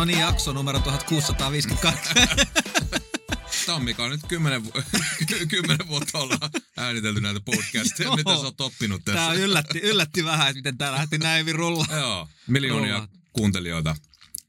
No 0.00 0.04
niin, 0.04 0.18
jakso 0.18 0.52
numero 0.52 0.80
1652. 0.80 2.10
Tammika 3.66 4.04
on 4.04 4.10
nyt 4.10 4.20
kymmenen, 4.28 4.64
vu- 4.64 4.72
kymmenen 5.50 5.88
vuotta 5.88 6.18
ollaan 6.18 6.50
äänitelty 6.76 7.20
näitä 7.20 7.40
podcasteja. 7.44 8.06
Joo. 8.06 8.16
Mitä 8.16 8.34
sä 8.34 8.40
oot 8.40 8.60
oppinut 8.60 9.04
tässä? 9.04 9.20
Tää 9.20 9.32
yllätti, 9.34 9.78
yllätti 9.78 10.24
vähän, 10.24 10.48
että 10.48 10.58
miten 10.58 10.78
tää 10.78 10.92
lähti 10.92 11.18
näin 11.18 11.40
hyvin 11.40 11.54
rulla. 11.54 11.86
Joo, 11.96 12.28
miljoonia 12.46 12.92
Rullaa. 12.94 13.08
kuuntelijoita. 13.32 13.96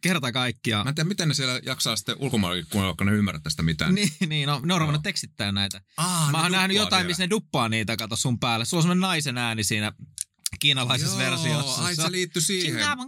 Kerta 0.01 0.31
kaikkiaan. 0.31 0.85
Mä 0.85 0.89
en 0.89 0.95
tiedä, 0.95 1.07
miten 1.07 1.27
ne 1.27 1.33
siellä 1.33 1.59
jaksaa 1.63 1.95
sitten 1.95 2.15
ulkomailla 2.19 2.65
kuunnella, 2.69 2.95
kun 2.97 3.07
ne 3.07 3.13
ymmärrä 3.13 3.39
tästä 3.43 3.63
mitään. 3.63 3.95
Niin, 3.95 4.09
niin 4.27 4.47
no, 4.47 4.61
ne 4.65 4.73
on 4.73 4.79
ruvennut 4.81 5.03
tekstittää 5.03 5.51
näitä. 5.51 5.81
Aa, 5.97 6.31
Mä 6.31 6.41
oon 6.41 6.51
nähnyt 6.51 6.77
jotain, 6.77 6.99
vielä. 6.99 7.07
missä 7.07 7.23
ne 7.23 7.29
duppaa 7.29 7.69
niitä, 7.69 7.97
kato 7.97 8.15
sun 8.15 8.39
päälle. 8.39 8.65
Sulla 8.65 8.79
on 8.79 8.83
semmonen 8.83 9.01
naisen 9.01 9.37
ääni 9.37 9.63
siinä 9.63 9.91
kiinalaisessa 10.59 11.21
Joo, 11.23 11.31
versiossa. 11.31 11.83
Ai 11.83 11.95
se 11.95 12.11
liittyi 12.11 12.41
siihen. 12.41 12.79
Joo. 12.79 12.95
Mä 12.95 13.05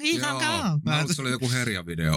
luulen, 0.85 1.01
että 1.01 1.13
se 1.13 1.21
oli 1.21 1.31
joku 1.31 1.51
herja-video. 1.51 2.15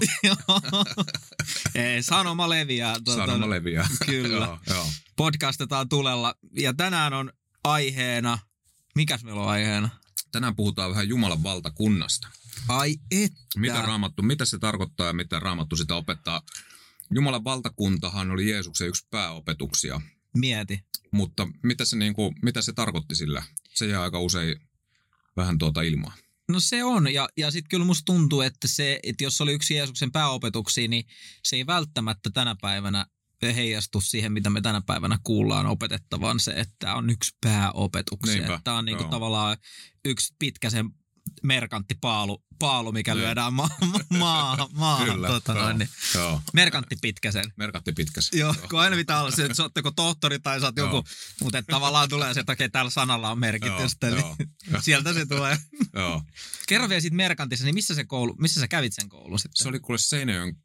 Sanoma 2.00 2.48
leviää. 2.48 2.96
Tuota, 3.04 3.26
Sanoma 3.26 3.50
leviää. 3.50 3.88
Kyllä. 4.06 4.46
joo, 4.46 4.58
joo. 4.70 4.86
Podcastetaan 5.16 5.88
tulella. 5.88 6.34
Ja 6.56 6.74
tänään 6.74 7.12
on 7.12 7.32
aiheena, 7.64 8.38
mikäs 8.94 9.24
meillä 9.24 9.42
on 9.42 9.48
aiheena? 9.48 9.88
Tänään 10.32 10.56
puhutaan 10.56 10.90
vähän 10.90 11.08
Jumalan 11.08 11.42
valtakunnasta. 11.42 12.28
Ai 12.68 12.96
että. 13.10 13.38
Mitä 13.56 13.82
raamattu, 13.82 14.22
mitä 14.22 14.45
se 14.45 14.58
tarkoittaa 14.58 15.06
ja 15.06 15.12
mitä 15.12 15.40
raamattu 15.40 15.76
sitä 15.76 15.95
opettaa. 15.95 16.42
Jumalan 17.10 17.45
valtakuntahan 17.45 18.30
oli 18.30 18.50
Jeesuksen 18.50 18.88
yksi 18.88 19.06
pääopetuksia, 19.10 20.00
Mieti. 20.36 20.84
mutta 21.10 21.48
mitä 21.62 21.84
se, 21.84 21.96
niin 21.96 22.14
kuin, 22.14 22.34
mitä 22.42 22.62
se 22.62 22.72
tarkoitti 22.72 23.14
sillä? 23.14 23.42
Se 23.74 23.86
jää 23.86 24.02
aika 24.02 24.20
usein 24.20 24.60
vähän 25.37 25.59
tuota 25.59 25.82
ilmaa. 25.82 26.12
No 26.48 26.60
se 26.60 26.84
on, 26.84 27.15
ja, 27.15 27.29
ja 27.37 27.51
sitten 27.51 27.68
kyllä 27.68 27.84
musta 27.84 28.04
tuntuu, 28.04 28.40
että 28.40 28.68
se, 28.68 29.01
että 29.02 29.24
jos 29.24 29.40
oli 29.40 29.52
yksi 29.52 29.74
Jeesuksen 29.74 30.12
pääopetuksia, 30.12 30.88
niin 30.88 31.04
se 31.45 31.56
ei 31.56 31.66
välttämättä 31.66 32.30
tänä 32.30 32.56
päivänä 32.60 33.06
heijastu 33.42 34.01
siihen, 34.01 34.32
mitä 34.32 34.51
me 34.51 34.60
tänä 34.60 34.82
päivänä 34.87 35.18
kuullaan 35.24 35.66
opetettavan, 35.66 36.40
se, 36.40 36.51
että 36.51 36.95
on 36.95 37.10
yksi 37.10 37.37
pääopetuksia. 37.40 38.34
Niinpä, 38.34 38.60
Tämä 38.64 38.79
on 38.79 38.84
niinku 38.84 39.02
joo. 39.02 39.10
tavallaan 39.10 39.57
yksi 40.04 40.34
pitkä 40.38 40.70
sen 40.70 40.90
merkanttipaalu, 41.43 42.45
paalu, 42.59 42.93
mikä 42.93 43.15
Niin. 43.15 43.24
lyödään 43.24 43.52
ma- 43.52 43.69
ma- 43.87 44.19
maahan. 44.19 44.69
maahan 44.73 45.07
Kyllä, 45.09 45.29
tota 45.29 45.52
joo, 45.52 45.63
noin, 45.63 45.79
niin. 45.79 45.88
joo. 46.15 46.41
Merkantti 46.52 46.96
pitkäsen. 47.02 47.45
Merkatti 47.57 47.93
pitkäs. 47.93 48.30
Joo, 48.32 48.55
kun 48.71 48.80
aina 48.80 48.96
pitää 48.96 49.21
olla 49.21 49.30
se, 49.30 49.43
että 49.45 49.54
sä 49.54 49.71
tohtori 49.97 50.38
tai 50.38 50.60
sä 50.60 50.73
Joo. 50.77 50.87
joku, 50.87 51.09
mutta 51.43 51.63
tavallaan 51.63 52.09
tulee 52.09 52.35
se, 52.35 52.41
että 52.41 52.52
okei, 52.52 52.69
tällä 52.69 52.91
sanalla 52.91 53.30
on 53.30 53.38
merkitystä, 53.38 54.07
Joo, 54.09 54.35
niin 54.38 54.51
joo. 54.71 54.82
sieltä 54.82 55.15
se 55.15 55.27
tulee. 55.27 55.59
Joo. 55.95 56.23
Kerro 56.69 56.88
vielä 56.88 57.01
siitä 57.01 57.16
merkantissa, 57.16 57.65
niin 57.65 57.74
missä, 57.74 57.95
se 57.95 58.04
koulu, 58.04 58.35
missä 58.38 58.60
sä 58.60 58.69
kävit 58.69 58.93
sen 58.93 59.09
koulun 59.09 59.38
sitten? 59.38 59.63
Se 59.63 59.69
oli 59.69 59.80
kuule 59.80 59.99
Seinäjoen 59.99 60.57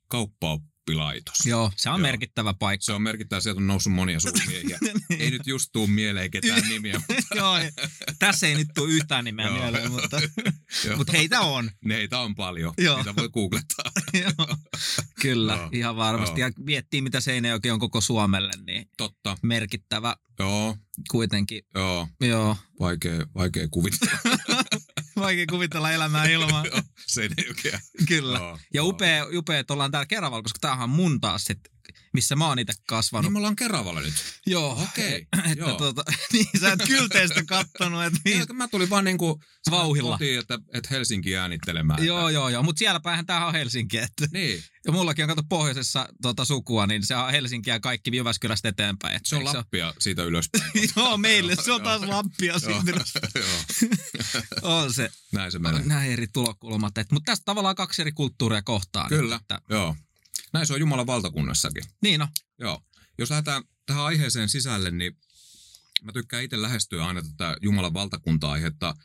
kauppaoppilaitos. 0.85 1.45
Joo, 1.45 1.71
se 1.75 1.89
on 1.89 1.99
Joo. 1.99 2.01
merkittävä 2.01 2.53
paikka. 2.53 2.83
Se 2.85 2.93
on 2.93 3.01
merkittävä, 3.01 3.41
sieltä 3.41 3.59
on 3.59 3.67
noussut 3.67 3.93
monia 3.93 4.19
suurmiehiä. 4.19 4.79
ei 5.19 5.31
nyt 5.31 5.47
just 5.47 5.69
tuu 5.73 5.87
mieleen 5.87 6.31
ketään 6.31 6.61
nimiä, 6.69 7.01
mutta 7.07 7.35
Joo, 7.35 7.55
tässä 8.19 8.47
ei 8.47 8.55
nyt 8.55 8.67
tule 8.75 8.89
yhtään 8.91 9.25
nimeä 9.25 9.51
mieleen, 9.51 9.91
mutta, 9.91 10.21
mutta 10.97 11.11
heitä 11.11 11.41
on. 11.41 11.71
Neitä 11.85 12.19
on 12.19 12.35
paljon. 12.35 12.73
Joo. 12.77 12.97
Niitä 12.97 13.15
voi 13.15 13.29
googlettaa. 13.29 13.91
Joo. 14.13 14.57
Kyllä, 15.21 15.53
Joo. 15.53 15.69
ihan 15.71 15.95
varmasti. 15.95 16.39
Joo. 16.41 16.47
Ja 16.47 16.53
miettii, 16.59 17.01
mitä 17.01 17.21
Seinäjoki 17.21 17.71
on 17.71 17.79
koko 17.79 18.01
Suomelle, 18.01 18.51
niin 18.67 18.89
Totta. 18.97 19.37
merkittävä 19.43 20.15
Joo, 20.39 20.77
kuitenkin. 21.11 21.61
joo. 21.75 22.07
Joo, 22.21 22.57
Vaikea, 22.79 23.25
vaikea 23.35 23.67
kuvitella. 23.71 24.19
Vaikea 25.21 25.45
kuvitella 25.49 25.91
elämää 25.91 26.25
ilman. 26.25 26.65
Seinäjokea. 27.07 27.79
Kyllä. 28.07 28.37
Joo, 28.39 28.59
Ja 28.73 28.83
upea, 28.83 29.25
upea, 29.37 29.59
että 29.59 29.73
ollaan 29.73 29.91
täällä 29.91 30.05
Keravalla, 30.05 30.43
koska 30.43 30.59
tämähän 30.61 30.83
on 30.83 30.89
mun 30.89 31.21
taas 31.21 31.43
sit, 31.45 31.59
missä 32.13 32.35
mä 32.35 32.47
oon 32.47 32.59
itse 32.59 32.73
kasvanut. 32.87 33.23
Niin 33.25 33.33
me 33.33 33.37
ollaan 33.39 33.55
Keravalla 33.55 34.01
nyt. 34.01 34.13
Joo, 34.45 34.81
Okei, 34.83 35.15
että 35.37 35.51
joo. 35.55 35.77
tota, 35.77 36.03
niin 36.33 36.45
sä 36.59 36.71
et 36.71 36.87
kylteistä 36.87 37.43
kattonut, 37.47 38.03
että 38.03 38.19
niin. 38.25 38.45
Mä 38.53 38.67
tulin 38.67 38.89
vaan 38.89 39.03
niinku 39.03 39.41
Vauhdilla. 39.71 40.11
kotiin, 40.11 40.39
että, 40.39 40.59
että 40.73 40.89
Helsinki 40.91 41.37
äänittelemään. 41.37 42.05
Joo, 42.05 42.29
joo, 42.29 42.49
joo, 42.49 42.63
mutta 42.63 42.79
siellä 42.79 42.99
päähän 42.99 43.25
tämähän 43.25 43.47
on 43.47 43.53
Helsinki, 43.53 43.97
että 43.97 44.27
Niin, 44.33 44.63
Ja 44.85 44.91
mullakin 44.91 45.23
on 45.25 45.29
kato 45.29 45.43
pohjoisessa 45.49 46.07
tota, 46.21 46.45
sukua, 46.45 46.87
niin 46.87 47.05
se 47.05 47.15
on 47.15 47.31
Helsinki 47.31 47.69
ja 47.69 47.79
kaikki 47.79 48.11
Jyväskylästä 48.17 48.69
eteenpäin. 48.69 49.15
Et 49.15 49.25
se 49.25 49.35
on 49.35 49.45
Lappia 49.45 49.93
siitä 49.99 50.23
ylöspäin. 50.23 50.63
Joo, 50.95 51.17
meille 51.17 51.55
se 51.55 51.71
on 51.71 51.81
taas 51.81 52.01
Lappia 52.01 52.59
siitä. 52.59 53.03
joo, 53.35 53.47
on 54.61 54.93
se. 54.93 55.09
näin 55.31 55.51
se 55.51 55.59
menee. 55.59 55.81
Näin 55.85 56.11
eri 56.11 56.27
tulokulmat. 56.33 56.93
Mutta 57.11 57.31
tästä 57.31 57.45
tavallaan 57.45 57.75
kaksi 57.75 58.01
eri 58.01 58.11
kulttuuria 58.11 58.61
kohtaan. 58.61 59.09
Kyllä, 59.09 59.35
Että, 59.35 59.61
joo. 59.69 59.95
Näin 60.53 60.67
se 60.67 60.73
on 60.73 60.79
Jumalan 60.79 61.07
valtakunnassakin. 61.07 61.83
niin 62.01 62.19
no, 62.19 62.27
Joo. 62.59 62.83
Jos 63.17 63.29
lähdetään 63.29 63.63
tähän 63.85 64.03
aiheeseen 64.03 64.49
sisälle, 64.49 64.91
niin 64.91 65.17
mä 66.01 66.11
tykkään 66.11 66.43
itse 66.43 66.61
lähestyä 66.61 67.05
aina 67.05 67.21
tätä 67.21 67.57
Jumalan 67.61 67.93
valtakunta-aihetta 67.93 68.95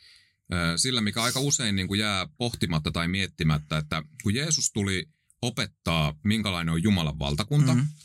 sillä, 0.77 1.01
mikä 1.01 1.23
aika 1.23 1.41
usein 1.41 1.77
niin 1.77 1.89
kuin 1.89 2.01
jää 2.01 2.27
pohtimatta 2.39 2.91
tai 2.93 3.09
miettimättä, 3.09 3.79
että 3.79 4.03
kun 4.23 4.35
Jeesus 4.35 4.71
tuli 4.73 5.09
opettaa, 5.43 6.15
minkälainen 6.25 6.73
on 6.75 6.83
Jumalan 6.83 7.19
valtakunta, 7.19 7.75
Mhm. 7.75 7.81
mm-hmm. 7.81 7.97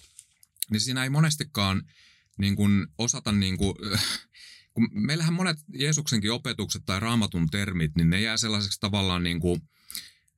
niin 0.72 0.82
siinä 0.82 1.04
ei 1.04 1.10
monestikaan 1.10 1.84
niin 2.38 2.56
kuin 2.56 2.88
osata, 2.98 3.32
niin 3.32 3.58
kuin, 3.58 3.76
kun 4.74 4.90
meillähän 4.94 5.34
monet 5.34 5.58
Jeesuksenkin 5.74 6.32
opetukset 6.32 6.82
tai 6.86 7.00
raamatun 7.00 7.50
termit, 7.50 7.92
niin 7.96 8.10
ne 8.10 8.22
jää 8.22 8.38
sellaiseksi 8.38 8.80
tavallaan 8.80 9.24
niin 9.24 9.40
kuin, 9.40 9.62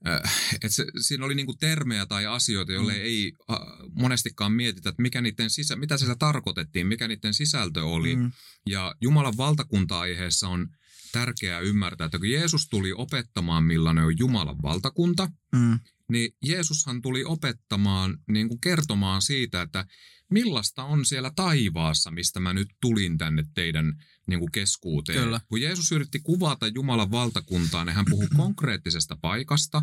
äh, 0.08 0.22
että 0.54 0.70
se, 0.70 0.86
siinä 1.02 1.26
oli 1.26 1.36
niin 1.36 1.46
kuin 1.46 1.58
termejä 1.58 2.06
tai 2.06 2.26
asioita, 2.26 2.72
joille 2.72 2.94
Mm. 2.94 3.00
ei 3.00 3.34
äh, 3.52 3.58
monestikaan 3.94 4.52
mietitä, 4.52 4.90
että 4.90 5.02
mikä 5.02 5.22
niiden 5.22 5.50
sisä, 5.50 5.76
mitä 5.76 5.98
sillä 5.98 6.16
tarkoitettiin, 6.16 6.88
mikä 6.88 7.08
niiden 7.08 7.34
sisältö 7.34 7.86
oli. 7.86 8.16
Mm. 8.16 8.32
Ja 8.70 8.96
Jumalan 9.02 9.38
valtakunta-aiheessa 9.38 10.48
on 10.48 10.68
tärkeää 11.12 11.60
ymmärtää, 11.60 12.06
että 12.06 12.20
kun 12.20 12.30
Jeesus 12.30 12.70
tuli 12.70 12.94
opettamaan, 12.94 13.64
millainen 13.64 14.04
on 14.04 14.18
Jumalan 14.20 14.62
valtakunta, 14.62 15.30
Mm. 15.56 15.80
Niin 16.10 16.32
Jeesushan 16.46 17.02
tuli 17.02 17.24
opettamaan, 17.24 18.18
niin 18.28 18.48
kuin 18.48 18.62
kertomaan 18.62 19.22
siitä, 19.22 19.62
että 19.62 19.86
millaista 20.32 20.84
on 20.84 21.06
siellä 21.06 21.32
taivaassa, 21.36 22.12
mistä 22.12 22.40
mä 22.40 22.54
nyt 22.54 22.68
tulin 22.82 23.18
tänne 23.18 23.44
teidän 23.54 23.94
niin 24.28 24.40
kuin 24.40 24.52
keskuuteen. 24.52 25.24
Kyllä. 25.24 25.42
Kun 25.48 25.62
Jeesus 25.62 25.92
yritti 25.92 26.20
kuvata 26.20 26.68
Jumalan 26.68 27.12
valtakuntaa, 27.12 27.86
niin 27.86 27.96
hän 27.96 28.06
puhui 28.10 28.28
konkreettisesta 28.38 29.18
paikasta, 29.22 29.82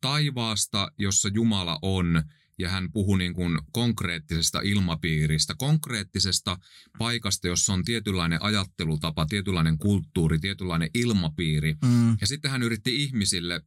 taivaasta, 0.00 0.92
jossa 0.98 1.28
Jumala 1.34 1.78
on, 1.82 2.22
ja 2.58 2.68
hän 2.68 2.92
puhui 2.92 3.18
niin 3.18 3.34
kuin 3.34 3.58
konkreettisesta 3.72 4.60
ilmapiiristä, 4.60 5.54
konkreettisesta 5.58 6.58
paikasta, 6.98 7.48
jossa 7.48 7.72
on 7.72 7.84
tietynlainen 7.84 8.42
ajattelutapa, 8.42 9.26
tietynlainen 9.26 9.78
kulttuuri, 9.78 10.38
tietynlainen 10.38 10.90
ilmapiiri. 10.94 11.74
Mm. 11.84 12.16
Ja 12.20 12.26
sitten 12.26 12.50
hän 12.50 12.62
yritti 12.62 13.02
ihmisille 13.02 13.60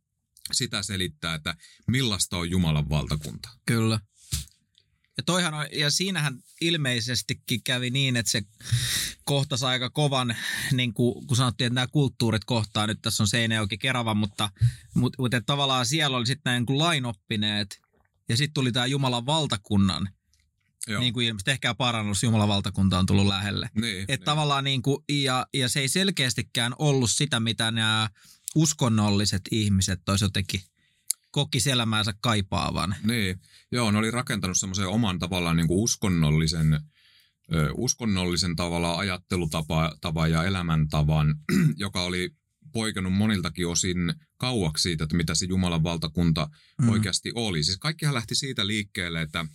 sitä 0.53 0.83
selittää, 0.83 1.35
että 1.35 1.55
millaista 1.87 2.37
on 2.37 2.49
Jumalan 2.49 2.89
valtakunta. 2.89 3.49
Kyllä. 3.65 3.99
Ja, 5.17 5.23
toihan 5.23 5.53
on, 5.53 5.65
ja 5.71 5.91
siinähän 5.91 6.39
ilmeisestikin 6.61 7.63
kävi 7.63 7.89
niin, 7.89 8.15
että 8.15 8.31
se 8.31 8.41
kohtasi 9.23 9.65
aika 9.65 9.89
kovan, 9.89 10.35
niin 10.71 10.93
kuin, 10.93 11.27
kun 11.27 11.37
sanottiin, 11.37 11.65
että 11.65 11.75
nämä 11.75 11.87
kulttuurit 11.87 12.45
kohtaa, 12.45 12.87
nyt 12.87 13.01
tässä 13.01 13.23
on 13.23 13.27
Seinäjoki 13.27 13.77
Kerava, 13.77 14.13
mutta, 14.13 14.49
mutta, 14.93 15.21
mutta 15.21 15.37
että 15.37 15.45
tavallaan 15.45 15.85
siellä 15.85 16.17
oli 16.17 16.25
sitten 16.25 16.41
näin 16.51 16.59
niin 16.59 16.65
kuin 16.65 16.79
lainoppineet, 16.79 17.81
ja 18.29 18.37
sitten 18.37 18.53
tuli 18.53 18.71
tämä 18.71 18.85
Jumalan 18.85 19.25
valtakunnan, 19.25 20.09
Joo. 20.87 21.01
niin 21.01 21.13
kuin 21.13 21.27
ilmeisesti 21.27 21.51
ehkä 21.51 21.75
parannus 21.75 22.23
Jumalan 22.23 22.47
valtakunta 22.47 22.99
on 22.99 23.05
tullut 23.05 23.27
lähelle. 23.27 23.69
niin, 23.75 24.01
Että 24.01 24.15
niin. 24.15 24.25
tavallaan 24.25 24.63
niin 24.63 24.81
kuin, 24.81 24.97
ja, 25.09 25.45
ja 25.53 25.69
se 25.69 25.79
ei 25.79 25.87
selkeästikään 25.87 26.73
ollut 26.79 27.11
sitä, 27.11 27.39
mitä 27.39 27.71
nämä 27.71 28.09
uskonnolliset 28.55 29.41
ihmiset 29.51 30.09
olisi 30.09 30.25
jotenkin 30.25 30.61
kokis 31.31 31.67
elämäänsä 31.67 32.13
kaipaavan. 32.21 32.95
Niin, 33.03 33.41
joo, 33.71 33.91
ne 33.91 33.97
oli 33.97 34.11
rakentanut 34.11 34.59
semmoisen 34.59 34.87
oman 34.87 35.19
tavallaan 35.19 35.57
niin 35.57 35.67
kuin 35.67 35.83
uskonnollisen, 35.83 36.73
ö, 37.53 37.69
uskonnollisen 37.77 38.55
tavalla 38.55 38.97
ajattelutapa 38.97 39.95
tapa 40.01 40.27
ja 40.27 40.43
elämäntavan, 40.43 41.35
joka 41.77 42.03
oli 42.03 42.29
poikennut 42.71 43.13
moniltakin 43.13 43.67
osin 43.67 44.13
kauaksi 44.37 44.81
siitä, 44.81 45.03
että 45.03 45.15
mitä 45.15 45.35
se 45.35 45.45
Jumalan 45.45 45.83
valtakunta 45.83 46.49
mm. 46.81 46.89
oikeasti 46.89 47.31
oli. 47.35 47.63
Siis 47.63 47.77
kaikkihan 47.77 48.15
lähti 48.15 48.35
siitä 48.35 48.67
liikkeelle, 48.67 49.21
että, 49.21 49.45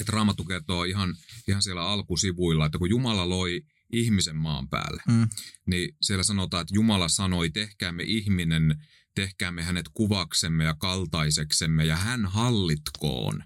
että 0.00 0.12
Raamattu 0.12 0.44
kertoo 0.44 0.84
ihan, 0.84 1.16
ihan 1.48 1.62
siellä 1.62 1.82
alkusivuilla, 1.82 2.66
että 2.66 2.78
kun 2.78 2.90
Jumala 2.90 3.28
loi 3.28 3.62
ihmisen 3.92 4.36
maan 4.36 4.68
päälle, 4.68 5.02
Mm. 5.08 5.28
niin 5.66 5.96
siellä 6.02 6.22
sanotaan, 6.24 6.60
että 6.62 6.74
Jumala 6.74 7.08
sanoi, 7.08 7.50
tehkäämme 7.50 8.02
ihminen, 8.02 8.76
tehkäämme 9.14 9.62
hänet 9.62 9.86
kuvaksemme 9.94 10.64
ja 10.64 10.74
kaltaiseksemme 10.74 11.84
ja 11.84 11.96
hän 11.96 12.26
hallitkoon 12.26 13.42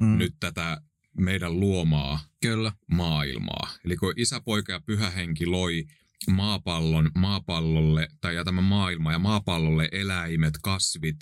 Mm. 0.00 0.18
nyt 0.18 0.34
tätä 0.40 0.80
meidän 1.18 1.60
luomaa 1.60 2.20
Kyllä. 2.42 2.72
maailmaa. 2.90 3.70
Eli 3.84 3.96
kun 3.96 4.12
isä, 4.16 4.40
poika 4.40 4.72
ja 4.72 4.80
pyhä 4.80 5.10
henki 5.10 5.46
loi 5.46 5.84
maapallon 6.30 7.10
maapallolle, 7.14 8.08
tai 8.20 8.34
ja 8.34 8.44
tämä 8.44 8.60
maailma 8.60 9.12
ja 9.12 9.18
maapallolle 9.18 9.88
eläimet, 9.92 10.54
kasvit, 10.62 11.16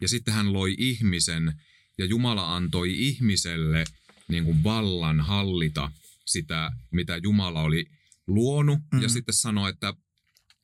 ja 0.00 0.08
sitten 0.08 0.34
hän 0.34 0.52
loi 0.52 0.74
ihmisen, 0.78 1.52
ja 1.98 2.04
Jumala 2.04 2.56
antoi 2.56 3.06
ihmiselle 3.08 3.84
niin 4.28 4.44
kuin 4.44 4.64
vallan 4.64 5.20
hallita 5.20 5.92
sitä, 6.24 6.70
mitä 6.90 7.20
Jumala 7.22 7.62
oli 7.62 7.86
luonut. 8.26 8.78
Mm. 8.92 9.02
Ja 9.02 9.08
sitten 9.08 9.34
sanoi, 9.34 9.70
että 9.70 9.94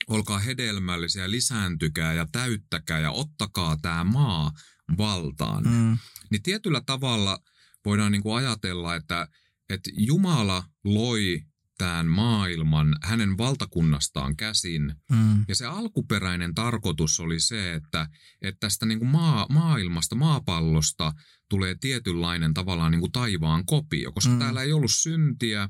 olkaa 0.07 0.39
hedelmällisiä, 0.39 1.31
lisääntykää 1.31 2.13
ja 2.15 2.27
täyttäkää 2.33 2.99
ja 2.99 3.11
ottakaa 3.11 3.77
tämä 3.83 4.05
maa 4.05 4.53
valtaan. 4.99 5.65
Mm. 5.65 5.99
Niin 6.31 6.43
tietyllä 6.43 6.81
tavalla 6.87 7.39
voidaan 7.85 8.13
niin 8.13 8.23
kuin 8.23 8.37
ajatella, 8.37 8.95
että, 8.95 9.29
että 9.69 9.91
Jumala 9.97 10.65
loi 10.85 11.41
tämän 11.79 12.07
maailman 12.07 12.97
hänen 13.03 13.39
valtakunnastaan 13.39 14.37
käsin. 14.37 14.95
Mm. 15.11 15.45
Ja 15.49 15.55
se 15.55 15.67
alkuperäinen 15.67 16.55
tarkoitus 16.55 17.21
oli 17.21 17.41
se, 17.41 17.75
että, 17.75 18.09
että 18.43 18.61
tästä 18.61 18.87
niin 18.87 18.99
kuin 18.99 19.09
maa, 19.09 19.47
maailmasta, 19.51 20.15
maapallosta 20.15 21.13
tulee 21.49 21.75
tietynlainen 21.81 22.55
tavallaan 22.55 22.93
niin 22.93 23.01
kuin 23.01 23.13
taivaan 23.13 23.67
kopio, 23.67 24.13
koska 24.13 24.33
mm. 24.33 24.39
täällä 24.39 24.63
ei 24.63 24.73
ollut 24.73 24.91
syntiä, 24.95 25.69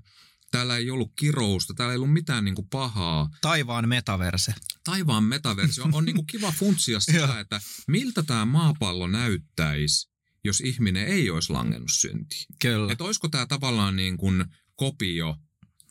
täällä 0.51 0.77
ei 0.77 0.91
ollut 0.91 1.13
kirousta, 1.17 1.75
täällä 1.75 1.93
ei 1.93 1.97
ollut 1.97 2.13
mitään 2.13 2.45
niin 2.45 2.55
kuin 2.55 2.69
pahaa. 2.69 3.31
Taivaan 3.41 3.89
metaverse. 3.89 4.55
Taivaan 4.85 5.25
metaverse. 5.25 5.83
On, 5.83 5.95
on 5.95 6.05
niin 6.05 6.17
kuin 6.17 6.27
kiva 6.27 6.53
funtsia 6.53 7.01
sitä, 7.11 7.41
että 7.41 7.61
miltä 7.89 8.23
tämä 8.23 8.45
maapallo 8.45 9.07
näyttäisi, 9.07 10.11
jos 10.45 10.61
ihminen 10.61 11.07
ei 11.07 11.31
olisi 11.31 11.53
langennut 11.53 11.91
syntiin. 11.93 12.47
Kyllä. 12.59 12.93
Että 12.93 13.05
olisiko 13.05 13.29
tämä 13.29 13.47
tavallaan 13.47 13.97
niin 13.97 14.17
kuin 14.17 14.45
kopio 14.77 15.37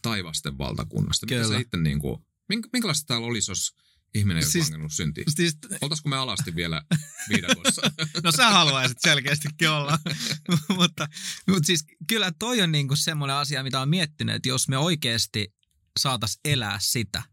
taivasten 0.02 0.58
valtakunnasta. 0.58 1.26
Mitä 1.26 1.42
Kyllä. 1.42 1.60
itse 1.60 1.78
niin 1.78 2.00
kuin, 2.00 2.26
minkälaista 2.74 3.08
täällä 3.08 3.28
olisi, 3.28 3.52
jos 3.52 3.76
ihminen 4.14 4.44
ei 4.44 4.50
siis, 4.50 4.56
ole 4.56 4.64
langennut 4.64 4.94
syntiin? 4.94 5.26
Siis, 5.36 5.58
Oltaisiko 5.82 6.10
me 6.10 6.18
alasti 6.18 6.56
vielä 6.56 6.82
viidakossa? 7.30 7.82
no 8.24 8.32
sä 8.32 8.50
haluaisit 8.50 8.98
selkeästikin 9.02 9.70
olla. 9.70 10.00
mutta, 10.78 11.08
mutta 11.48 11.66
siis 11.68 11.86
kyllä 12.08 12.32
toi 12.40 12.62
on 12.62 12.72
niinku 12.72 12.96
semmoinen 12.96 13.36
asia, 13.36 13.64
mitä 13.64 13.82
on 13.82 13.90
miettinyt, 13.90 14.36
että 14.36 14.50
jos 14.50 14.68
me 14.68 14.78
oikeasti 14.78 15.54
saatas 16.00 16.40
elää 16.46 16.78
sitä, 16.82 17.24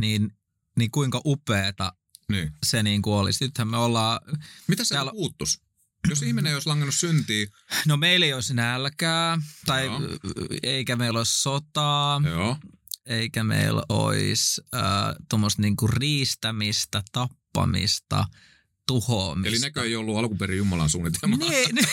niin, 0.00 0.30
niin 0.78 0.90
kuinka 0.90 1.20
upeeta 1.24 1.92
niin. 2.28 2.52
se 2.66 2.82
niin 2.82 3.02
kuin 3.02 3.14
olisi. 3.14 3.44
Nythän 3.44 3.68
me 3.68 3.76
ollaan... 3.76 4.20
Mitä 4.66 4.84
se 4.84 4.94
täällä... 4.94 5.10
puuttuisi? 5.10 5.66
Jos 6.08 6.22
ihminen 6.22 6.50
ei 6.50 6.54
olisi 6.54 6.68
langannut 6.68 6.94
syntiin... 6.94 7.48
No 7.86 7.96
meillä 7.96 8.26
ei 8.26 8.32
olisi 8.32 8.54
nälkää, 8.54 9.38
tai 9.66 9.84
Joo. 9.84 10.00
eikä 10.62 10.96
meillä 10.96 11.18
olisi 11.18 11.42
sotaa, 11.42 12.20
Joo. 12.24 12.56
Eikä 13.06 13.44
meillä 13.44 13.82
olisi 13.88 14.62
äh, 14.74 14.82
tuommoista 15.28 15.62
niinku 15.62 15.86
riistämistä, 15.86 17.02
tappamista, 17.12 18.24
tuhoamista. 18.86 19.48
Eli 19.48 19.58
nekö 19.58 19.82
ei 19.84 19.96
ollut 19.96 20.16
alkuperin 20.16 20.58
Jumalan 20.58 20.90
suunnitelma. 20.90 21.36
Niin, 21.36 21.74
niin, 21.74 21.86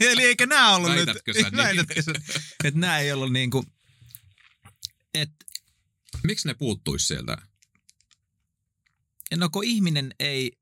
eli 0.00 0.22
eikä 0.22 0.46
nämä 0.46 0.76
ollut 0.76 0.90
Väitätkö 0.90 1.32
nyt... 1.32 1.42
Sä 1.42 1.56
väitätkö 1.56 2.02
sä, 2.02 2.12
että 2.64 2.80
nämä 2.80 2.98
ei 2.98 3.12
ollut 3.12 3.32
niinku... 3.32 3.64
Et, 5.14 5.30
Miksi 6.24 6.48
ne 6.48 6.54
puuttuisi 6.54 7.06
sieltä? 7.06 7.36
No 9.36 9.48
kun 9.48 9.64
ihminen 9.64 10.14
ei, 10.20 10.52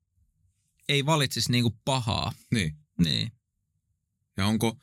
ei 0.89 1.05
valitsisi 1.05 1.51
niinku 1.51 1.77
pahaa. 1.85 2.33
Niin. 2.51 2.75
Niin. 3.03 3.31
Ja 4.37 4.45
onko, 4.45 4.79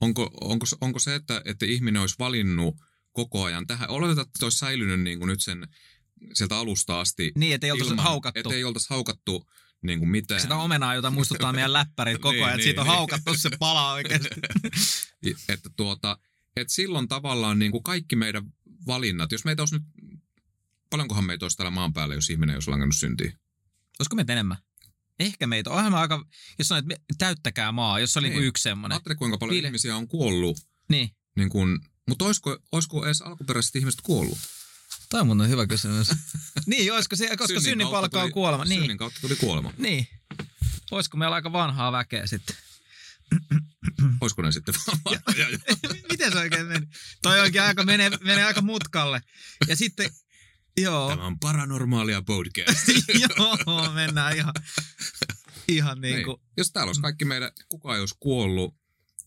onko, 0.00 0.30
onko, 0.40 0.66
onko 0.80 0.98
se, 0.98 1.14
että, 1.14 1.42
että 1.44 1.66
ihminen 1.66 2.00
olisi 2.00 2.14
valinnut 2.18 2.76
koko 3.18 3.44
ajan 3.44 3.66
tähän, 3.66 3.90
oletetaan, 3.90 4.26
että 4.26 4.38
se 4.38 4.44
olisi 4.44 4.58
säilynyt 4.58 5.00
niin 5.00 5.18
kuin 5.18 5.28
nyt 5.28 5.42
sen 5.42 5.68
sieltä 6.34 6.56
alusta 6.56 7.00
asti. 7.00 7.32
Niin, 7.36 7.54
että 7.54 7.66
ei 7.66 7.70
oltaisi 7.70 7.92
ilman, 7.92 8.04
haukattu. 8.04 8.40
Että 8.40 8.54
ei 8.54 8.64
oltaisi 8.64 8.90
haukattu 8.90 9.48
niin 9.82 9.98
kuin 9.98 10.08
mitään. 10.08 10.40
Sitä 10.40 10.56
omenaa, 10.56 10.94
jota 10.94 11.10
muistuttaa 11.10 11.52
meidän 11.52 11.72
läppärit 11.72 12.18
koko 12.18 12.32
niin, 12.32 12.44
ajan, 12.44 12.56
niin, 12.56 12.60
että 12.60 12.64
siitä 12.64 12.80
on 12.80 12.86
niin. 12.86 12.96
haukattu 12.96 13.34
se 13.36 13.50
palaa 13.58 13.92
oikeasti. 13.92 14.28
että 15.52 15.70
tuota, 15.76 16.18
että 16.56 16.74
silloin 16.74 17.08
tavallaan 17.08 17.58
niin 17.58 17.72
kuin 17.72 17.82
kaikki 17.82 18.16
meidän 18.16 18.44
valinnat, 18.86 19.32
jos 19.32 19.44
meitä 19.44 19.62
olisi 19.62 19.74
nyt, 19.74 19.82
paljonkohan 20.90 21.24
meitä 21.24 21.44
olisi 21.44 21.56
täällä 21.56 21.70
maan 21.70 21.92
päällä, 21.92 22.14
jos 22.14 22.30
ihminen 22.30 22.56
olisi 22.56 22.70
langannut 22.70 22.96
syntiin? 22.96 23.32
Olisiko 24.00 24.16
meitä 24.16 24.32
enemmän? 24.32 24.56
Ehkä 25.18 25.46
meitä. 25.46 25.70
Onhan 25.70 25.94
aika, 25.94 26.24
jos 26.58 26.68
sanoit, 26.68 26.84
että 26.92 27.14
täyttäkää 27.18 27.72
maa, 27.72 28.00
jos 28.00 28.12
se 28.12 28.18
oli 28.18 28.30
niin. 28.30 28.42
yksi 28.42 28.62
semmoinen. 28.62 28.94
Ajattele, 28.94 29.14
kuinka 29.14 29.38
paljon 29.38 29.54
Ville. 29.56 29.68
ihmisiä 29.68 29.96
on 29.96 30.08
kuollut. 30.08 30.56
Niin. 30.88 31.10
niin 31.36 31.48
kun, 31.48 31.80
mutta 32.08 32.24
olisiko, 32.24 32.58
olisiko 32.72 33.06
edes 33.06 33.22
alkuperäiset 33.22 33.76
ihmiset 33.76 34.00
kuollut? 34.00 34.38
Tämä 35.08 35.20
on 35.20 35.26
mun 35.26 35.48
hyvä 35.48 35.66
kysymys. 35.66 36.08
niin, 36.66 36.92
olisiko 36.92 37.16
se, 37.16 37.28
koska 37.28 37.46
synnin, 37.46 37.62
synnin 37.62 37.88
palkka 37.88 38.22
on 38.22 38.32
kuolema. 38.32 38.64
Niin. 38.64 38.80
Synnin 38.80 38.98
kautta 38.98 39.20
tuli 39.20 39.36
kuolema. 39.36 39.72
Niin. 39.78 40.08
Olisiko 40.90 41.16
meillä 41.16 41.34
aika 41.34 41.52
vanhaa 41.52 41.92
väkeä 41.92 42.26
sitten? 42.26 42.56
Olisiko 44.20 44.42
ne 44.42 44.52
sitten 44.52 44.74
vanhaa? 44.86 45.22
Miten 46.10 46.32
se 46.32 46.38
oikein 46.38 46.66
meni? 46.66 46.86
Toi 47.22 47.40
oikein 47.40 47.64
aika 47.64 47.84
menee, 47.84 48.10
menee 48.10 48.44
aika 48.44 48.62
mutkalle. 48.62 49.22
Ja 49.68 49.76
sitten 49.76 50.10
Joo. 50.82 51.08
Tämä 51.08 51.26
on 51.26 51.38
paranormaalia 51.38 52.22
podcast. 52.22 52.88
Joo, 53.20 53.92
mennään 53.94 54.36
ihan, 54.36 54.54
ihan 55.68 56.00
niin 56.00 56.24
kuin. 56.24 56.36
Niin. 56.40 56.50
Jos 56.56 56.72
täällä 56.72 56.88
olisi 56.88 57.00
kaikki 57.00 57.24
meidän, 57.24 57.52
kuka 57.68 57.94
ei 57.94 58.00
olisi 58.00 58.14
kuollut, 58.20 58.74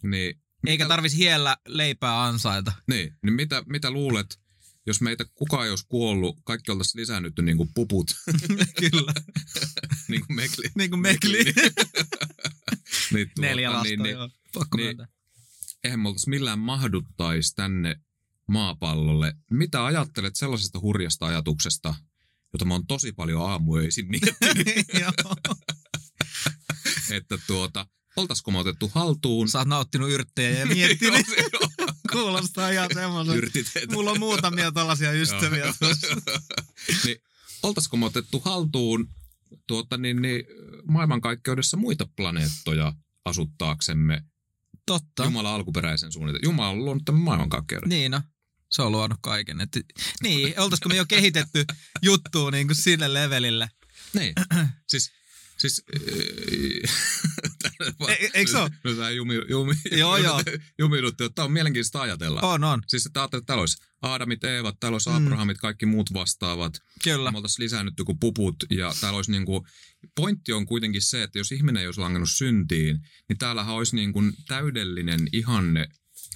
niin... 0.04 0.42
Eikä 0.68 0.84
mitä... 0.84 0.88
tarvitsisi 0.94 1.24
hiellä 1.24 1.58
leipää 1.68 2.24
ansaita. 2.24 2.74
Niin, 2.88 3.18
niin 3.24 3.34
mitä, 3.34 3.64
mitä 3.66 3.92
luulet, 3.92 4.40
jos 4.86 5.02
meitä 5.02 5.26
kukaan 5.34 5.66
ei 5.66 5.70
olisi 5.70 5.86
kuollut, 5.90 6.40
kaikki 6.44 6.72
oltaisiin 6.72 7.02
lisännytty 7.02 7.42
niin 7.42 7.58
kuin 7.58 7.70
puput. 7.74 8.16
Kyllä. 8.92 9.14
niin 10.10 10.26
kuin 10.28 10.36
mekli. 10.36 10.66
Niin 10.76 10.90
kuin 10.90 11.00
mekli. 11.00 11.44
niin, 13.14 13.32
tuota, 13.36 13.42
Neljä 13.42 13.72
lasta, 13.72 13.84
niin, 13.84 14.06
joo. 14.06 14.30
Pakko 14.54 14.78
niin, 14.78 14.98
eihän 15.84 16.00
me 16.00 16.08
oltaisi 16.08 16.30
millään 16.30 16.60
mahduttaisi 16.60 17.56
tänne 17.56 17.96
maapallolle. 18.48 19.34
Mitä 19.52 19.86
ajattelet 19.86 20.36
sellaisesta 20.36 20.80
hurjasta 20.80 21.26
ajatuksesta, 21.26 21.96
jota 22.54 22.66
mä 22.66 22.74
oon 22.74 22.88
tosi 22.88 23.12
paljon 23.12 23.50
aamuöisin 23.50 24.08
miettinyt? 24.10 24.68
että 27.12 27.38
tuota, 27.48 27.88
oltaisiko 28.16 28.52
me 28.52 28.58
otettu 28.58 28.92
haltuun? 28.96 29.50
Sä 29.50 29.60
oot 29.60 29.68
nauttinut 29.68 30.10
yrttejä 30.10 30.60
ja 30.60 30.66
miettinyt. 30.66 31.26
Kuulostaa 32.12 32.70
ihan 32.70 32.90
semmoisen. 32.94 33.42
Mulla 33.92 34.12
on 34.12 34.20
muutamia 34.20 34.72
tällaisia 34.72 35.12
ystäviä 35.12 35.66
niin, 37.06 37.18
oltaisiko 37.64 37.98
me 37.98 38.06
otettu 38.06 38.40
haltuun 38.40 39.10
tuota, 39.68 39.98
niin, 39.98 40.22
niin, 40.22 40.46
maailmankaikkeudessa 40.88 41.78
muita 41.78 42.08
planeettoja 42.16 42.94
asuttaaksemme 43.26 44.24
Totta. 44.86 45.24
Jumala 45.24 45.56
alkuperäisen 45.56 46.12
suunnitelman. 46.12 46.44
Jumala 46.44 46.70
on 46.70 46.86
luonut 46.86 47.06
tämän 47.06 47.22
maailmankaikkeuden. 47.22 47.90
Niin 47.90 48.12
no. 48.12 48.22
Se 48.70 48.82
on 48.82 48.92
luonut 48.92 49.18
kaiken. 49.22 49.62
Et, 49.62 49.78
niin, 50.24 50.54
oltaisiko 50.62 50.90
me 50.90 50.96
jo 50.96 51.06
kehitetty 51.06 51.66
juttua 52.02 52.52
niin 52.52 52.68
kuin 52.68 52.78
sille 52.78 53.14
levelille. 53.14 53.70
Niin, 54.14 54.34
siis 54.92 55.12
Siis, 55.62 55.84
e, 58.10 58.30
eikö 58.34 58.52
se 58.52 58.58
ole? 58.58 58.72
No 58.84 58.94
tämä 58.94 59.10
jumi, 59.10 59.34
jumi, 59.50 59.74
joo, 59.92 60.18
joo. 60.18 60.40
että 61.10 61.30
tämä 61.36 61.46
on 61.46 61.52
mielenkiintoista 61.52 62.02
ajatella. 62.02 62.42
On, 62.42 62.64
on. 62.64 62.82
Siis 62.88 63.06
että 63.06 63.22
ajattelet, 63.22 63.42
että 63.42 63.48
täällä 63.48 63.60
olisi 63.60 63.78
Aadamit, 64.02 64.44
Eevat, 64.44 64.80
täällä 64.80 64.96
olisi 64.96 65.10
mm. 65.10 65.16
Abrahamit, 65.16 65.58
kaikki 65.58 65.86
muut 65.86 66.14
vastaavat. 66.14 66.74
Kyllä. 67.04 67.32
Me 67.32 67.38
oltaisiin 67.38 67.64
lisännytty 67.64 68.04
kuin 68.04 68.20
puput 68.20 68.56
ja 68.70 68.94
täällä 69.02 69.16
olisi 69.16 69.32
niin 69.32 69.46
kuin, 69.46 69.66
pointti 70.16 70.54
on 70.54 70.66
kuitenkin 70.66 71.02
se, 71.02 71.24
että 71.24 71.40
jos 71.40 71.52
ihminen 71.52 71.82
ei 71.82 71.88
olisi 71.88 72.02
langannut 72.02 72.32
syntiin, 72.32 73.00
niin 73.30 73.38
täällähän 73.38 73.76
olisi 73.76 73.96
niin 73.96 74.14
kuin 74.14 74.34
täydellinen 74.48 75.20
ihanne 75.34 75.88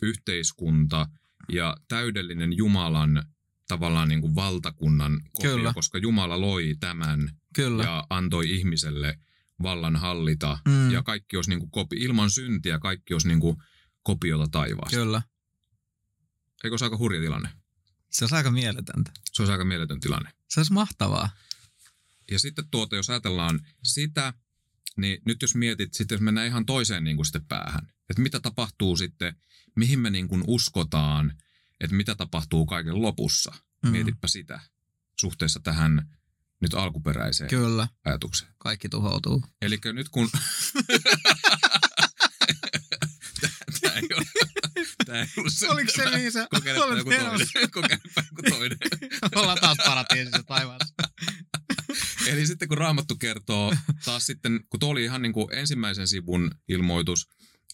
yhteiskunta 0.02 1.08
ja 1.52 1.78
täydellinen 1.88 2.58
Jumalan 2.58 3.24
tavallaan 3.68 4.10
niin 4.10 4.22
kuin 4.22 4.36
valtakunnan 4.36 5.22
kopio, 5.34 5.56
Kyllä. 5.56 5.74
koska 5.74 5.98
Jumala 5.98 6.42
loi 6.42 6.76
tämän 6.80 7.32
Kyllä. 7.54 7.84
ja 7.84 8.08
antoi 8.10 8.52
ihmiselle 8.56 9.20
vallan 9.62 9.96
hallita. 9.96 10.60
Mm. 10.68 10.92
Ja 10.92 11.04
kaikki 11.04 11.36
olisi 11.36 11.50
niin 11.50 11.60
kuin 11.60 11.72
kopi, 11.72 11.96
ilman 11.96 12.32
syntiä 12.32 12.80
kaikki 12.80 13.14
olisi 13.14 13.28
niin 13.28 13.40
kuin 13.40 13.58
kopiota 14.04 14.48
taivaasta. 14.52 14.98
Kyllä. 14.98 15.22
Eikö 16.64 16.78
se 16.78 16.86
aika 16.86 16.98
hurja 16.98 17.22
tilanne? 17.22 17.50
Se 18.10 18.24
olisi 18.24 18.36
aika 18.36 18.52
mieletöntä. 18.52 19.12
Se 19.34 19.42
olisi 19.42 19.52
aika 19.52 19.66
mieletön 19.66 20.00
tilanne. 20.00 20.32
Se 20.50 20.60
olisi 20.60 20.74
mahtavaa. 20.74 21.30
Ja 22.32 22.40
sitten 22.40 22.70
tuota, 22.72 22.96
jos 22.96 23.10
ajatellaan 23.10 23.60
sitä, 23.84 24.34
niin 24.98 25.22
nyt 25.26 25.42
jos 25.42 25.56
mietit, 25.56 25.94
sitten 25.94 26.16
jos 26.16 26.22
mennään 26.22 26.48
ihan 26.48 26.66
toiseen 26.66 27.04
niin 27.04 27.16
kuin 27.16 27.26
sitten 27.26 27.46
päähän, 27.46 27.88
että 28.10 28.22
mitä 28.22 28.40
tapahtuu 28.40 28.98
sitten, 28.98 29.36
mihin 29.76 30.00
me 30.00 30.10
niin 30.10 30.28
kuin 30.28 30.44
uskotaan, 30.48 31.34
että 31.86 31.98
mitä 31.98 32.16
tapahtuu 32.16 32.66
kaiken 32.66 33.02
lopussa. 33.02 33.56
Mm. 33.84 33.90
Mietipä 33.90 34.28
sitä 34.28 34.60
suhteessa 35.20 35.60
tähän 35.60 36.10
nyt 36.62 36.74
alkuperäiseen 36.74 37.50
Kyllä. 37.50 37.88
ajatukseen. 38.06 38.54
Kaikki 38.58 38.90
tuhoutuu. 38.90 39.44
Eli 39.62 39.80
nyt 39.94 40.10
kun... 40.10 40.30
Tämä 43.82 43.96
ei 43.96 44.08
ole, 44.18 44.26
tämä 45.06 45.20
ei 45.20 45.28
ollut 45.38 45.54
se. 45.54 45.70
Oliko 45.70 45.92
se 45.92 46.18
niin 46.18 46.32
se? 46.32 46.48
Kokeilepa 46.50 46.96
joku 46.98 47.10
toinen. 47.10 47.48
Kokeilepa 47.72 48.24
joku 48.32 48.42
toinen. 48.50 48.78
Ollaan 49.36 49.58
taas 49.62 49.78
paratiisissa 49.86 50.44
taivaassa. 50.44 50.94
Eli 52.28 52.48
sitten 52.48 52.68
kun 52.68 52.78
Raamattu 52.78 53.16
kertoo 53.16 53.76
taas 54.06 54.26
sitten, 54.26 54.60
kun 54.70 54.80
tuo 54.80 54.90
oli 54.90 55.04
ihan 55.04 55.22
niin 55.22 55.34
kuin 55.34 55.48
ensimmäisen 55.56 56.08
sivun 56.08 56.52
ilmoitus, 56.68 57.28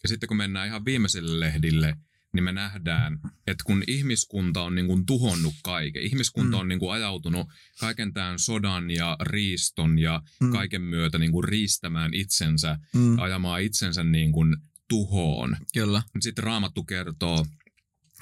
Ja 0.04 0.10
sitten 0.10 0.28
kun 0.28 0.38
mennään 0.38 0.68
ihan 0.68 0.86
viimeiselle 0.86 1.40
lehdille, 1.40 1.96
niin 2.34 2.44
me 2.44 2.52
nähdään, 2.52 3.20
että 3.48 3.64
kun 3.64 3.84
ihmiskunta 3.88 4.62
on 4.62 4.76
niin 4.76 4.88
kuin 4.88 5.06
tuhonnut 5.06 5.54
kaiken, 5.64 6.04
ihmiskunta 6.04 6.58
Mm. 6.58 6.62
on 6.62 6.68
niin 6.68 6.80
kuin 6.80 6.94
ajautunut 6.94 7.48
kaiken 7.80 8.14
tämän 8.14 8.40
sodan 8.40 8.92
ja 8.92 9.18
riiston 9.22 10.00
ja 10.00 10.22
Mm. 10.40 10.52
kaiken 10.52 10.82
myötä 10.82 11.18
niin 11.18 11.32
kuin 11.32 11.44
riistämään 11.44 12.14
itsensä, 12.14 12.78
Mm. 12.96 13.20
ajamaan 13.20 13.62
itsensä 13.62 14.04
niin 14.04 14.32
kuin 14.32 14.58
tuhoon. 14.88 15.58
Kyllä. 15.74 16.04
Sitten 16.20 16.44
Raamattu 16.44 16.84
kertoo, 16.84 17.46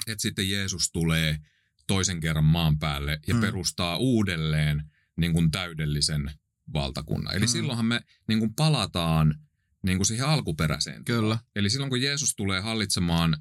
että 0.06 0.22
sitten 0.22 0.50
Jeesus 0.50 0.90
tulee 0.92 1.38
toisen 1.86 2.20
kerran 2.20 2.44
maan 2.44 2.78
päälle 2.78 3.20
ja 3.26 3.34
Mm. 3.34 3.40
perustaa 3.40 3.96
uudelleen 3.96 4.82
niin 5.16 5.32
kuin 5.32 5.50
täydellisen 5.50 6.30
valtakunnan. 6.72 7.34
Eli 7.34 7.44
Mm. 7.46 7.48
silloinhan 7.48 7.86
me 7.86 8.00
niin 8.28 8.38
kuin 8.38 8.54
palataan 8.54 9.34
niin 9.82 9.98
kuin 9.98 10.06
siihen 10.06 10.26
alkuperäiseen. 10.26 11.04
Kyllä. 11.04 11.38
Eli 11.56 11.70
silloin 11.70 11.90
kun 11.90 12.02
Jeesus 12.02 12.34
tulee 12.36 12.60
hallitsemaan 12.60 13.36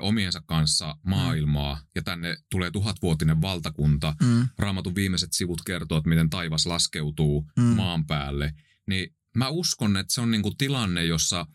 omiensa 0.00 0.40
kanssa 0.46 0.96
maailmaa 1.06 1.80
ja 1.94 2.02
tänne 2.02 2.36
tulee 2.50 2.70
tuhatvuotinen 2.70 3.40
valtakunta, 3.42 4.14
Mm. 4.22 4.48
Raamatun 4.58 4.94
viimeiset 4.94 5.32
sivut 5.32 5.62
kertoo, 5.66 5.98
että 5.98 6.08
miten 6.08 6.30
taivas 6.30 6.66
laskeutuu 6.66 7.50
Mm. 7.56 7.62
maan 7.62 8.06
päälle, 8.06 8.54
niin 8.86 9.16
mä 9.36 9.48
uskon, 9.48 9.96
että 9.96 10.14
se 10.14 10.20
on 10.20 10.30
niin 10.30 10.42
kuin 10.42 10.56
tilanne, 10.56 11.04
jossa 11.04 11.46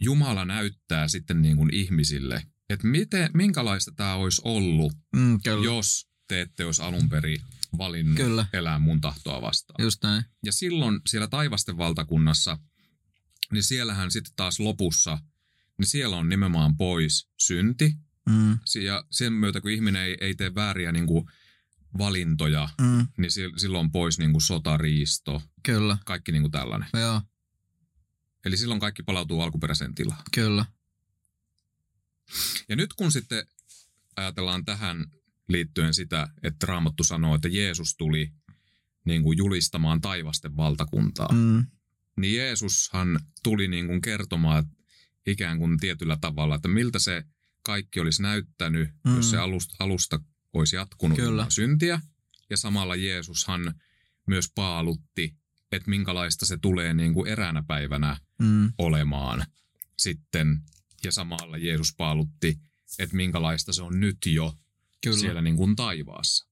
Jumala 0.00 0.44
näyttää 0.44 1.08
sitten 1.08 1.42
niin 1.42 1.56
kuin 1.56 1.74
ihmisille, 1.74 2.42
että 2.68 2.86
miten, 2.86 3.30
minkälaista 3.34 3.92
tämä 3.96 4.14
olisi 4.14 4.42
ollut, 4.44 4.92
Mm. 5.16 5.40
Kyllä. 5.44 5.64
jos 5.64 6.06
te 6.28 6.40
ette 6.40 6.64
olisi 6.64 6.82
alun 6.82 7.08
perin 7.08 7.40
valinnut 7.78 8.16
Kyllä. 8.16 8.46
elää 8.52 8.78
mun 8.78 9.00
tahtoa 9.00 9.42
vastaan. 9.42 9.84
Just 9.84 10.02
näin. 10.02 10.24
Ja 10.44 10.52
silloin 10.52 11.00
siellä 11.08 11.28
taivasten 11.28 11.78
valtakunnassa, 11.78 12.58
niin 13.52 13.62
siellähän 13.62 14.10
sitten 14.10 14.32
taas 14.36 14.60
lopussa, 14.60 15.18
niin 15.80 15.88
siellä 15.88 16.16
on 16.16 16.28
nimenomaan 16.28 16.76
pois 16.76 17.28
synti. 17.38 17.94
Mm. 18.28 18.58
Ja 18.82 19.04
sen 19.10 19.32
myötä, 19.32 19.60
kun 19.60 19.70
ihminen 19.70 20.02
ei, 20.02 20.16
ei 20.20 20.34
tee 20.34 20.54
vääriä 20.54 20.92
niin 20.92 21.06
kuin 21.06 21.24
valintoja, 21.98 22.68
Mm. 22.80 23.06
niin 23.18 23.30
sil- 23.36 23.58
silloin 23.58 23.84
on 23.84 23.92
pois 23.92 24.18
niin 24.18 24.32
kuin 24.32 24.42
sotariisto, 24.42 25.42
Kyllä. 25.62 25.98
kaikki 26.06 26.32
niin 26.32 26.42
kuin 26.42 26.52
tällainen. 26.52 26.88
Joo. 27.00 27.22
Eli 28.44 28.56
silloin 28.56 28.80
kaikki 28.80 29.02
palautuu 29.02 29.40
alkuperäiseen 29.40 29.94
tilaan. 29.94 30.22
Kyllä. 30.34 30.64
Ja 32.68 32.76
nyt 32.76 32.92
kun 32.92 33.12
sitten 33.12 33.46
ajatellaan 34.16 34.64
tähän 34.64 35.06
liittyen 35.48 35.94
sitä, 35.94 36.28
että 36.42 36.66
Raamattu 36.66 37.04
sanoo, 37.04 37.34
että 37.34 37.48
Jeesus 37.48 37.96
tuli 37.96 38.32
niin 39.04 39.22
kuin 39.22 39.38
julistamaan 39.38 40.00
taivasten 40.00 40.56
valtakuntaa, 40.56 41.32
Mm. 41.32 41.66
niin 42.16 42.36
Jeesushan 42.36 43.20
tuli 43.42 43.68
niin 43.68 43.86
kuin 43.86 44.00
kertomaan 44.00 44.64
ikään 45.26 45.58
kuin 45.58 45.78
tietyllä 45.78 46.18
tavalla, 46.20 46.54
että 46.54 46.68
miltä 46.68 46.98
se 46.98 47.24
kaikki 47.62 48.00
olisi 48.00 48.22
näyttänyt, 48.22 48.88
mm. 49.04 49.16
Jos 49.16 49.30
se 49.30 49.36
alusta, 49.36 49.76
alusta 49.78 50.20
olisi 50.52 50.76
jatkunut 50.76 51.18
Kyllä. 51.18 51.46
syntiä. 51.48 52.00
Ja 52.50 52.56
samalla 52.56 52.96
Jeesushan 52.96 53.74
myös 54.26 54.52
paalutti, 54.54 55.34
että 55.72 55.90
minkälaista 55.90 56.46
se 56.46 56.58
tulee 56.62 56.94
niin 56.94 57.14
kuin 57.14 57.28
eräänä 57.30 57.62
päivänä 57.66 58.16
Mm. 58.38 58.72
olemaan 58.78 59.44
sitten. 59.98 60.60
Ja 61.04 61.12
samalla 61.12 61.56
Jeesus 61.58 61.94
paalutti, 61.96 62.58
että 62.98 63.16
minkälaista 63.16 63.72
se 63.72 63.82
on 63.82 64.00
nyt 64.00 64.16
jo 64.26 64.54
Kyllä. 65.04 65.16
siellä 65.18 65.42
niin 65.42 65.56
kuin 65.56 65.76
taivaassa. 65.76 66.46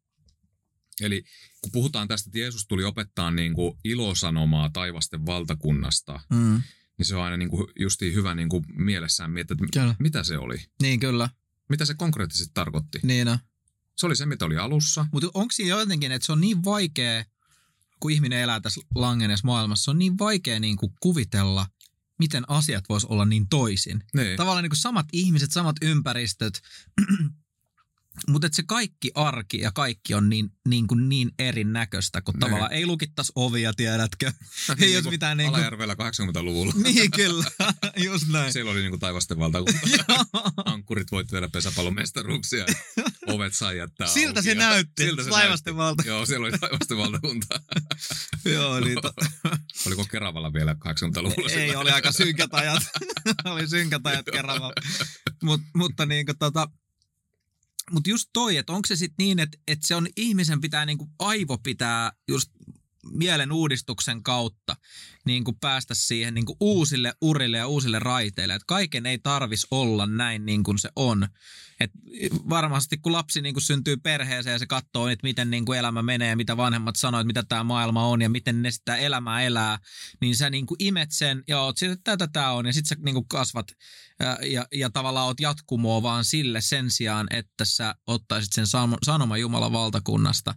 Eli 1.00 1.24
kun 1.60 1.72
puhutaan 1.72 2.08
tästä, 2.08 2.28
että 2.28 2.38
Jeesus 2.38 2.66
tuli 2.66 2.84
opettaa 2.84 3.30
niin 3.30 3.54
kuin 3.54 3.78
ilosanomaa 3.84 4.70
taivasten 4.72 5.26
valtakunnasta, 5.26 6.20
Mm. 6.30 6.62
Niin 6.98 7.06
se 7.06 7.16
on 7.16 7.22
aina 7.22 7.36
niin 7.36 7.50
kuin 7.50 7.66
justiin 7.80 8.14
hyvä 8.14 8.34
niin 8.34 8.48
kuin 8.48 8.64
mielessään 8.76 9.30
miettiä, 9.30 9.54
että 9.54 9.80
Kyllä. 9.80 9.94
mitä 9.98 10.22
se 10.22 10.38
oli. 10.38 10.56
Niin 10.82 11.00
kyllä. 11.00 11.28
Mitä 11.68 11.84
se 11.84 11.94
konkreettisesti 11.94 12.50
tarkoitti. 12.54 13.00
Niin 13.02 13.28
on. 13.28 13.38
Se 13.96 14.06
oli 14.06 14.16
se, 14.16 14.26
mitä 14.26 14.44
oli 14.44 14.56
alussa. 14.56 15.06
Mutta 15.12 15.30
onko 15.34 15.52
siinä 15.52 15.78
jotenkin, 15.78 16.12
että 16.12 16.26
se 16.26 16.32
on 16.32 16.40
niin 16.40 16.64
vaikea, 16.64 17.24
kun 18.00 18.10
ihminen 18.10 18.38
elää 18.38 18.60
tässä 18.60 18.80
langenneessa 18.94 19.46
maailmassa, 19.46 19.84
se 19.84 19.90
on 19.90 19.98
niin 19.98 20.18
vaikea 20.18 20.60
niin 20.60 20.76
kuin 20.76 20.92
kuvitella, 21.00 21.66
miten 22.18 22.44
asiat 22.48 22.84
vois 22.88 23.04
olla 23.04 23.24
niin 23.24 23.48
toisin. 23.48 24.04
Niin. 24.14 24.36
Tavallaan 24.36 24.62
niin 24.62 24.70
kuin 24.70 24.78
samat 24.78 25.06
ihmiset, 25.12 25.52
samat 25.52 25.76
ympäristöt, 25.82 26.62
mutta 28.28 28.48
se 28.52 28.62
kaikki 28.66 29.10
arki 29.14 29.60
ja 29.60 29.72
kaikki 29.72 30.14
on 30.14 30.28
niin, 30.28 30.50
niin, 30.68 30.86
kuin 30.86 31.08
niin 31.08 31.30
erinäköistä, 31.38 32.20
kun 32.20 32.34
Niin. 32.34 32.40
tavallaan 32.40 32.72
ei 32.72 32.86
lukittaisi 32.86 33.32
ovia, 33.34 33.72
tiedätkö? 33.72 34.32
Niin 34.68 34.82
ei 34.82 34.92
jos 34.92 35.02
kuin 35.02 35.14
mitään 35.14 35.36
niin 35.36 35.50
kuin... 35.50 35.56
Alajärvellä 35.56 35.94
80-luvulla. 35.94 36.72
Niin 36.84 37.10
kyllä, 37.10 37.44
just 38.06 38.28
näin. 38.28 38.52
Siellä 38.52 38.70
oli 38.70 38.80
niin 38.80 38.90
kuin 38.90 39.00
taivasten 39.00 39.38
valtakunta. 39.38 39.80
Ankkurit 40.64 41.12
voit 41.12 41.32
viedä 41.32 41.48
pesäpallon 41.48 41.94
mestaruuksia. 41.94 42.66
Ovet 43.26 43.54
sai 43.54 43.78
jättää 43.78 44.06
Siltä 44.06 44.40
auki 44.40 44.48
se 44.48 44.54
näytti, 44.54 45.02
Siltä 45.02 45.22
se 45.24 45.30
taivasten 45.30 45.76
valta. 45.76 46.02
Joo, 46.06 46.26
siellä 46.26 46.46
oli 46.46 46.58
taivasten 46.58 46.98
valtakunta. 46.98 47.60
Joo, 48.44 48.80
niin 48.80 48.98
to... 49.02 49.12
Oliko 49.86 50.04
Keravalla 50.04 50.52
vielä 50.52 50.72
80-luvulla? 50.72 51.50
Ei, 51.50 51.76
oli 51.76 51.90
aika 51.90 52.12
synkät 52.12 52.54
ajat. 52.54 52.82
oli 53.44 53.68
synkät 53.68 54.06
ajat 54.06 54.26
kerralla. 54.32 54.72
Mut, 55.42 55.60
mutta 55.74 56.06
niin 56.06 56.26
kuin 56.26 56.38
tota, 56.38 56.68
mut 57.92 58.06
just 58.06 58.30
toi, 58.32 58.56
että 58.56 58.72
onko 58.72 58.86
se 58.86 58.96
sitten 58.96 59.24
niin, 59.24 59.38
että, 59.38 59.58
että 59.68 59.86
se 59.86 59.94
on 59.94 60.06
ihmisen 60.16 60.60
pitää 60.60 60.86
niinku 60.86 61.08
aivo 61.18 61.58
pitää 61.58 62.12
just 62.28 62.50
mielen 63.12 63.52
uudistuksen 63.52 64.22
kautta 64.22 64.76
niin 65.24 65.44
kuin 65.44 65.56
päästä 65.60 65.94
siihen 65.94 66.34
niin 66.34 66.46
kuin 66.46 66.56
uusille 66.60 67.12
urille 67.20 67.56
ja 67.56 67.66
uusille 67.66 67.98
raiteille. 67.98 68.54
Että 68.54 68.64
kaiken 68.66 69.06
ei 69.06 69.18
tarvis 69.18 69.66
olla 69.70 70.06
näin 70.06 70.46
niin 70.46 70.62
kuin 70.62 70.78
se 70.78 70.88
on. 70.96 71.28
Et 71.80 71.90
varmasti 72.48 72.98
kun 72.98 73.12
lapsi 73.12 73.40
niin 73.40 73.54
kuin 73.54 73.62
syntyy 73.62 73.96
perheeseen 73.96 74.52
ja 74.52 74.58
se 74.58 74.66
katsoo, 74.66 75.08
että 75.08 75.26
miten 75.26 75.50
niin 75.50 75.64
kuin 75.64 75.78
elämä 75.78 76.02
menee 76.02 76.28
ja 76.28 76.36
mitä 76.36 76.56
vanhemmat 76.56 76.96
sanoo, 76.96 77.20
että 77.20 77.26
mitä 77.26 77.42
tämä 77.48 77.64
maailma 77.64 78.06
on 78.06 78.22
ja 78.22 78.28
miten 78.28 78.62
ne 78.62 78.70
sitä 78.70 78.96
elämää 78.96 79.42
elää, 79.42 79.78
niin 80.20 80.36
sä 80.36 80.50
niin 80.50 80.66
kuin 80.66 80.76
imet 80.78 81.10
sen 81.12 81.42
ja 81.48 81.60
oot 81.60 81.76
sitten, 81.76 81.92
että 81.92 82.16
tätä 82.16 82.32
tämä 82.32 82.52
on 82.52 82.66
ja 82.66 82.72
sitten 82.72 82.88
sä 82.88 83.04
niin 83.04 83.14
kuin 83.14 83.28
kasvat 83.28 83.66
ja, 84.20 84.38
ja, 84.46 84.66
ja 84.74 84.90
tavallaan 84.90 85.26
oot 85.26 85.40
jatkumoa 85.40 86.02
vaan 86.02 86.24
sille 86.24 86.60
sen 86.60 86.90
sijaan, 86.90 87.26
että 87.30 87.64
sä 87.64 87.94
ottaisit 88.06 88.52
sen 88.52 88.66
sanoman 89.04 89.40
Jumalan 89.40 89.72
valtakunnasta 89.72 90.54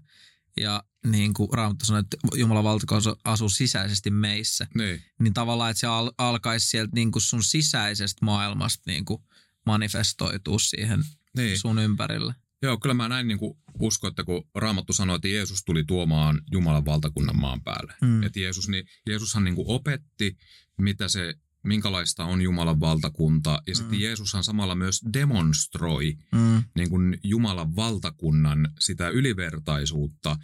ja 0.58 0.84
niin 1.05 1.34
kuin 1.34 1.50
Raamattu 1.53 1.86
sanoi, 1.86 2.00
että 2.00 2.17
Jumalan 2.36 2.63
valtakunta 2.63 3.15
asuu 3.24 3.50
sisäisesti 3.50 4.12
meissä, 4.12 4.67
Niin. 4.75 5.03
niin 5.20 5.34
tavallaan, 5.34 5.72
että 5.72 5.79
se 5.81 5.88
al- 5.88 6.12
alkaisi 6.17 6.70
sieltä 6.70 6.91
niin 6.96 7.12
kuin 7.12 7.22
sun 7.22 7.43
sisäisestä 7.43 8.25
maailmasta 8.25 8.84
niin 8.86 9.05
kuin 9.05 9.24
manifestoituu 9.65 10.60
siihen 10.60 11.03
niin. 11.38 11.60
sun 11.60 11.79
ympärillä. 11.79 12.34
Joo, 12.62 12.77
kyllä 12.77 12.93
mä 12.93 13.10
näin 13.10 13.27
niin 13.27 13.39
kuin 13.39 13.58
uskon, 13.79 14.10
että 14.10 14.24
kun 14.24 14.48
Raamattu 14.55 14.93
sanoi, 14.93 15.15
että 15.15 15.27
Jeesus 15.27 15.63
tuli 15.63 15.84
tuomaan 15.84 16.41
Jumalan 16.51 16.86
valtakunnan 16.86 17.39
maan 17.39 17.62
päälle. 17.63 17.93
Mm. 18.01 18.24
Että 18.24 18.39
Jeesus, 18.39 18.70
niin, 18.70 18.86
Jeesushan 19.08 19.43
niin 19.43 19.55
kuin 19.55 19.67
opetti, 19.67 20.38
mitä 20.77 21.08
se, 21.08 21.34
minkälaista 21.63 22.25
on 22.25 22.41
Jumalan 22.41 22.80
valtakunta. 22.80 23.62
Ja 23.68 23.75
sitten 23.75 23.98
Mm. 23.98 24.01
Jeesushan 24.01 24.44
samalla 24.44 24.75
myös 24.75 25.01
demonstroi 25.13 26.13
Mm. 26.32 26.63
niin 26.75 26.89
kuin 26.89 27.18
Jumalan 27.24 27.75
valtakunnan 27.75 28.70
sitä 28.80 29.10
ylivertaisuutta 29.10 30.38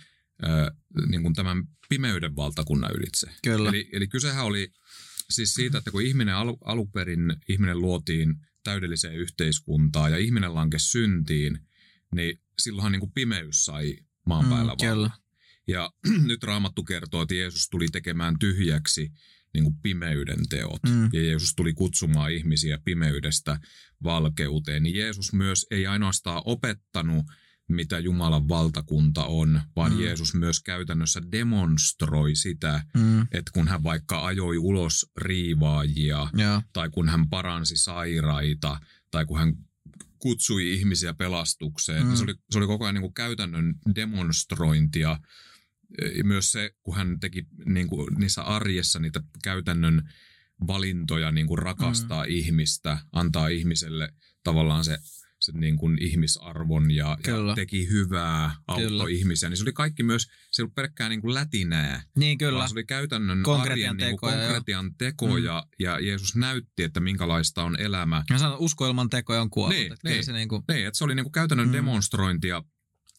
niin 1.10 1.22
kuin 1.22 1.34
tämän 1.34 1.64
pimeyden 1.90 2.36
valtakunnan 2.36 2.92
ylitse. 2.96 3.28
Kyllä. 3.44 3.70
Eli, 3.70 3.90
eli 3.92 4.08
kysehän 4.08 4.46
oli 4.46 4.72
siis 5.30 5.54
siitä, 5.54 5.78
että 5.78 5.92
kun 5.92 6.02
ihminen 6.02 6.36
al, 6.36 6.56
alunperin 6.66 7.36
ihminen 7.50 7.82
luotiin 7.82 8.36
täydelliseen 8.64 9.16
yhteiskuntaan 9.16 10.12
ja 10.12 10.18
ihminen 10.18 10.56
lankesi 10.56 10.90
syntiin, 10.90 11.60
niin 12.16 12.40
silloinhan 12.60 12.92
niin 12.92 13.00
kuin 13.00 13.12
pimeys 13.12 13.66
sai 13.66 13.98
maan 14.28 14.46
Mm, 14.46 14.50
päällä 14.50 14.76
vallan. 14.84 15.12
Ja 15.68 15.92
nyt 16.28 16.44
Raamattu 16.44 16.84
kertoo, 16.84 17.22
että 17.22 17.36
Jeesus 17.36 17.70
tuli 17.70 17.88
tekemään 17.88 18.40
tyhjäksi 18.40 19.10
niin 19.58 19.64
kuin 19.64 19.82
pimeyden 19.84 20.48
teot. 20.50 20.84
Mm. 20.90 21.10
Ja 21.14 21.22
Jeesus 21.24 21.54
tuli 21.56 21.74
kutsumaan 21.74 22.32
ihmisiä 22.32 22.78
pimeydestä 22.86 23.60
valkeuteen. 24.04 24.84
Niin 24.84 24.96
Jeesus 24.96 25.34
myös 25.34 25.66
ei 25.72 25.88
ainoastaan 25.88 26.42
opettanut, 26.46 27.26
mitä 27.70 28.00
Jumalan 28.00 28.48
valtakunta 28.48 29.26
on, 29.26 29.62
vaan 29.76 29.92
Mm. 29.94 30.00
Jeesus 30.00 30.34
myös 30.34 30.60
käytännössä 30.60 31.22
demonstroi 31.32 32.36
sitä, 32.36 32.84
Mm. 32.98 33.22
että 33.22 33.52
kun 33.54 33.68
hän 33.68 33.84
vaikka 33.84 34.26
ajoi 34.26 34.58
ulos 34.58 35.06
riivaajia, 35.18 36.28
Joo. 36.34 36.62
tai 36.74 36.90
kun 36.90 37.10
hän 37.10 37.30
paransi 37.30 37.76
sairaita, 37.78 38.80
tai 39.12 39.26
kun 39.26 39.40
hän 39.40 39.54
kutsui 40.20 40.74
ihmisiä 40.74 41.14
pelastukseen, 41.14 42.04
Mm. 42.04 42.10
mm. 42.10 42.16
se, 42.16 42.24
oli, 42.24 42.36
se 42.52 42.58
oli 42.58 42.68
koko 42.68 42.86
ajan 42.86 42.96
niin 42.96 43.02
kuin 43.02 43.14
käytännön 43.14 43.76
demonstrointia. 43.96 45.20
Ja 46.18 46.24
Myös 46.24 46.52
se, 46.52 46.72
kun 46.84 46.96
hän 46.96 47.20
teki 47.20 47.44
niin 47.66 47.88
kuin 47.88 48.08
niissä 48.18 48.42
arjessa 48.42 49.00
niitä 49.00 49.22
käytännön 49.44 50.10
valintoja 50.68 51.32
niin 51.32 51.48
kuin 51.48 51.58
rakastaa 51.60 52.24
mm. 52.24 52.32
ihmistä, 52.32 52.98
antaa 53.12 53.48
ihmiselle 53.48 54.14
tavallaan 54.44 54.86
se, 54.86 54.98
sen 55.40 55.60
niin 55.60 55.78
kuin 55.78 56.02
ihmisarvon 56.02 56.92
ja, 56.92 57.18
Kyllä. 57.24 57.52
ja 57.52 57.56
teki 57.56 57.90
hyvää, 57.90 58.56
auttoi 58.68 58.90
Kyllä. 58.90 59.10
ihmisiä. 59.10 59.50
Niin 59.50 59.58
se 59.58 59.64
oli 59.64 59.74
kaikki 59.74 60.04
myös, 60.04 60.24
se 60.24 60.62
ei 60.62 60.64
ollut 60.64 60.76
pelkkää 60.76 61.10
niin 61.10 61.22
kuin 61.22 61.34
lätinää, 61.34 62.04
Niin 62.18 62.38
kyllä. 62.38 62.58
vaan 62.58 62.70
se 62.70 62.74
oli 62.74 62.86
käytännön 62.86 63.44
Konkretian 63.44 63.90
arjen 63.90 63.98
niin 63.98 64.20
kuin 64.20 64.32
tekoja, 64.32 64.44
joo. 64.44 64.54
konkretian 64.54 64.96
tekoja. 64.98 65.64
Mm. 65.66 65.72
Ja 65.80 66.00
Jeesus 66.00 66.36
näytti, 66.36 66.84
että 66.84 67.00
minkälaista 67.00 67.64
on 67.64 67.80
elämä. 67.80 68.24
Mä 68.30 68.38
sanon, 68.38 68.60
usko 68.60 68.88
ilman 68.88 69.10
tekoja 69.10 69.42
on 69.42 69.50
kuollut. 69.50 69.78
Niin, 69.78 69.94
että 69.94 70.10
niin. 70.10 70.26
Se 70.26 70.34
niinku, 70.34 70.64
Niin, 70.72 70.88
että 70.88 70.98
se 70.98 71.04
oli 71.04 71.16
niin 71.16 71.24
kuin 71.26 71.32
käytännön 71.32 71.68
mm. 71.68 71.74
demonstrointia. 71.74 72.64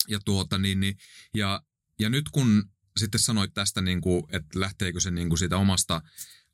Ja, 0.09 0.19
tuota, 0.25 0.59
niin, 0.59 0.81
niin, 0.81 0.97
ja, 1.35 1.63
ja 1.99 2.09
nyt 2.11 2.29
kun 2.33 2.65
sitten 2.97 3.21
sanoit 3.21 3.55
tästä, 3.55 3.83
niin 3.83 4.01
kuin, 4.01 4.25
että 4.33 4.61
lähteekö 4.61 5.01
se 5.01 5.11
niin 5.11 5.29
kuin 5.29 5.39
siitä 5.39 5.57
omasta 5.57 6.03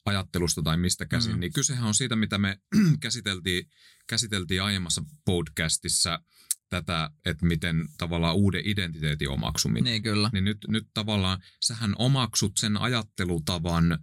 ajattelusta 0.04 0.62
tai 0.62 0.76
mistä 0.76 1.06
käsin, 1.06 1.32
Mm. 1.32 1.40
niin 1.40 1.52
kysehän 1.52 1.84
on 1.84 1.94
siitä, 1.94 2.16
mitä 2.16 2.38
me 2.38 2.58
käsiteltiin, 3.00 3.68
käsiteltiin 4.06 4.62
aiemmassa 4.62 5.02
podcastissa, 5.24 6.20
tätä, 6.68 7.10
että 7.24 7.46
miten 7.46 7.88
tavallaan 7.98 8.34
uuden 8.36 8.62
identiteetin 8.64 9.28
omaksuminen. 9.28 9.84
niin 9.84 10.02
kyllä. 10.02 10.30
Niin 10.32 10.44
nyt, 10.44 10.58
nyt 10.68 10.86
tavallaan 10.94 11.42
sähän 11.60 11.94
omaksut 11.98 12.52
sen 12.56 12.76
ajattelutavan, 12.76 13.98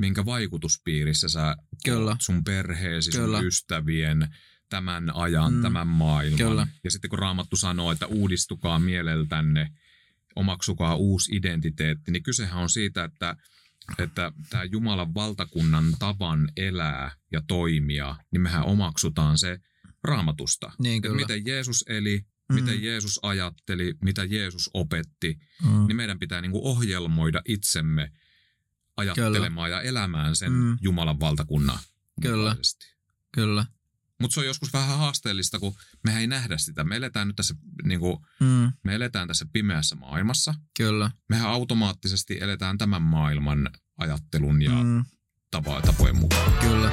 minkä 0.00 0.24
vaikutuspiirissä 0.24 1.28
sä 1.28 1.56
Kyllä. 1.84 2.16
sun 2.20 2.44
perheesi, 2.44 3.10
Kyllä. 3.10 3.38
sun 3.38 3.46
ystävien, 3.46 4.28
tämän 4.68 5.16
ajan, 5.16 5.54
mm. 5.54 5.62
tämän 5.62 5.86
maailman. 5.86 6.38
Kyllä. 6.38 6.66
Ja 6.84 6.90
sitten 6.90 7.10
kun 7.10 7.18
Raamattu 7.18 7.56
sanoo, 7.56 7.92
että 7.92 8.06
uudistukaa 8.06 8.78
mieleltänne, 8.78 9.68
omaksukaa 10.36 10.96
uusi 10.96 11.36
identiteetti, 11.36 12.10
niin 12.10 12.22
kysehän 12.22 12.62
on 12.62 12.70
siitä, 12.70 13.04
että 13.04 13.36
että 13.98 14.32
tämä 14.50 14.64
Jumalan 14.64 15.14
valtakunnan 15.14 15.84
tavan 15.98 16.48
elää 16.56 17.10
ja 17.32 17.42
toimia, 17.48 18.16
niin 18.32 18.40
mehän 18.40 18.64
omaksutaan 18.64 19.38
se 19.38 19.58
raamatusta. 20.04 20.72
Niin 20.78 21.02
kyllä. 21.02 21.16
miten 21.16 21.46
Jeesus 21.46 21.84
eli, 21.88 22.20
Mm. 22.48 22.54
miten 22.54 22.82
Jeesus 22.82 23.20
ajatteli, 23.22 23.94
mitä 24.04 24.24
Jeesus 24.24 24.70
opetti, 24.74 25.38
Mm. 25.64 25.86
niin 25.86 25.96
meidän 25.96 26.18
pitää 26.18 26.40
niinku 26.40 26.68
ohjelmoida 26.68 27.42
itsemme 27.48 28.12
ajattelemaan 28.96 29.70
ja 29.70 29.80
elämään 29.80 30.36
sen 30.36 30.52
Mm. 30.52 30.78
Jumalan 30.80 31.20
valtakunnan 31.20 31.78
Kyllä. 32.22 32.36
mukaisesti. 32.50 32.86
Kyllä. 33.32 33.66
Mutta 34.22 34.34
se 34.34 34.40
on 34.40 34.46
joskus 34.46 34.72
vähän 34.72 34.98
haasteellista, 34.98 35.58
kun 35.58 35.74
mehän 36.04 36.20
ei 36.20 36.26
nähdä 36.26 36.58
sitä. 36.58 36.84
Me 36.84 36.96
eletään 36.96 37.26
nyt 37.26 37.36
tässä, 37.36 37.54
niinku, 37.84 38.26
Mm. 38.40 38.72
me 38.84 38.94
eletään 38.94 39.28
tässä 39.28 39.46
pimeässä 39.52 39.96
maailmassa. 39.96 40.54
Kyllä. 40.76 41.10
Mehän 41.28 41.50
automaattisesti 41.50 42.38
eletään 42.40 42.78
tämän 42.78 43.02
maailman 43.02 43.70
ajattelun 43.98 44.62
ja. 44.62 44.70
Mm. 44.82 45.04
tapa, 45.50 45.80
tapojen 45.80 46.16
mukaan. 46.16 46.52
Kyllä. 46.52 46.92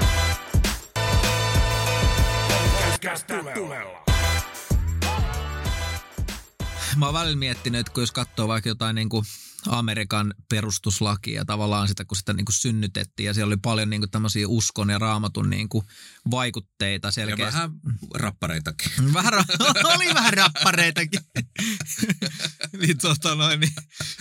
Mä 6.96 7.06
oon 7.06 7.14
välillä 7.14 7.36
miettinyt, 7.38 7.80
että 7.80 7.94
kun 7.94 8.04
jos 8.04 8.12
katsoo 8.12 8.48
vaikka 8.48 8.70
jotain 8.70 8.96
niin 8.96 9.10
kuin 9.10 9.26
Amerikan 9.68 10.34
perustuslakia 10.50 11.36
ja 11.36 11.46
tavallaan 11.46 11.88
sitä, 11.88 12.06
kun 12.06 12.18
sitä 12.18 12.34
niin 12.34 12.46
kuin 12.46 12.56
synnytettiin 12.56 13.28
ja 13.28 13.34
siellä 13.34 13.50
oli 13.50 13.58
paljon 13.58 13.90
niin 13.90 14.02
kuin 14.02 14.12
tämmöisiä 14.12 14.48
uskon 14.48 14.90
ja 14.90 15.00
raamatun 15.00 15.50
niin 15.50 15.70
kuin 15.70 15.86
vaikutteita 16.32 17.08
Ja 17.08 17.12
selkeästi. 17.12 17.56
vähän 17.56 17.72
rappareitakin. 18.14 18.92
Vähän 19.14 19.34
ra- 19.34 19.94
oli 19.96 20.14
vähän 20.14 20.34
rappareitakin. 20.34 21.20
niin, 22.82 22.98
tota 22.98 23.36
noin, 23.36 23.60
niin 23.60 23.74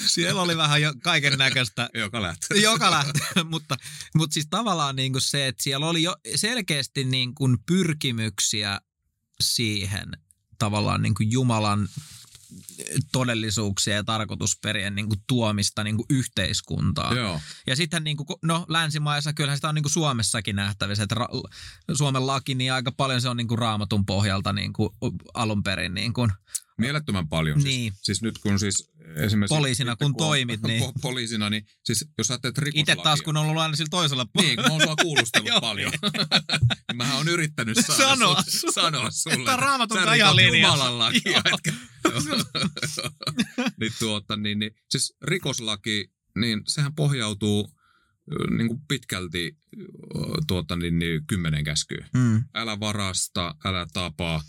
siellä 0.07 0.42
oli 0.42 0.57
vähän 0.57 0.83
jo 0.83 0.92
kaiken 1.02 1.38
näköistä 1.38 1.88
Joka 1.95 2.23
lähtee. 2.23 2.59
joka 2.59 2.90
lähtee, 2.90 3.45
mutta, 3.45 3.76
mutta 4.16 4.35
siis 4.35 4.47
tavallaan 4.50 4.97
niin 4.97 5.12
kuin 5.12 5.23
se, 5.23 5.47
että 5.49 5.62
siellä 5.62 5.87
oli 5.87 6.02
jo 6.02 6.16
selkeästi 6.37 7.04
niin 7.04 7.35
kuin 7.35 7.59
pyrkimyksiä 7.66 8.80
siihen 9.40 10.09
tavallaan 10.59 11.02
niin 11.02 11.14
kuin 11.14 11.33
Jumalan 11.33 11.88
todellisuuksia 13.12 13.95
ja 13.95 14.05
tarkoitusperien 14.05 14.95
niin 14.95 15.09
kuin 15.09 15.23
tuomista 15.26 15.85
niin 15.85 15.97
kuin 15.97 16.07
yhteiskuntaan. 16.11 17.17
Joo. 17.17 17.40
Ja 17.67 17.76
sitten 17.76 18.05
niin 18.05 18.16
kuin, 18.16 18.27
no 18.42 18.66
länsimaissa 18.68 19.33
kyllähän 19.33 19.59
sitä 19.59 19.68
on 19.68 19.75
niin 19.75 19.83
kuin 19.83 19.92
Suomessakin 19.92 20.57
nähtävissä, 20.57 21.03
että 21.03 21.14
ra- 21.14 21.94
Suomen 21.94 22.27
laki 22.27 22.55
niin 22.55 22.72
aika 22.72 22.92
paljon 22.92 23.20
se 23.20 23.29
on 23.29 23.37
niin 23.37 23.49
kuin 23.49 23.59
raamatun 23.59 24.07
pohjalta 24.07 24.53
niin 24.53 24.72
kuin 24.72 24.90
alun 25.35 25.62
perin 25.62 25.94
niin 25.94 26.12
kuin, 26.12 26.31
Mielettömän 26.79 27.29
paljon. 27.29 27.59
Niin. 27.59 27.92
Siis, 27.92 28.03
siis 28.03 28.22
nyt 28.22 28.38
kun 28.38 28.59
siis 28.59 28.90
esimerkiksi... 29.18 29.54
Poliisina 29.57 29.96
kun 29.96 30.04
on 30.07 30.16
toimit, 30.16 30.62
niin- 30.62 30.83
po- 30.83 30.92
Poliisina, 31.02 31.50
niin 31.50 31.66
siis 31.85 32.04
jos 32.18 32.31
ajattelet 32.31 32.59
rikoslakia... 32.59 32.92
itse 32.94 33.02
taas 33.02 33.22
kun 33.22 33.37
on 33.37 33.46
ollut 33.46 33.62
aina 33.62 33.76
sillä 33.76 33.88
toisella 33.90 34.26
Niin, 34.40 34.57
kun 34.57 34.64
mä 34.64 34.72
oon 34.72 34.81
sua 34.83 34.96
kuulustellut 34.96 35.50
paljon. 35.61 35.92
niin 36.02 36.96
mähän 36.96 37.16
on 37.18 37.28
yrittänyt 37.28 37.76
saada 37.87 38.02
Sanoa 38.04 38.35
su- 38.40 38.72
sanoa 38.72 39.11
sulle. 39.11 39.37
että 39.38 39.52
on 39.52 39.59
Raamatun 39.59 39.98
sä 39.98 40.04
kajalinjassa. 40.04 40.52
rikot 40.54 40.70
Jumalan 40.78 40.98
lakia. 40.98 41.33
Joo. 41.33 41.42
etkä- 41.54 41.72
niin, 43.81 43.92
tuota, 43.98 44.37
niin, 44.37 44.59
niin, 44.59 44.70
siis 44.90 45.16
rikoslaki, 45.22 46.12
niin 46.38 46.61
sehän 46.68 46.94
pohjautuu 46.94 47.70
niin 48.50 48.68
kuin 48.68 48.81
pitkälti 48.88 49.57
tuota, 50.46 50.76
niin, 50.76 50.98
niin, 50.98 51.26
kymmenen 51.26 51.64
käskyä. 51.64 52.09
mm, 52.14 52.44
Älä 52.54 52.81
varasta, 52.81 53.54
älä 53.64 53.87
tapa, 53.92 54.42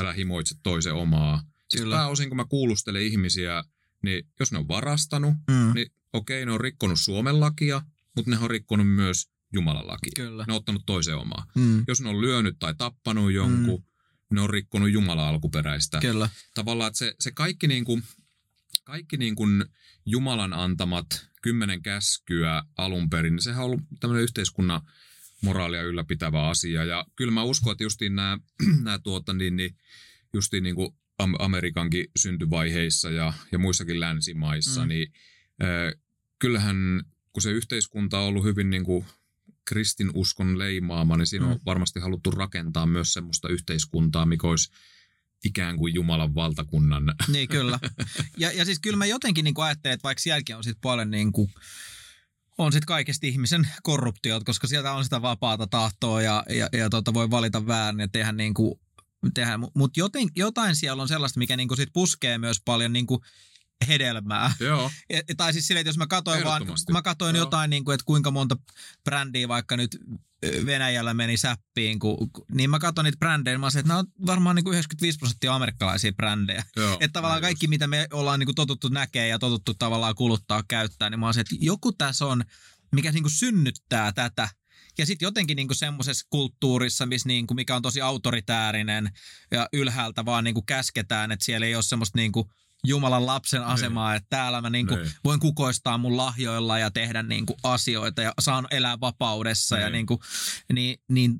älä 0.00 0.12
himoitse 0.12 0.54
toisen 0.62 0.94
omaa. 0.94 1.42
Siis 1.70 1.82
Kyllä. 1.82 1.96
pääosin, 1.96 2.28
kun 2.28 2.36
mä 2.36 2.44
kuulustelen 2.44 3.02
ihmisiä, 3.02 3.62
niin 4.02 4.26
jos 4.40 4.52
ne 4.52 4.58
on 4.58 4.68
varastanut, 4.68 5.34
mm, 5.50 5.72
niin 5.74 5.92
okei, 6.12 6.46
ne 6.46 6.52
on 6.52 6.60
rikkonut 6.60 7.00
Suomen 7.00 7.40
lakia, 7.40 7.82
mutta 8.16 8.30
ne 8.30 8.38
on 8.38 8.50
rikkonut 8.50 8.88
myös 8.88 9.30
Jumalan 9.52 9.86
lakia. 9.86 10.12
Kyllä. 10.16 10.44
Ne 10.46 10.52
on 10.52 10.56
ottanut 10.56 10.82
toisen 10.86 11.16
omaa. 11.16 11.46
mm, 11.54 11.84
Jos 11.88 12.00
ne 12.00 12.08
on 12.08 12.20
lyönyt 12.20 12.56
tai 12.58 12.74
tappanut 12.74 13.32
jonkun, 13.32 13.80
mm. 13.80 14.34
ne 14.36 14.40
on 14.40 14.50
rikkonut 14.50 14.90
Jumalan 14.90 15.26
alkuperäistä. 15.26 16.00
kyllä. 16.00 16.28
Tavallaan, 16.54 16.88
että 16.88 16.98
se, 16.98 17.14
se 17.20 17.30
kaikki, 17.30 17.66
niin 17.66 17.84
kuin, 17.84 18.02
kaikki 18.84 19.16
niin 19.16 19.34
kuin 19.34 19.64
Jumalan 20.06 20.52
antamat 20.52 21.06
kymmenen 21.42 21.82
käskyä 21.82 22.62
alun 22.78 23.10
perin, 23.10 23.32
niin 23.36 23.42
sehän 23.42 23.60
on 23.60 23.66
ollut 23.66 23.80
tämmöinen 24.00 24.22
yhteiskunnan 24.22 24.80
moraalia 25.42 25.82
ylläpitävä 25.82 26.48
asia. 26.48 26.84
Ja 26.84 27.06
kyllä 27.16 27.32
mä 27.32 27.42
uskon, 27.42 27.72
että 27.72 27.84
justiin 27.84 28.16
nämä, 28.16 28.38
nämä 28.84 28.98
tuota, 28.98 29.32
niin, 29.32 29.56
niin, 29.56 29.76
justiin 30.32 30.62
niin 30.62 30.74
kuin 30.74 30.94
Amerikankin 31.38 32.06
syntyvaiheissa 32.16 33.10
ja, 33.10 33.32
ja 33.52 33.58
muissakin 33.58 34.00
länsimaissa, 34.00 34.82
Mm. 34.82 34.88
niin 34.88 35.12
äh, 35.62 36.00
kyllähän 36.38 36.76
kun 37.32 37.42
se 37.42 37.50
yhteiskunta 37.50 38.18
on 38.18 38.24
ollut 38.26 38.44
hyvin 38.44 38.70
niin 38.70 38.84
kuin 38.84 39.04
kristinuskon 39.64 40.58
leimaama, 40.58 41.16
niin 41.16 41.26
siinä 41.26 41.46
Mm. 41.46 41.52
on 41.52 41.60
varmasti 41.66 42.00
haluttu 42.00 42.30
rakentaa 42.30 42.86
myös 42.86 43.12
semmoista 43.12 43.48
yhteiskuntaa, 43.48 44.26
mikä 44.26 44.46
olisi 44.46 44.72
ikään 45.44 45.76
kuin 45.76 45.94
Jumalan 45.94 46.34
valtakunnan. 46.34 47.04
Niin 47.28 47.48
kyllä. 47.48 47.78
Ja, 48.36 48.52
ja 48.52 48.64
siis 48.64 48.78
kyllä 48.78 48.96
mä 48.96 49.06
jotenkin 49.16 49.44
niin 49.44 49.54
ajattelen, 49.58 49.94
että 49.94 50.04
vaikka 50.04 50.22
sielläkin 50.22 50.56
on 50.56 50.64
sit 50.64 50.78
paljon 50.80 51.10
niin 51.10 51.32
kuin, 51.32 51.50
on 52.58 52.72
sitten 52.72 52.86
kaikesta 52.86 53.26
ihmisen 53.26 53.68
korruptiot, 53.82 54.44
koska 54.44 54.66
sieltä 54.66 54.92
on 54.92 55.04
sitä 55.04 55.22
vapaata 55.22 55.66
tahtoa 55.66 56.22
ja, 56.22 56.44
ja, 56.48 56.68
ja 56.72 56.90
tota 56.90 57.14
voi 57.14 57.30
valita 57.30 57.66
väärin 57.66 58.00
ja 58.00 58.08
tehdä 58.08 58.32
niin 58.32 58.54
kuin, 58.54 58.80
tehdä. 59.34 59.58
Mutta 59.74 60.00
jotain 60.36 60.76
siellä 60.76 61.02
on 61.02 61.08
sellaista, 61.08 61.38
mikä 61.38 61.56
niin 61.56 61.68
kuin 61.68 61.78
sit 61.78 61.90
puskee 61.92 62.38
myös 62.38 62.60
paljon 62.64 62.92
niin 62.92 63.06
kuin 63.06 63.20
hedelmää. 63.88 64.52
Joo. 64.60 64.90
Ja, 65.12 65.22
tai 65.36 65.52
siis 65.52 65.66
silleen, 65.66 65.80
että 65.80 65.88
jos 65.88 65.98
mä 65.98 66.06
katsoin 66.06 66.44
vaan, 66.44 66.66
mä 66.90 67.02
katsoin 67.02 67.36
Joo. 67.36 67.44
jotain, 67.44 67.70
niin 67.70 67.84
kuin, 67.84 67.94
että 67.94 68.04
kuinka 68.04 68.30
monta 68.30 68.56
brändiä 69.04 69.48
vaikka 69.48 69.76
nyt 69.76 69.98
Venäjällä 70.66 71.14
meni 71.14 71.36
säppiin, 71.36 71.98
kun, 71.98 72.30
niin 72.52 72.70
mä 72.70 72.78
katsoin 72.78 73.04
niitä 73.04 73.18
brändejä, 73.18 73.54
niin 73.54 73.60
mä 73.60 73.66
olisin, 73.66 73.78
että 73.78 73.88
nämä 73.88 73.98
on 73.98 74.06
varmaan 74.26 74.56
niin 74.56 74.64
kuin 74.64 74.72
95 74.72 75.18
prosenttia 75.18 75.54
amerikkalaisia 75.54 76.12
brändejä. 76.12 76.64
Joo. 76.76 76.92
Että 77.00 77.12
tavallaan 77.12 77.40
kaikki, 77.40 77.66
mitä 77.66 77.86
me 77.86 78.06
ollaan 78.12 78.38
niin 78.38 78.46
kuin 78.46 78.54
totuttu 78.54 78.88
näkee 78.88 79.28
ja 79.28 79.38
totuttu 79.38 79.74
tavallaan 79.74 80.14
kuluttaa, 80.14 80.64
käyttää, 80.68 81.10
niin 81.10 81.20
mä 81.20 81.26
olisin, 81.26 81.40
että 81.40 81.56
joku 81.60 81.92
tässä 81.92 82.26
on, 82.26 82.44
mikä 82.92 83.12
niin 83.12 83.22
kuin 83.22 83.32
synnyttää 83.32 84.12
tätä. 84.12 84.48
Ja 84.98 85.06
sitten 85.06 85.26
jotenkin 85.26 85.56
niin 85.56 85.74
semmoisessa 85.74 86.26
kulttuurissa, 86.30 87.06
missä 87.06 87.26
niin 87.28 87.46
kuin, 87.46 87.56
mikä 87.56 87.76
on 87.76 87.82
tosi 87.82 88.00
autoritäärinen 88.00 89.10
ja 89.50 89.68
ylhäältä 89.72 90.24
vaan 90.24 90.44
niin 90.44 90.54
kuin 90.54 90.66
käsketään, 90.66 91.32
että 91.32 91.44
siellä 91.44 91.66
ei 91.66 91.74
ole 91.74 91.82
semmoista 91.82 92.18
niin 92.18 92.32
kuin 92.32 92.48
Jumalan 92.86 93.26
lapsen 93.26 93.64
asemaa, 93.64 94.14
että 94.14 94.26
täällä 94.30 94.60
mä 94.60 94.70
niin 94.70 94.86
kuin 94.86 95.00
Niin. 95.00 95.12
voin 95.24 95.40
kukoistaa 95.40 95.98
mun 95.98 96.16
lahjoilla 96.16 96.78
ja 96.78 96.90
tehdä 96.90 97.22
niin 97.22 97.46
kuin 97.46 97.56
asioita 97.62 98.22
ja 98.22 98.34
saan 98.40 98.66
elää 98.70 99.00
vapaudessa. 99.00 99.78
Ja 99.78 99.86
Niin. 99.86 99.92
niin 99.92 100.06
kuin, 100.06 100.18
niin, 100.72 100.98
niin 101.08 101.34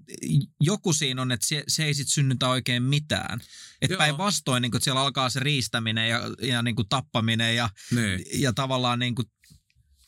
joku 0.61 0.93
siinä 0.93 1.23
on, 1.23 1.33
että 1.33 1.47
se, 1.47 1.65
se 1.69 1.85
ei 1.85 1.95
sitten 1.95 2.13
synnytä 2.13 2.49
oikein 2.49 2.83
mitään. 2.83 3.41
Että 3.83 3.97
päinvastoin, 3.97 4.63
niin 4.63 4.71
kuin, 4.71 4.79
että 4.79 4.85
siellä 4.85 5.01
alkaa 5.01 5.31
se 5.31 5.41
riistäminen 5.41 6.09
ja, 6.09 6.21
ja 6.43 6.63
niin 6.63 6.77
kuin 6.77 6.89
tappaminen 6.89 7.57
ja, 7.57 7.71
Niin. 7.95 8.25
ja 8.35 8.53
tavallaan 8.53 8.99
niin 8.99 9.15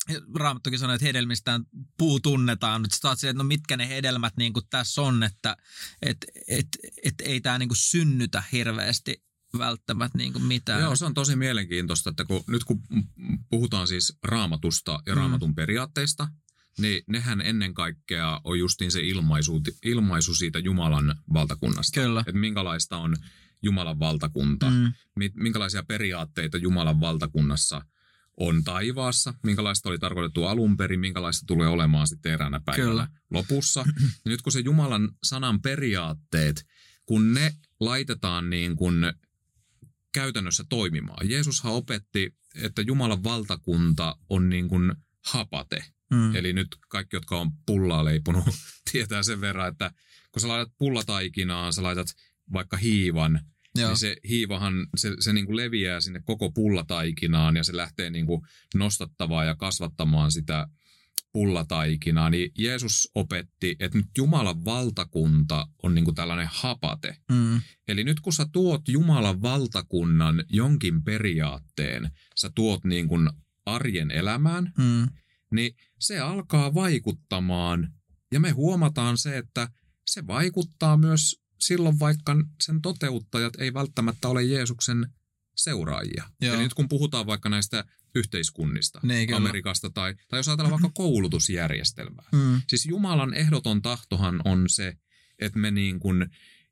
kuin, 0.08 0.20
Raamattokin 0.34 0.78
sanoi, 0.78 0.94
että 0.96 1.06
hedelmistään 1.06 1.64
puu 1.98 2.20
tunnetaan. 2.20 2.82
Nyt 2.82 2.92
sä 2.92 3.12
että 3.12 3.32
no 3.32 3.44
mitkä 3.44 3.76
ne 3.76 3.88
hedelmät 3.88 4.36
niin 4.36 4.52
kuin 4.52 4.66
tässä 4.70 5.02
on, 5.02 5.22
että 5.22 5.56
et, 6.02 6.16
et, 6.48 6.66
et 7.04 7.14
ei 7.20 7.40
tämä 7.40 7.58
niin 7.58 7.68
kuin 7.68 7.76
synnytä 7.76 8.42
hirveästi 8.52 9.22
välttämättä 9.58 10.18
niin 10.18 10.32
kuin 10.32 10.44
mitään. 10.44 10.80
Joo, 10.80 10.96
se 10.96 11.04
on 11.04 11.14
tosi 11.14 11.36
mielenkiintoista, 11.36 12.10
että 12.10 12.24
kun, 12.24 12.44
nyt 12.48 12.64
kun 12.64 12.82
puhutaan 13.50 13.86
siis 13.86 14.18
raamatusta 14.22 15.02
ja 15.06 15.14
Mm. 15.14 15.18
raamatun 15.18 15.54
periaatteista, 15.54 16.28
niin 16.78 17.02
nehän 17.08 17.40
ennen 17.40 17.74
kaikkea 17.74 18.40
on 18.44 18.58
justiin 18.58 18.90
se 18.92 19.00
ilmaisu, 19.00 19.60
ilmaisu 19.84 20.34
siitä 20.34 20.58
Jumalan 20.58 21.16
valtakunnasta. 21.32 22.00
Kyllä. 22.00 22.20
Että 22.20 22.32
minkälaista 22.32 22.98
on 22.98 23.16
Jumalan 23.62 23.98
valtakunta, 23.98 24.70
Mm. 24.70 24.92
mi- 25.16 25.32
minkälaisia 25.34 25.82
periaatteita 25.82 26.58
Jumalan 26.58 27.00
valtakunnassa 27.00 27.82
on 28.36 28.64
taivaassa, 28.64 29.34
minkälaista 29.42 29.88
oli 29.88 29.98
tarkoitettu 29.98 30.44
alun 30.44 30.76
perin, 30.76 31.00
minkälaista 31.00 31.46
tulee 31.46 31.68
olemaan 31.68 32.08
sitten 32.08 32.32
eräänä 32.32 32.60
päivänä 32.64 32.88
Kyllä. 32.88 33.08
lopussa. 33.30 33.84
Ja 34.24 34.30
nyt 34.30 34.42
kun 34.42 34.52
se 34.52 34.60
Jumalan 34.60 35.08
sanan 35.22 35.62
periaatteet, 35.62 36.66
kun 37.06 37.34
ne 37.34 37.54
laitetaan 37.80 38.50
niin 38.50 38.76
kuin 38.76 39.12
käytännössä 40.12 40.64
toimimaan. 40.68 41.30
Jeesushan 41.30 41.72
opetti, 41.72 42.34
että 42.54 42.82
Jumalan 42.82 43.24
valtakunta 43.24 44.16
on 44.30 44.48
niin 44.48 44.68
kuin 44.68 44.94
hapate. 45.26 45.84
Mm. 46.10 46.36
Eli 46.36 46.52
nyt 46.52 46.68
kaikki, 46.88 47.16
jotka 47.16 47.40
on 47.40 47.50
pullaa 47.66 48.04
leipunut, 48.04 48.44
tietää 48.92 49.22
sen 49.22 49.40
verran, 49.40 49.68
että 49.68 49.90
kun 50.32 50.42
sä 50.42 50.48
laitat 50.48 50.72
pullataikinaan, 50.78 51.72
sä 51.72 51.82
laitat 51.82 52.08
vaikka 52.52 52.76
hiivan, 52.76 53.40
Joo. 53.78 53.88
niin 53.88 53.98
se 53.98 54.16
hiivahan, 54.28 54.86
se, 54.96 55.16
se 55.20 55.32
niin 55.32 55.46
kuin 55.46 55.56
leviää 55.56 56.00
sinne 56.00 56.20
koko 56.24 56.50
pullataikinaan 56.50 57.56
ja 57.56 57.64
se 57.64 57.76
lähtee 57.76 58.10
niin 58.10 58.26
kuin 58.26 58.42
nostattamaan 58.74 59.46
ja 59.46 59.56
kasvattamaan 59.56 60.32
sitä 60.32 60.66
pullataikinaa. 61.32 62.30
Niin 62.30 62.50
Jeesus 62.58 63.08
opetti, 63.14 63.76
että 63.80 63.98
nyt 63.98 64.06
Jumalan 64.18 64.64
valtakunta 64.64 65.66
on 65.82 65.94
niin 65.94 66.04
kuin 66.04 66.14
tällainen 66.14 66.48
hapate. 66.52 67.16
Mm. 67.30 67.60
Eli 67.88 68.04
nyt 68.04 68.20
kun 68.20 68.32
sä 68.32 68.46
tuot 68.52 68.88
Jumalan 68.88 69.42
valtakunnan 69.42 70.44
jonkin 70.48 71.04
periaatteen, 71.04 72.10
sä 72.36 72.50
tuot 72.54 72.84
niin 72.84 73.08
kuin 73.08 73.30
arjen 73.66 74.10
elämään, 74.10 74.72
Mm. 74.78 75.08
niin 75.54 75.74
se 75.98 76.18
alkaa 76.18 76.74
vaikuttamaan. 76.74 77.92
Ja 78.32 78.40
me 78.40 78.50
huomataan 78.50 79.18
se, 79.18 79.38
että 79.38 79.68
se 80.06 80.26
vaikuttaa 80.26 80.96
myös 80.96 81.41
silloin, 81.62 81.98
vaikka 81.98 82.36
sen 82.62 82.82
toteuttajat 82.82 83.54
ei 83.58 83.74
välttämättä 83.74 84.28
ole 84.28 84.42
Jeesuksen 84.42 85.06
seuraajia. 85.56 86.24
Joo. 86.40 86.54
Eli 86.54 86.62
nyt 86.62 86.74
kun 86.74 86.88
puhutaan 86.88 87.26
vaikka 87.26 87.48
näistä 87.48 87.84
yhteiskunnista, 88.14 89.00
Niin. 89.02 89.34
Amerikasta 89.34 89.90
tai, 89.90 90.14
tai 90.28 90.38
jos 90.38 90.48
ajatellaan 90.48 90.70
vaikka 90.70 90.90
koulutusjärjestelmää. 90.94 92.28
Mm. 92.32 92.62
Siis 92.68 92.86
Jumalan 92.86 93.34
ehdoton 93.34 93.82
tahtohan 93.82 94.40
on 94.44 94.68
se, 94.68 94.96
että 95.38 95.58
me 95.58 95.70
niin 95.70 96.00
kuin 96.00 96.26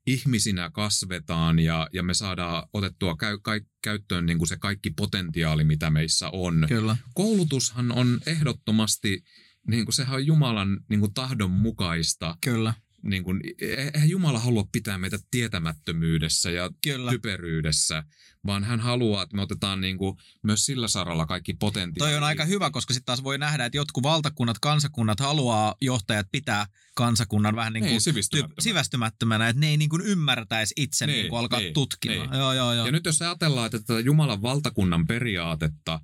ihmisinä 0.07 0.70
kasvetaan 0.70 1.59
ja, 1.59 1.88
ja 1.92 2.03
me 2.03 2.14
saadaan 2.14 2.68
otettua 2.72 3.16
käy, 3.16 3.38
käy, 3.44 3.61
käyttöön 3.83 4.26
niin 4.26 4.38
kuin 4.38 4.48
se 4.48 4.57
kaikki 4.57 4.90
potentiaali, 4.90 5.64
mitä 5.64 5.90
meissä 5.90 6.31
on. 6.31 6.64
Kyllä. 6.68 6.96
Koulutushan 7.14 7.92
on 7.92 8.20
ehdottomasti, 8.26 9.24
niin 9.68 9.85
kuin 9.85 9.94
sehän 9.94 10.14
on 10.14 10.26
Jumalan 10.26 10.81
niin 10.88 11.00
kuin 11.00 11.14
tahdon 11.14 11.50
mukaista. 11.50 12.37
Kyllä. 12.40 12.74
Niin 13.02 13.24
kuin, 13.24 13.40
eihän 13.60 14.10
Jumala 14.10 14.38
halua 14.38 14.68
pitää 14.72 14.98
meitä 14.98 15.18
tietämättömyydessä 15.30 16.50
ja 16.50 16.70
Kyllä. 16.82 17.10
typeryydessä, 17.10 18.04
vaan 18.46 18.64
hän 18.64 18.80
haluaa, 18.80 19.22
että 19.22 19.36
me 19.36 19.42
otetaan 19.42 19.80
niin 19.80 19.98
kuin 19.98 20.16
myös 20.42 20.66
sillä 20.66 20.88
saralla 20.88 21.26
kaikki 21.26 21.54
potentiaali. 21.54 22.10
Toi 22.10 22.16
on 22.16 22.24
aika 22.24 22.44
hyvä, 22.44 22.70
koska 22.70 22.94
sitten 22.94 23.06
taas 23.06 23.24
voi 23.24 23.38
nähdä, 23.38 23.64
että 23.64 23.76
jotkut 23.76 24.02
valtakunnat, 24.02 24.58
kansakunnat 24.58 25.20
haluaa 25.20 25.74
johtajat 25.80 26.26
pitää 26.32 26.66
kansakunnan 26.94 27.56
vähän 27.56 27.72
niin 27.72 27.82
kuin 27.82 27.90
Niin, 27.90 28.00
sivistymättömänä. 28.00 28.54
ty- 28.60 28.62
sivistymättömänä, 28.62 29.48
että 29.48 29.60
ne 29.60 29.68
ei 29.68 29.76
niin 29.76 29.90
kuin 29.90 30.02
ymmärtäisi 30.02 30.74
itse 30.76 31.06
niin, 31.06 31.14
Niin, 31.14 31.22
niin 31.22 31.30
kuin 31.30 31.38
alkaa 31.40 31.58
niin, 31.58 31.64
niin, 31.66 31.74
tutkimaan. 31.74 32.30
niin. 32.30 32.38
Joo, 32.38 32.52
joo, 32.52 32.72
joo. 32.74 32.86
Ja 32.86 32.92
nyt 32.92 33.04
jos 33.04 33.22
ajatellaan, 33.22 33.66
että 33.66 33.78
tätä 33.78 34.00
Jumalan 34.00 34.42
valtakunnan 34.42 35.06
periaatetta 35.06 36.00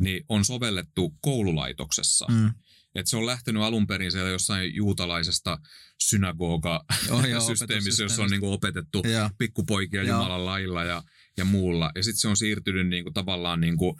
niin 0.00 0.24
on 0.28 0.44
sovellettu 0.44 1.14
koululaitoksessa, 1.20 2.26
mm. 2.30 2.50
Että 2.94 3.10
se 3.10 3.16
on 3.16 3.26
lähtenyt 3.26 3.62
alun 3.62 3.86
perin 3.86 4.12
siellä 4.12 4.30
jossain 4.30 4.74
juutalaisesta 4.74 5.58
synagoga-systeemissä, 5.98 8.02
jossa 8.04 8.22
on 8.22 8.30
niin 8.30 8.40
kuin 8.40 8.52
opetettu 8.52 9.02
Joo. 9.04 9.30
pikkupoikia 9.38 10.02
Joo. 10.02 10.16
Jumalan 10.16 10.46
lailla 10.46 10.84
ja, 10.84 11.02
ja 11.36 11.44
muulla. 11.44 11.90
Ja 11.94 12.02
sitten 12.02 12.20
se 12.20 12.28
on 12.28 12.36
siirtynyt 12.36 12.88
niin 12.88 13.04
kuin 13.04 13.14
tavallaan 13.14 13.60
niin 13.60 13.76
kuin 13.76 13.96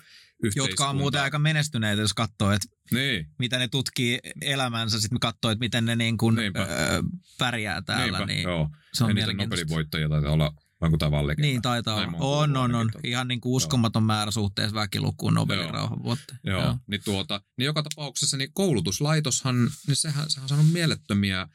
Jotka 0.57 0.89
on 0.89 0.97
muuten 0.97 1.23
aika 1.23 1.39
menestyneitä, 1.39 2.03
jos 2.03 2.15
katsoo, 2.15 2.53
että 2.53 2.67
Niin, 2.91 3.27
mitä 3.39 3.59
ne 3.59 3.69
tutkii 3.69 4.19
elämänsä, 4.43 5.01
sitten 5.01 5.21
katsoo, 5.21 5.51
että 5.51 5.61
miten 5.61 5.85
ne 5.85 5.97
niin 5.97 6.19
kuin, 6.19 6.39
öö, 6.39 6.53
pärjää 7.39 7.83
täällä. 7.83 8.19
niinpä, 8.19 8.27
niin 8.27 8.43
joo. 8.43 8.69
se 8.95 9.05
on 9.05 9.11
Eniten. 9.11 9.37
Nobelin 9.37 9.69
voittajia 9.69 10.09
taitaa 10.09 10.33
olla, 10.33 10.53
vai 10.81 10.91
tämä 10.99 11.11
vaan 11.11 11.27
legenda. 11.27 11.47
Niin 11.47 11.63
taitaa 11.63 11.97
olla. 11.97 12.17
On, 12.19 12.57
on, 12.57 12.75
on. 12.75 12.91
Ihan 13.05 13.29
niin 13.29 13.41
kuin 13.41 13.53
uskomaton 13.53 14.03
määrä 14.03 14.31
suhteessa 14.31 14.75
väkilukuun 14.75 15.35
Nobelin 15.35 15.75
Joo. 15.75 15.97
Joo, 16.45 16.63
joo. 16.63 16.77
Niin, 16.87 17.01
tuota, 17.05 17.41
niin 17.59 17.67
joka 17.67 17.83
tapauksessa 17.83 18.37
niin 18.37 18.53
koulutuslaitoshan, 18.53 19.71
niin 19.87 19.97
sehän, 19.97 20.31
sehän 20.31 20.45
on 20.45 20.49
saanut 20.49 20.73
mielettömiä 20.73 21.49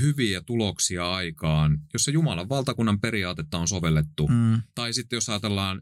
hyviä 0.00 0.40
tuloksia 0.40 1.12
aikaan, 1.12 1.78
jossa 1.92 2.10
Jumalan 2.10 2.48
valtakunnan 2.48 3.00
periaatetta 3.00 3.58
on 3.58 3.68
sovellettu. 3.68 4.28
Mm. 4.28 4.62
Tai 4.74 4.92
sitten 4.92 5.16
jos 5.16 5.28
ajatellaan 5.28 5.80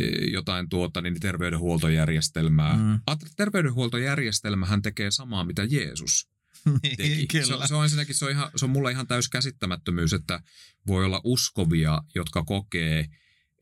eh, 0.00 0.32
jotain 0.32 0.68
tuota, 0.68 1.00
niin 1.00 1.20
terveydenhuoltojärjestelmää. 1.20 2.76
Mm. 2.76 3.00
Terveydenhuoltojärjestelmähän 3.36 4.82
tekee 4.82 5.10
samaa, 5.10 5.44
mitä 5.44 5.64
Jeesus 5.64 6.33
teki. 6.96 7.20
Se, 7.32 7.42
Kyllä. 7.42 7.56
on- 7.56 7.68
se 7.68 7.74
on 7.74 7.84
ensinnäkin, 7.84 8.14
se 8.14 8.24
on, 8.24 8.30
ihan, 8.30 8.50
se 8.56 8.64
on 8.64 8.70
mulle 8.70 8.90
ihan 8.90 9.06
täys 9.06 9.28
käsittämättömyys, 9.28 10.12
että 10.12 10.40
voi 10.86 11.04
olla 11.04 11.20
uskovia, 11.24 12.02
jotka 12.14 12.42
kokee, 12.42 13.06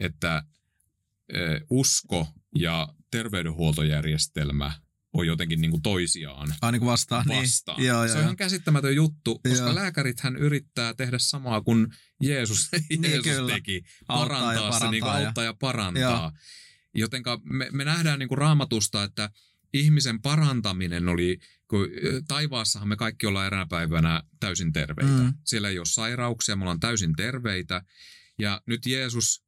että 0.01 0.43
eh, 1.33 1.61
usko 1.71 2.29
ja 2.55 2.89
terveydenhuoltojärjestelmä 3.11 4.73
on 5.13 5.27
jotenkin 5.27 5.61
niin 5.61 5.71
kuin 5.71 5.83
toisiaan 5.83 6.55
Ai 6.63 6.73
niin 6.73 6.81
kuin 6.81 6.91
vastaan. 6.91 7.25
vastaan. 7.29 7.79
Niin. 7.79 7.87
Joo, 7.89 8.03
se 8.03 8.09
joo, 8.09 8.13
on 8.13 8.19
joo. 8.19 8.23
ihan 8.23 8.37
käsittämätön 8.37 8.95
juttu, 8.97 9.39
koska 9.49 9.65
Joo. 9.67 9.75
lääkärithän 9.75 10.37
yrittää 10.37 10.95
tehdä 10.95 11.19
samaa 11.19 11.61
kuin 11.61 11.87
Jeesus, 12.23 12.69
Jeesus 13.03 13.23
kyllä. 13.25 13.55
teki. 13.55 13.83
Auttaa 14.09 14.55
ja 14.55 14.61
Parantaa 14.61 14.79
se, 14.79 14.89
niin 14.89 14.91
kuin 14.91 15.01
parantaa 15.01 15.21
ja- 15.21 15.27
auttaa 15.29 15.45
ja 15.45 15.55
parantaa. 15.55 16.33
Jotenka 16.95 17.41
me, 17.45 17.69
me 17.73 17.85
nähdään 17.85 18.19
niin 18.19 18.29
kuin 18.29 18.39
raamatusta, 18.39 19.03
että 19.05 19.31
ihmisen 19.73 20.23
parantaminen 20.23 21.09
oli, 21.09 21.39
kun 21.69 21.89
taivaassahan 22.29 22.89
me 22.89 22.97
kaikki 22.97 23.27
ollaan 23.27 23.47
eräänä 23.47 23.67
päivänä 23.67 24.23
täysin 24.41 24.73
terveitä. 24.73 25.23
Mm. 25.23 25.35
Siellä 25.47 25.69
ei 25.69 25.79
ole 25.79 25.87
sairauksia, 25.87 26.57
me 26.57 26.63
ollaan 26.63 26.81
täysin 26.81 27.15
terveitä. 27.17 27.83
Ja 28.39 28.61
nyt 28.67 28.87
Jeesus 28.87 29.45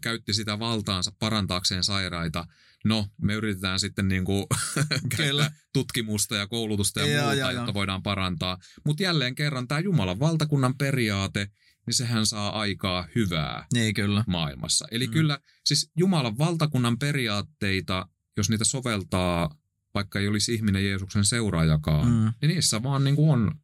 käytti 0.00 0.34
sitä 0.34 0.58
valtaansa 0.58 1.12
parantaakseen 1.18 1.84
sairaita. 1.84 2.46
No, 2.84 3.08
me 3.22 3.34
yritetään 3.34 3.80
sitten 3.80 4.08
niin 4.08 4.24
kuin 4.24 4.46
käyttää 5.16 5.50
tutkimusta 5.72 6.36
ja 6.36 6.46
koulutusta 6.46 7.00
ja 7.00 7.06
Joo, 7.06 7.22
muuta, 7.22 7.36
joo, 7.36 7.50
jotta 7.50 7.68
joo. 7.68 7.74
voidaan 7.74 8.02
parantaa. 8.02 8.58
Mutta 8.86 9.02
jälleen 9.02 9.34
kerran 9.34 9.68
tämä 9.68 9.80
Jumalan 9.80 10.20
valtakunnan 10.20 10.74
periaate, 10.78 11.48
niin 11.86 11.94
sehän 11.94 12.26
saa 12.26 12.60
aikaa 12.60 13.08
hyvää 13.14 13.66
Niin, 13.72 13.94
kyllä. 13.94 14.24
maailmassa. 14.26 14.86
Eli 14.90 15.06
mm. 15.06 15.12
kyllä 15.12 15.38
siis 15.64 15.90
Jumalan 15.96 16.38
valtakunnan 16.38 16.98
periaatteita, 16.98 18.08
jos 18.36 18.50
niitä 18.50 18.64
soveltaa, 18.64 19.56
vaikka 19.94 20.18
ei 20.18 20.28
olisi 20.28 20.54
ihminen 20.54 20.84
Jeesuksen 20.84 21.24
seuraajakaan, 21.24 22.08
mm. 22.08 22.32
Niin 22.42 22.54
niissä 22.54 22.82
vaan 22.82 23.04
niin 23.04 23.16
kuin 23.16 23.30
on 23.30 23.54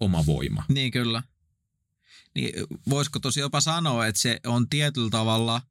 oma 0.00 0.26
voima. 0.26 0.64
Niin, 0.68 0.90
kyllä. 0.90 1.22
Niin, 2.34 2.52
voisiko 2.90 3.18
tosi 3.18 3.40
jopa 3.40 3.60
sanoa, 3.60 4.06
että 4.06 4.20
se 4.20 4.40
on 4.46 4.68
tietyllä 4.68 5.10
tavalla 5.10 5.62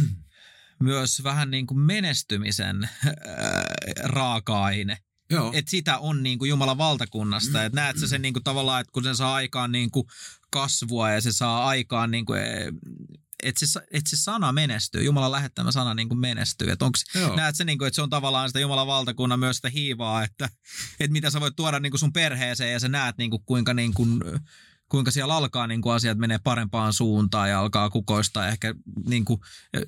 myös 0.80 1.24
vähän 1.24 1.50
niin 1.50 1.66
kuin 1.66 1.78
menestymisen 1.78 2.88
ää, 3.06 3.64
raaka-aine. 4.02 4.98
Joo. 5.30 5.52
Että 5.54 5.70
sitä 5.70 5.98
on 5.98 6.22
niin 6.22 6.38
kuin 6.38 6.48
Jumalan 6.48 6.78
valtakunnasta. 6.78 7.64
Että 7.64 7.80
näet 7.80 7.98
sä 7.98 8.08
sen 8.08 8.22
niin 8.22 8.34
kuin 8.34 8.44
tavallaan, 8.44 8.80
että 8.80 8.92
kun 8.92 9.04
se 9.04 9.14
saa 9.14 9.34
aikaan 9.34 9.72
niin 9.72 9.90
kuin 9.90 10.06
kasvua 10.50 11.10
ja 11.10 11.20
se 11.20 11.32
saa 11.32 11.66
aikaan 11.66 12.10
niin 12.10 12.26
kuin, 12.26 12.40
että 13.44 13.66
se, 13.66 13.80
että 13.90 14.10
se 14.10 14.16
sana 14.16 14.52
menestyy, 14.52 15.02
Jumalan 15.04 15.32
lähettämä 15.32 15.72
sana 15.72 15.94
niin 15.94 16.08
kuin 16.08 16.18
menestyy. 16.18 16.70
Että 16.70 16.84
onko 16.84 16.98
Joo. 17.14 17.36
Näet 17.36 17.56
sä, 17.56 17.64
niin 17.64 17.78
kuin, 17.78 17.86
että 17.88 17.94
se 17.96 18.02
on 18.02 18.10
tavallaan 18.10 18.48
sitä 18.48 18.60
Jumalan 18.60 18.86
valtakunnan 18.86 19.40
myös 19.40 19.56
sitä 19.56 19.68
hiivaa, 19.68 20.24
että, 20.24 20.48
että 21.00 21.12
mitä 21.12 21.30
sä 21.30 21.40
voit 21.40 21.56
tuoda 21.56 21.80
niin 21.80 21.92
kuin 21.92 21.98
sun 22.00 22.12
perheeseen 22.12 22.72
ja 22.72 22.80
sä 22.80 22.88
näet 22.88 23.18
niin 23.18 23.30
kuin, 23.30 23.42
kuinka, 23.46 23.74
niin 23.74 23.94
kuin, 23.94 24.20
kuinka 24.88 25.10
siellä 25.10 25.36
alkaa 25.36 25.66
niin 25.66 25.82
kuin 25.82 25.94
asiat 25.94 26.18
menee 26.18 26.38
parempaan 26.44 26.92
suuntaan 26.92 27.50
ja 27.50 27.60
alkaa 27.60 27.90
kukoistaa 27.90 28.44
ja 28.44 28.50
ehkä 28.50 28.74
niin 29.06 29.24
kuin, 29.24 29.40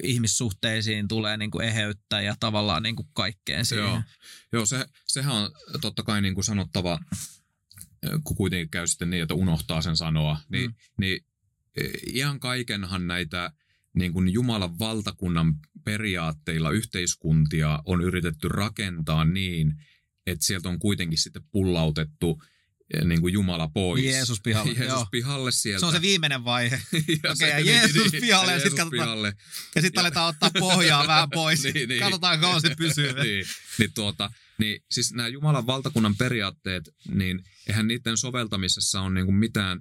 ihmissuhteisiin 0.03 1.09
tulee 1.09 1.37
niin 1.37 1.51
kuin 1.51 1.67
eheyttä 1.69 2.21
ja 2.21 2.37
tavallaan 2.41 2.83
niin 2.83 2.97
kuin 2.97 3.09
kaikkeen 3.13 3.67
siihen. 3.67 3.85
Joo. 3.85 4.03
Joo, 4.53 4.67
se, 4.67 4.87
sehän 5.07 5.35
on 5.35 5.51
totta 5.81 6.03
kai 6.03 6.23
niin 6.23 6.35
kuin 6.35 6.45
sanottava, 6.45 6.99
kun 8.25 8.37
kuitenkin 8.37 8.71
käy 8.71 8.87
sitten 8.87 9.11
niin, 9.11 9.23
että 9.23 9.35
unohtaa 9.35 9.83
sen 9.83 9.97
sanoa, 9.97 10.39
niin, 10.49 10.71
Mm. 10.71 10.75
niin 11.01 11.25
ihan 12.13 12.41
kaikenhan 12.41 13.07
näitä 13.07 13.53
niin 13.95 14.13
kuin 14.13 14.33
Jumalan 14.33 14.79
valtakunnan 14.79 15.55
periaatteilla 15.85 16.71
yhteiskuntia 16.71 17.81
on 17.85 18.01
yritetty 18.01 18.49
rakentaa 18.49 19.25
niin, 19.25 19.73
että 20.27 20.47
sieltä 20.47 20.69
on 20.69 20.79
kuitenkin 20.79 21.19
sitten 21.19 21.43
pullautettu 21.53 22.43
niin 23.05 23.21
kuin 23.21 23.33
Jumala 23.33 23.69
pois. 23.69 24.05
Jeesus 24.05 24.41
pihalle, 24.43 24.73
Jeesus 24.79 24.89
joo. 24.89 25.07
pihalle 25.11 25.53
sieltä. 25.53 25.81
Se 25.81 25.87
on 25.87 25.93
se 25.93 26.01
viimeinen 26.01 26.45
vaihe. 26.45 26.77
ja 27.23 27.31
Okei, 27.33 27.51
ja 27.51 27.61
Jeesus 27.61 28.13
pihalle 28.21 28.53
ja 28.53 28.59
sit 28.59 28.65
Jeesus 28.65 28.79
katsotaan- 28.79 28.91
pihalle. 28.91 29.33
Ja 29.75 29.83
sitten 29.83 30.01
aletaan 30.01 30.29
ottaa 30.29 30.51
pohjaa 30.59 31.07
vähän 31.07 31.31
pois. 31.31 31.63
Niin, 31.75 31.89
niin. 31.89 32.01
Katsotaan 32.01 32.41
kauan 32.41 32.61
se 32.61 32.75
pysyy. 32.79 33.13
niin, 33.13 33.47
niin, 33.79 33.93
tuota, 33.95 34.31
niin 34.59 34.85
siis 34.91 35.13
nämä 35.13 35.29
Jumalan 35.29 35.67
valtakunnan 35.67 36.17
periaatteet, 36.17 36.89
niin 37.15 37.43
eihän 37.69 37.87
niiden 37.89 38.17
soveltamisessa 38.17 39.01
on 39.01 39.15
niinku 39.15 39.33
mitään, 39.33 39.81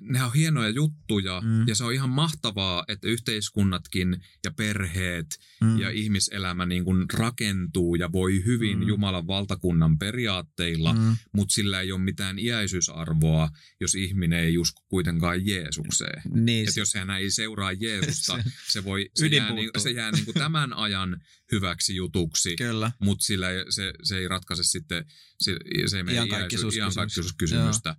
nehän 0.00 0.26
on 0.28 0.34
hienoja 0.34 0.68
juttuja 0.68 1.40
Mm. 1.40 1.68
ja 1.68 1.74
se 1.74 1.84
on 1.84 1.92
ihan 1.92 2.10
mahtavaa, 2.10 2.84
että 2.88 3.08
yhteiskunnatkin 3.08 4.16
ja 4.44 4.50
perheet 4.50 5.26
Mm. 5.60 5.78
ja 5.78 5.90
ihmiselämä 5.90 6.66
niin 6.66 6.84
kuin 6.84 7.06
rakentuu 7.12 7.94
ja 7.94 8.12
voi 8.12 8.42
hyvin 8.44 8.78
Mm. 8.78 8.88
Jumalan 8.88 9.26
valtakunnan 9.26 9.98
periaatteilla, 9.98 10.92
mm. 10.92 11.16
Mutta 11.32 11.52
sillä 11.54 11.80
ei 11.80 11.92
ole 11.92 12.00
mitään 12.00 12.38
iäisyysarvoa, 12.38 13.48
jos 13.80 13.94
ihminen 13.94 14.38
ei 14.40 14.58
usko 14.58 14.82
kuitenkaan 14.88 15.46
Jeesukseen. 15.46 16.22
Niin, 16.34 16.68
Että 16.68 16.80
jos 16.80 16.94
hän 16.94 17.10
ei 17.10 17.30
seuraa 17.30 17.72
Jeesusta, 17.72 18.36
Se- 18.42 18.50
se, 18.72 18.84
voi, 18.84 19.10
se 19.14 19.26
jää, 19.26 19.52
niin, 19.52 19.70
se 19.78 19.90
jää 19.90 20.12
niin 20.12 20.24
kuin 20.24 20.34
tämän 20.34 20.72
ajan 20.72 21.20
hyväksi 21.54 21.96
jutuksi, 21.96 22.56
Kyllä. 22.56 22.92
mutta 22.98 23.24
sillä 23.24 23.50
ei, 23.50 23.64
se, 23.68 23.92
se 24.02 24.18
ei 24.18 24.28
ratkaise 24.28 24.64
sitten 24.64 25.04
se, 25.40 25.56
se 25.86 25.96
ei 25.96 26.02
mene 26.02 26.14
Iankaikkisuuskysymys. 26.14 26.96
iankaikkisuuskysymystä. 26.96 27.96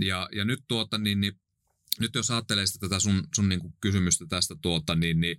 Ja, 0.00 0.28
ja 0.32 0.44
nyt 0.44 0.60
tuota, 0.68 0.98
niin, 0.98 1.20
niin, 1.20 1.40
nyt 2.00 2.14
jos 2.14 2.30
ajattelee 2.30 2.66
sitä 2.66 2.78
tätä 2.78 3.00
sun, 3.00 3.28
sun 3.34 3.48
niin 3.48 3.60
kuin 3.60 3.74
kysymystä 3.80 4.26
tästä 4.28 4.56
tuota, 4.62 4.94
niin, 4.94 5.20
niin, 5.20 5.38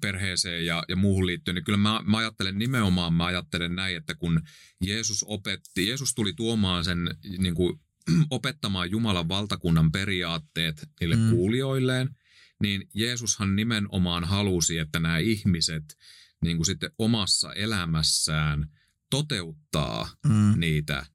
perheeseen 0.00 0.66
ja, 0.66 0.84
ja 0.88 0.96
muuhun 0.96 1.26
liittyen, 1.26 1.54
niin 1.54 1.64
kyllä 1.64 1.78
mä, 1.78 2.00
mä 2.04 2.16
ajattelen 2.16 2.58
nimenomaan, 2.58 3.14
mä 3.14 3.24
ajattelen 3.24 3.76
näin, 3.76 3.96
että 3.96 4.14
kun 4.14 4.40
Jeesus 4.80 5.24
opetti, 5.28 5.88
Jeesus 5.88 6.14
tuli 6.14 6.32
tuomaan 6.32 6.84
sen 6.84 6.98
niin 7.38 7.54
kuin, 7.54 7.80
opettamaan 8.30 8.90
Jumalan 8.90 9.28
valtakunnan 9.28 9.92
periaatteet 9.92 10.88
niille 11.00 11.16
mm. 11.16 11.30
kuulijoilleen, 11.30 12.16
niin 12.62 12.88
Jeesushan 12.94 13.56
nimenomaan 13.56 14.24
halusi, 14.24 14.78
että 14.78 14.98
nämä 14.98 15.18
ihmiset 15.18 15.98
niin 16.44 16.56
kuin 16.56 16.66
sitten 16.66 16.90
omassa 16.98 17.52
elämässään 17.52 18.66
toteuttaa 19.10 20.08
Mm. 20.28 20.54
niitä 20.60 21.06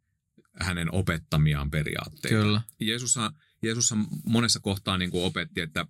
hänen 0.61 0.93
opettamiaan 0.93 1.71
periaatteita. 1.71 2.27
Kyllä. 2.37 2.61
Jeesushan, 2.79 3.33
Jeesushan 3.63 4.07
monessa 4.25 4.59
kohtaa 4.59 4.97
niin 4.97 5.11
kuin 5.11 5.23
opetti, 5.25 5.61
että, 5.61 5.85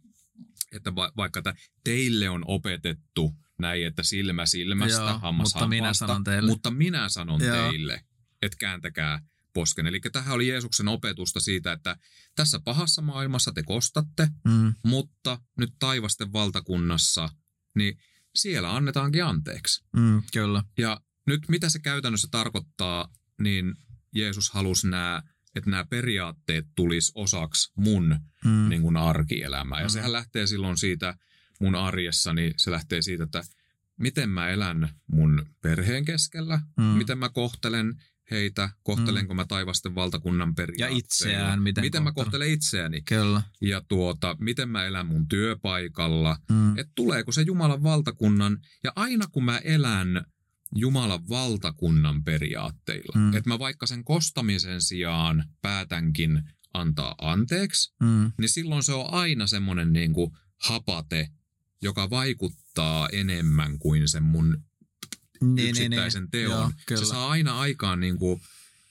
että 0.71 0.95
va, 0.95 1.11
vaikka 1.17 1.39
että 1.39 1.55
teille 1.83 2.29
on 2.29 2.43
opetettu 2.47 3.35
näin, 3.59 3.85
että 3.85 4.03
silmä 4.03 4.45
silmästä, 4.45 5.01
Joo, 5.01 5.19
hammas 5.19 5.53
mutta 5.53 5.67
minä 5.67 5.93
sanon 5.93 6.23
teille. 6.23 6.49
mutta 6.51 6.71
minä 6.71 7.09
sanon 7.09 7.41
Joo. 7.41 7.69
teille, 7.71 8.01
että 8.41 8.57
kääntäkää 8.59 9.19
posken. 9.53 9.87
Eli 9.87 9.99
tähän 10.11 10.35
oli 10.35 10.47
Jeesuksen 10.47 10.87
opetusta 10.87 11.39
siitä, 11.39 11.71
että 11.71 11.97
tässä 12.35 12.59
pahassa 12.59 13.01
maailmassa 13.01 13.51
te 13.51 13.63
kostatte, 13.63 14.27
Mm. 14.45 14.73
mutta 14.83 15.39
nyt 15.57 15.69
taivasten 15.79 16.33
valtakunnassa, 16.33 17.29
niin 17.75 17.97
siellä 18.35 18.75
annetaankin 18.75 19.25
anteeksi. 19.25 19.83
Mm. 19.97 20.23
Kyllä. 20.33 20.63
Ja 20.77 21.01
nyt 21.27 21.41
mitä 21.49 21.69
se 21.69 21.79
käytännössä 21.79 22.27
tarkoittaa, 22.31 23.09
niin 23.41 23.75
Jeesus 24.15 24.49
halusi 24.49 24.87
nämä, 24.89 25.23
että 25.55 25.69
nämä 25.69 25.85
periaatteet 25.85 26.65
tulisi 26.75 27.11
osaksi 27.15 27.71
mun 27.75 28.19
Mm. 28.45 28.69
niin 28.69 28.81
kuin 28.81 28.97
arkielämää. 28.97 29.79
Ja 29.79 29.85
Mm. 29.85 29.89
sehän 29.89 30.11
lähtee 30.11 30.47
silloin 30.47 30.77
siitä 30.77 31.15
mun 31.59 31.75
arjessani, 31.75 32.53
se 32.57 32.71
lähtee 32.71 33.01
siitä, 33.01 33.23
että 33.23 33.43
miten 33.99 34.29
mä 34.29 34.49
elän 34.49 34.89
mun 35.07 35.45
perheen 35.61 36.05
keskellä, 36.05 36.59
Mm. 36.77 36.83
miten 36.83 37.17
mä 37.17 37.29
kohtelen 37.29 38.01
heitä, 38.31 38.69
kohtelenko 38.83 39.33
mä 39.33 39.45
taivasten 39.45 39.95
valtakunnan 39.95 40.55
periaatteilla. 40.55 40.97
itseään, 40.97 41.61
miten 41.61 41.83
miten 41.83 42.03
mä 42.03 42.11
kohtelen. 42.11 42.49
itseäni. 42.49 43.01
Kyllä. 43.01 43.41
Ja 43.61 43.81
tuota, 43.87 44.35
miten 44.39 44.69
mä 44.69 44.85
elän 44.85 45.07
mun 45.07 45.27
työpaikalla, 45.27 46.37
Mm. 46.51 46.77
että 46.77 46.91
tuleeko 46.95 47.31
se 47.31 47.41
Jumalan 47.41 47.83
valtakunnan, 47.83 48.57
ja 48.83 48.91
aina 48.95 49.27
kun 49.27 49.43
mä 49.45 49.57
elän 49.57 50.25
Jumalan 50.75 51.29
valtakunnan 51.29 52.23
periaatteilla, 52.23 53.13
Mm. 53.15 53.21
mm. 53.21 53.33
että 53.37 53.49
mä 53.49 53.59
vaikka 53.59 53.85
sen 53.87 54.03
kostamisen 54.03 54.81
sijaan 54.81 55.43
päätänkin 55.61 56.41
antaa 56.73 57.15
anteeksi, 57.21 57.93
Mm. 58.03 58.31
niin 58.39 58.49
silloin 58.49 58.83
se 58.83 58.93
on 58.93 59.13
aina 59.13 59.47
semmoinen 59.47 59.93
niin 59.93 60.13
kuin 60.13 60.31
hapate, 60.63 61.29
joka 61.81 62.09
vaikuttaa 62.09 63.09
enemmän 63.11 63.79
kuin 63.79 64.07
sen 64.07 64.23
mun 64.23 64.63
Niin, 65.53 65.69
yksittäisen 65.69 66.29
teon. 66.31 66.51
Joo, 66.51 66.71
kyllä. 66.85 66.99
se 67.01 67.05
saa 67.05 67.29
aina 67.29 67.59
aikaan 67.59 67.99
niin 67.99 68.17
kuin 68.17 68.41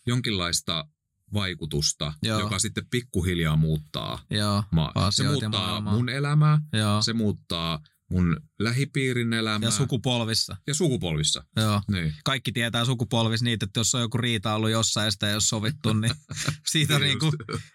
jonkinlaista 0.06 0.84
vaikutusta, 1.32 2.12
Joo. 2.22 2.40
joka 2.40 2.58
sitten 2.58 2.86
pikkuhiljaa 2.90 3.56
muuttaa 3.56 4.22
Joo, 4.30 4.64
maa. 4.72 5.10
Se 5.10 5.22
muuttaa 5.22 5.48
maailmaa. 5.50 5.94
mun 5.94 6.08
elämää, 6.08 6.58
joo. 6.72 7.02
se 7.02 7.12
muuttaa 7.12 7.80
mun 8.10 8.36
lähipiirin 8.58 9.32
elämää 9.32 9.66
Ja 9.66 9.70
sukupolvissa. 9.70 10.56
ja 10.66 10.74
sukupolvissa. 10.74 11.44
Joo. 11.56 11.80
Niin. 11.90 12.14
Kaikki 12.24 12.52
tietää 12.52 12.84
sukupolvissa 12.84 13.44
niitä, 13.44 13.64
että 13.64 13.80
jos 13.80 13.94
on 13.94 14.00
joku 14.00 14.18
riita 14.18 14.54
ollut 14.54 14.70
jossain 14.70 15.04
ja 15.04 15.10
sitä 15.10 15.28
ei 15.28 15.34
ole 15.34 15.40
sovittu, 15.40 15.92
niin 15.92 16.14
siitä 16.72 16.98
niinku, 16.98 17.32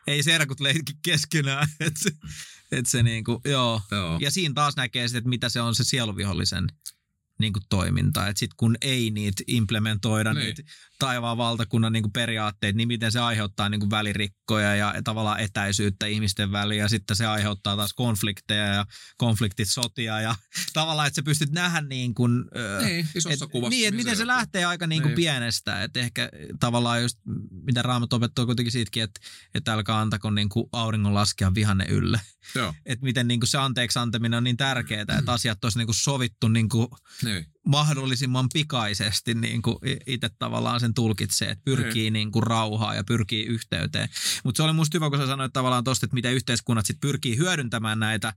ei 0.08 0.24
serkut 0.24 0.60
leikki 0.60 0.94
keskenään. 1.06 1.68
Et 1.80 1.98
se, 1.98 2.12
et 2.72 2.86
se 2.86 3.04
niinku, 3.04 3.42
joo. 3.46 3.82
Joo. 3.92 4.18
Ja 4.22 4.32
siinä 4.32 4.54
taas 4.54 4.76
näkee 4.76 5.08
sitten, 5.08 5.18
että 5.18 5.30
mitä 5.30 5.50
se 5.50 5.62
on 5.62 5.76
se 5.76 5.84
sieluvihollisen 5.84 6.68
niin 7.39 7.54
kuin 7.54 7.63
toiminta. 7.69 8.28
Että 8.28 8.39
sitten 8.39 8.56
kun 8.58 8.75
ei 8.82 9.12
niitä 9.12 9.43
implementoida, 9.47 10.34
Niin. 10.34 10.45
niitä 10.45 10.63
taivaan 10.99 11.38
valtakunnan 11.38 11.93
niin 11.93 12.04
kuin 12.04 12.12
periaatteet, 12.13 12.75
niin 12.75 12.88
miten 12.88 13.12
se 13.12 13.19
aiheuttaa 13.19 13.69
niin 13.69 13.80
kuin 13.80 13.89
välirikkoja 13.89 14.75
ja 14.75 14.93
tavallaan 15.04 15.39
etäisyyttä 15.39 16.06
ihmisten 16.06 16.52
väliin. 16.52 16.80
Ja 16.80 16.89
sitten 16.89 17.15
se 17.15 17.25
aiheuttaa 17.25 17.75
taas 17.75 17.93
konflikteja 17.93 18.65
ja 18.65 18.86
konfliktit 19.17 19.69
sotia. 19.69 20.21
Ja 20.21 20.36
tavallaan, 20.73 21.08
että 21.08 21.15
sä 21.15 21.23
pystyt 21.23 21.52
nähdä 21.52 21.82
niin 21.82 22.13
kuin, 22.13 22.45
Niin, 22.86 23.08
isossa 23.15 23.45
et, 23.45 23.52
kuvassa. 23.52 23.69
niin, 23.69 23.88
että 23.88 23.95
miten 23.97 24.15
se 24.15 24.21
johtuu. 24.23 24.36
lähtee 24.38 24.65
aika 24.65 24.88
niin 24.88 25.02
kuin 25.02 25.10
Niin. 25.10 25.15
pienestä. 25.15 25.84
Että 25.84 25.99
ehkä 25.99 26.30
tavallaan 26.60 27.02
just, 27.02 27.17
mitä 27.65 27.82
Raamat 27.82 28.13
opettaa 28.13 28.45
kuitenkin 28.45 28.71
siitäkin, 28.71 29.04
että, 29.04 29.19
että 29.54 29.73
älkää 29.73 29.99
antako 29.99 30.30
niin 30.32 30.49
kuin 30.49 30.65
auringon 30.71 31.13
laskea 31.13 31.54
vihanne 31.56 31.86
ylle. 31.89 32.21
Joo, 32.56 32.73
Että 32.86 33.06
miten 33.06 33.28
niin 33.28 33.39
kuin 33.39 33.47
se 33.47 33.58
anteeksi 33.58 33.99
antaminen 33.99 34.38
on 34.38 34.43
niin 34.43 34.58
tärkeää, 34.58 35.02
että 35.19 35.32
asiat 35.34 35.63
olisi 35.63 35.78
niin 35.78 35.88
kuin 35.88 35.95
sovittu 35.95 36.47
niin 36.47 36.69
kuin 36.69 36.88
niin. 37.23 37.29
Mahdollisimman 37.65 38.50
pikaisesti 38.54 39.34
niin 39.34 39.62
kuin 39.62 39.78
itse 40.08 40.30
tavallaan 40.39 40.80
sen 40.80 40.94
tulkitsee, 40.94 41.50
että 41.50 41.62
pyrkii 41.65 42.12
niin 42.12 42.32
kuin 42.32 42.44
rauhaan 42.44 42.96
ja 42.96 43.04
pyrkii 43.04 43.46
yhteyteen. 43.46 44.10
Mutta 44.44 44.58
se 44.58 44.63
oli 44.63 44.74
musta 44.74 44.98
hyvä, 44.98 45.10
kun 45.10 45.20
sä 45.20 45.28
sanoit 45.28 45.54
tavallaan 45.54 45.84
tosta, 45.84 46.06
että 46.06 46.15
miten 46.15 46.34
yhteiskunnat 46.34 46.86
sit 46.86 46.98
pyrkii 47.02 47.38
hyödyntämään 47.38 48.00
näitä 48.00 48.34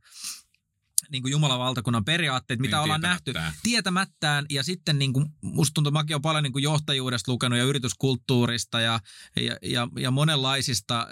niin 1.10 1.22
kuin 1.22 1.32
Jumalan 1.32 1.58
valtakunnan 1.58 2.04
periaatteet, 2.04 2.60
mitä 2.60 2.76
Niin, 2.76 2.82
ollaan 2.82 3.00
nähty 3.00 3.32
tietämättään. 3.62 4.46
Ja 4.50 4.62
sitten 4.62 4.98
niin 4.98 5.12
kuin, 5.12 5.26
musta 5.40 5.74
tuntuu, 5.74 5.88
että 5.88 5.98
mäkin 5.98 6.14
olen 6.14 6.22
paljon 6.22 6.42
niin 6.42 6.52
kuin 6.52 6.62
johtajuudesta 6.62 7.32
lukenut 7.32 7.58
ja 7.58 7.64
yrityskulttuurista 7.64 8.80
ja, 8.80 9.00
ja, 9.40 9.56
ja, 9.62 9.88
ja 9.98 10.10
monenlaisista 10.10 11.08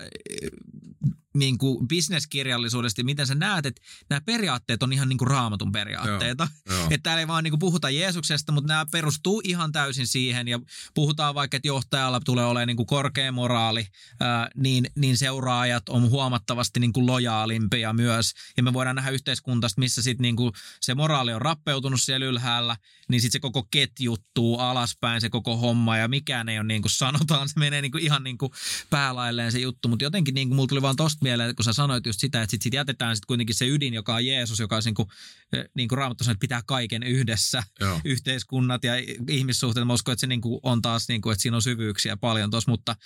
niin 1.34 1.58
kuin 1.58 1.88
bisneskirjallisuudesta, 1.88 3.00
ja 3.00 3.04
miten 3.04 3.26
sä 3.26 3.34
näet, 3.34 3.66
että 3.66 3.82
nämä 4.10 4.20
periaatteet 4.20 4.82
on 4.82 4.92
ihan 4.92 5.08
niin 5.08 5.18
kuin 5.18 5.28
raamatun 5.28 5.72
periaatteita. 5.72 6.48
Joo. 6.68 6.84
Että 6.84 6.98
täällä 7.02 7.20
ei 7.20 7.28
vaan 7.28 7.44
niinku 7.44 7.58
puhuta 7.58 7.90
Jeesuksesta, 7.90 8.52
mutta 8.52 8.68
nämä 8.68 8.86
perustuu 8.90 9.40
ihan 9.44 9.72
täysin 9.72 10.06
siihen. 10.06 10.48
Ja 10.48 10.60
puhutaan 10.94 11.34
vaikka, 11.34 11.56
että 11.56 11.68
johtajalla 11.68 12.20
tulee 12.20 12.44
olemaan 12.44 12.66
niinku 12.66 12.84
korkea 12.84 13.32
moraali, 13.32 13.86
ää, 14.20 14.48
niin, 14.56 14.86
niin 14.96 15.18
seuraajat 15.18 15.88
on 15.88 16.10
huomattavasti 16.10 16.80
niinku 16.80 17.06
lojaalimpia 17.06 17.92
myös. 17.92 18.32
Ja 18.56 18.62
me 18.62 18.72
voidaan 18.72 18.96
nähdä 18.96 19.10
yhteiskuntasta, 19.10 19.80
missä 19.80 20.02
sit 20.02 20.18
niinku 20.18 20.52
se 20.80 20.94
moraali 20.94 21.32
on 21.32 21.42
rappeutunut 21.42 22.00
siellä 22.00 22.26
ylhäällä, 22.26 22.76
niin 23.08 23.20
sitten 23.20 23.32
se 23.32 23.40
koko 23.40 23.66
ketjuttuu 23.70 24.58
alaspäin, 24.58 25.20
se 25.20 25.30
koko 25.30 25.56
homma. 25.56 25.96
Ja 25.96 26.08
mikään 26.08 26.48
ei 26.48 26.58
ole 26.58 26.66
niin 26.66 26.82
kuin 26.82 26.92
sanotaan, 26.92 27.48
se 27.48 27.58
menee 27.58 27.82
niinku 27.82 27.98
ihan 27.98 28.24
niinku 28.24 28.54
päälailleen 28.90 29.52
se 29.52 29.58
juttu. 29.58 29.88
Mutta 29.88 30.04
jotenkin 30.04 30.34
niinku 30.34 30.54
mulla 30.54 30.68
tuli 30.68 30.82
vaan 30.82 30.96
tosta 30.96 31.19
mieleen, 31.22 31.56
kun 31.56 31.64
sä 31.64 31.72
sanoit 31.72 32.06
just 32.06 32.20
sitä, 32.20 32.42
että 32.42 32.50
sit, 32.50 32.62
sit 32.62 32.74
jätetään 32.74 33.16
sit 33.16 33.26
kuitenkin 33.26 33.54
se 33.54 33.68
ydin, 33.68 33.94
joka 33.94 34.14
on 34.14 34.26
Jeesus, 34.26 34.58
joka 34.58 34.76
on 34.76 34.82
niinku, 34.84 35.08
eh, 35.52 35.64
niin 35.74 35.88
kuin 35.88 35.98
Raamattu 35.98 36.24
sanoo, 36.24 36.32
että 36.32 36.40
pitää 36.40 36.62
kaiken 36.66 37.02
yhdessä, 37.02 37.62
Joo. 37.80 38.00
yhteiskunnat 38.04 38.84
ja 38.84 38.92
ihmissuhteet. 39.28 39.86
Mä 39.86 39.92
uskon, 39.92 40.12
että 40.12 40.20
se 40.20 40.26
niin 40.26 40.40
kuin 40.40 40.60
on 40.62 40.82
taas, 40.82 41.08
niin 41.08 41.20
kuin, 41.20 41.32
että 41.32 41.42
siinä 41.42 41.56
on 41.56 41.62
syvyyksiä 41.62 42.16
paljon 42.16 42.50
tuossa, 42.50 42.70
mutta, 42.70 42.96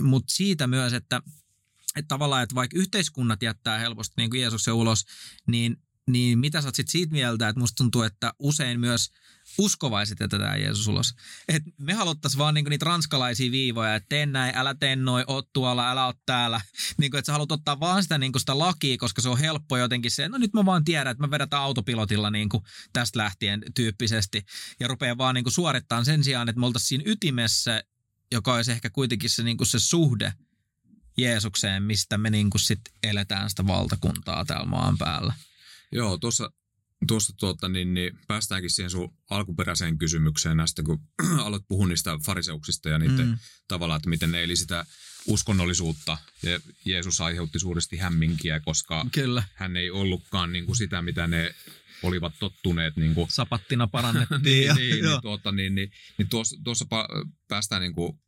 mutta 0.00 0.34
siitä 0.34 0.66
myös, 0.66 0.92
että, 0.92 1.22
että 1.96 2.08
tavallaan, 2.08 2.42
että 2.42 2.54
vaikka 2.54 2.78
yhteiskunnat 2.78 3.42
jättää 3.42 3.78
helposti 3.78 4.14
niin 4.16 4.30
kuin 4.30 4.40
Jeesuksen 4.40 4.74
ulos, 4.74 5.04
niin, 5.46 5.76
niin 6.06 6.38
mitä 6.38 6.60
sä 6.60 6.68
oot 6.68 6.74
sit 6.74 6.88
siitä 6.88 7.12
mieltä, 7.12 7.48
että 7.48 7.60
musta 7.60 7.76
tuntuu, 7.76 8.02
että 8.02 8.32
usein 8.38 8.80
myös 8.80 9.10
uskovaiset 9.58 10.20
jätetään 10.20 10.60
Jeesus 10.60 10.88
ulos. 10.88 11.14
Et 11.48 11.62
me 11.78 11.94
haluttaisiin 11.94 12.38
vaan 12.38 12.54
niinku 12.54 12.68
niitä 12.68 12.84
ranskalaisia 12.84 13.50
viivoja, 13.50 13.94
että 13.94 14.06
tee 14.08 14.26
näin, 14.26 14.56
älä 14.56 14.74
tee 14.74 14.96
noin, 14.96 15.24
oot 15.26 15.52
tuolla, 15.52 15.90
älä 15.90 16.06
oot 16.06 16.18
täällä. 16.26 16.60
Niinku, 16.98 17.16
että 17.16 17.26
sä 17.26 17.32
haluat 17.32 17.52
ottaa 17.52 17.80
vaan 17.80 18.02
sitä, 18.02 18.18
niinku 18.18 18.38
sitä 18.38 18.58
lakia, 18.58 18.96
koska 18.96 19.22
se 19.22 19.28
on 19.28 19.38
helppo 19.38 19.76
jotenkin 19.76 20.10
se, 20.10 20.28
no 20.28 20.38
nyt 20.38 20.52
mä 20.52 20.64
vaan 20.64 20.84
tiedän, 20.84 21.10
että 21.10 21.24
mä 21.24 21.30
vedetään 21.30 21.62
autopilotilla 21.62 22.30
niinku 22.30 22.62
tästä 22.92 23.18
lähtien 23.18 23.62
tyyppisesti. 23.74 24.42
Ja 24.80 24.88
rupeaa 24.88 25.18
vaan 25.18 25.34
niinku 25.34 25.50
suorittamaan 25.50 26.04
sen 26.04 26.24
sijaan, 26.24 26.48
että 26.48 26.60
me 26.60 26.66
oltaisiin 26.66 26.88
siinä 26.88 27.04
ytimessä, 27.06 27.82
joka 28.32 28.54
olisi 28.54 28.72
ehkä 28.72 28.90
kuitenkin 28.90 29.30
se, 29.30 29.42
niinku 29.42 29.64
se 29.64 29.78
suhde 29.78 30.32
Jeesukseen, 31.18 31.82
mistä 31.82 32.18
me 32.18 32.30
niin 32.30 32.50
kuin 32.50 32.60
sit 32.60 32.80
eletään 33.02 33.50
sitä 33.50 33.66
valtakuntaa 33.66 34.44
täällä 34.44 34.66
maan 34.66 34.98
päällä. 34.98 35.34
Joo, 35.92 36.18
tuossa, 36.18 36.50
tuossa 37.08 37.32
tuota, 37.40 37.68
niin, 37.68 37.94
niin, 37.94 38.18
päästäänkin 38.28 38.70
siihen 38.70 38.90
sun 38.90 39.14
alkuperäiseen 39.30 39.98
kysymykseen 39.98 40.56
näistä, 40.56 40.82
kun 40.82 40.98
aloit 41.44 41.62
puhua 41.68 41.86
niistä 41.86 42.18
fariseuksista 42.26 42.88
ja 42.88 42.98
niiden 42.98 43.26
mm. 43.26 43.38
tavalla, 43.68 43.96
että 43.96 44.08
miten 44.08 44.32
ne 44.32 44.42
eli 44.42 44.56
sitä 44.56 44.86
uskonnollisuutta. 45.26 46.18
Ja 46.42 46.60
Jeesus 46.84 47.20
aiheutti 47.20 47.58
suuresti 47.58 47.96
hämminkiä, 47.96 48.60
koska 48.60 49.06
Kyllä. 49.12 49.42
hän 49.54 49.76
ei 49.76 49.90
ollutkaan 49.90 50.52
niin 50.52 50.66
kuin 50.66 50.76
sitä, 50.76 51.02
mitä 51.02 51.26
ne 51.26 51.54
olivat 52.02 52.34
tottuneet. 52.38 52.96
Niin 52.96 53.14
kuin, 53.14 53.30
Sapattina 53.36 53.86
parannettiin. 53.86 54.42
niin, 54.52 54.66
ja, 54.66 54.74
niin, 54.74 54.90
niin, 54.90 55.04
joo. 55.04 55.20
tuota, 55.20 55.52
niin, 55.52 55.74
niin, 55.74 55.92
niin 56.18 56.28
tuossa, 56.28 56.56
tuossa 56.64 56.86
päästään 57.48 57.82
niin 57.82 57.94
kuin 57.94 58.18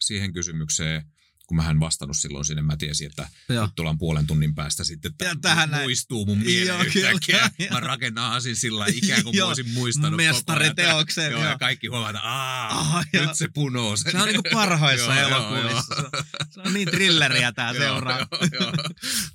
siihen 0.00 0.32
kysymykseen, 0.32 1.02
kun 1.48 1.56
mä 1.56 1.62
hän 1.62 1.80
vastannut 1.80 2.16
silloin 2.16 2.44
sinne, 2.44 2.62
mä 2.62 2.76
tiesin, 2.76 3.06
että 3.06 3.28
Joo. 3.48 3.66
nyt 3.66 3.74
tullaan 3.74 3.98
puolen 3.98 4.26
tunnin 4.26 4.54
päästä 4.54 4.84
sitten, 4.84 5.12
Ja 5.22 5.34
tähän 5.40 5.70
näin. 5.70 5.82
muistuu 5.82 6.26
mun 6.26 6.38
mieleen 6.38 6.66
Joo, 6.66 6.92
kyllä, 6.92 7.10
yhtäkkiä. 7.10 7.50
joo. 7.58 7.70
Mä 7.70 7.80
rakennan 7.80 8.32
asin 8.32 8.56
sillä 8.56 8.86
ikään 8.94 9.24
kuin 9.24 9.36
Joo, 9.38 9.48
olisin 9.48 9.70
muistanut 9.70 10.16
mestariteoksen, 10.16 11.32
Joo, 11.32 11.44
ja 11.44 11.58
kaikki 11.58 11.86
huomataan, 11.86 12.24
aah, 12.24 12.96
Ah, 12.96 13.06
nyt 13.12 13.34
se 13.34 13.48
punoo. 13.54 13.96
Se 13.96 14.18
on 14.18 14.26
niinku 14.28 14.42
parhaissa 14.52 15.14
Joo, 15.14 15.28
joo, 15.28 15.28
elokuvissa. 15.28 15.94
joo. 15.94 16.10
Se 16.10 16.16
on- 16.18 16.24
Se 16.50 16.60
on 16.60 16.74
niin 16.74 16.88
thrilleriä 16.88 17.52
tää 17.52 17.72
seuraa. 17.72 18.18
joo, 18.18 18.28
joo. 18.60 18.72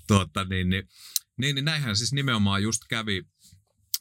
Tuota, 0.08 0.44
niin, 0.44 0.70
niin, 0.70 0.84
niin, 1.38 1.56
niin 1.56 1.66
näinhän 1.66 1.98
siis 1.98 2.14
nimenomaan 2.14 2.64
just 2.64 2.82
kävi, 2.90 3.24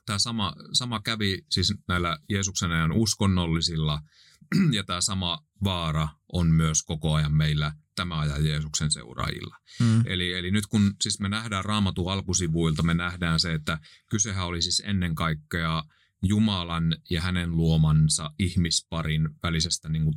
tämä 0.07 0.19
sama, 0.19 0.53
sama 0.73 1.01
kävi 1.01 1.43
siis 1.51 1.75
näillä 1.89 2.19
Jeesuksen 2.31 2.71
ajan 2.73 2.93
uskonnollisilla, 2.93 4.01
ja 4.77 4.85
tämä 4.85 5.01
sama 5.01 5.39
vaara 5.65 6.09
on 6.33 6.47
myös 6.51 6.83
koko 6.83 7.15
ajan 7.15 7.33
meillä 7.35 7.73
tämä 7.95 8.21
ajan 8.21 8.47
Jeesuksen 8.47 8.91
seuraajilla. 8.91 9.57
Mm. 9.81 10.03
Eli, 10.07 10.33
eli 10.33 10.51
nyt 10.51 10.67
kun 10.67 10.95
siis 11.03 11.21
me 11.21 11.29
nähdään 11.29 11.65
raamatun 11.65 12.13
alkusivuilta, 12.13 12.83
me 12.83 12.95
nähdään 12.95 13.41
se, 13.41 13.55
että 13.55 13.79
kysehän 14.11 14.47
oli 14.47 14.63
siis 14.63 14.83
ennen 14.87 15.15
kaikkea 15.15 15.83
Jumalan 16.23 16.97
ja 17.11 17.21
hänen 17.21 17.57
luomansa 17.57 18.31
ihmisparin 18.39 19.29
välisestä 19.43 19.89
niin 19.89 20.05
kuin, 20.05 20.15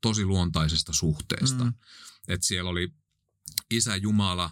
tosi 0.00 0.24
luontaisesta 0.24 0.92
suhteesta. 0.92 1.64
Mm. 1.64 1.72
Että 2.28 2.46
siellä 2.46 2.70
oli 2.70 2.88
isä 3.70 3.96
Jumala, 3.96 4.50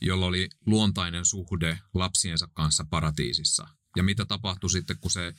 jolla 0.00 0.26
oli 0.26 0.48
luontainen 0.66 1.24
suhde 1.24 1.78
lapsiensa 1.94 2.48
kanssa 2.54 2.84
paratiisissa. 2.90 3.68
Ja 3.96 4.02
mitä 4.02 4.24
tapahtui 4.24 4.70
sitten, 4.70 4.96
kun 5.00 5.10
se 5.10 5.34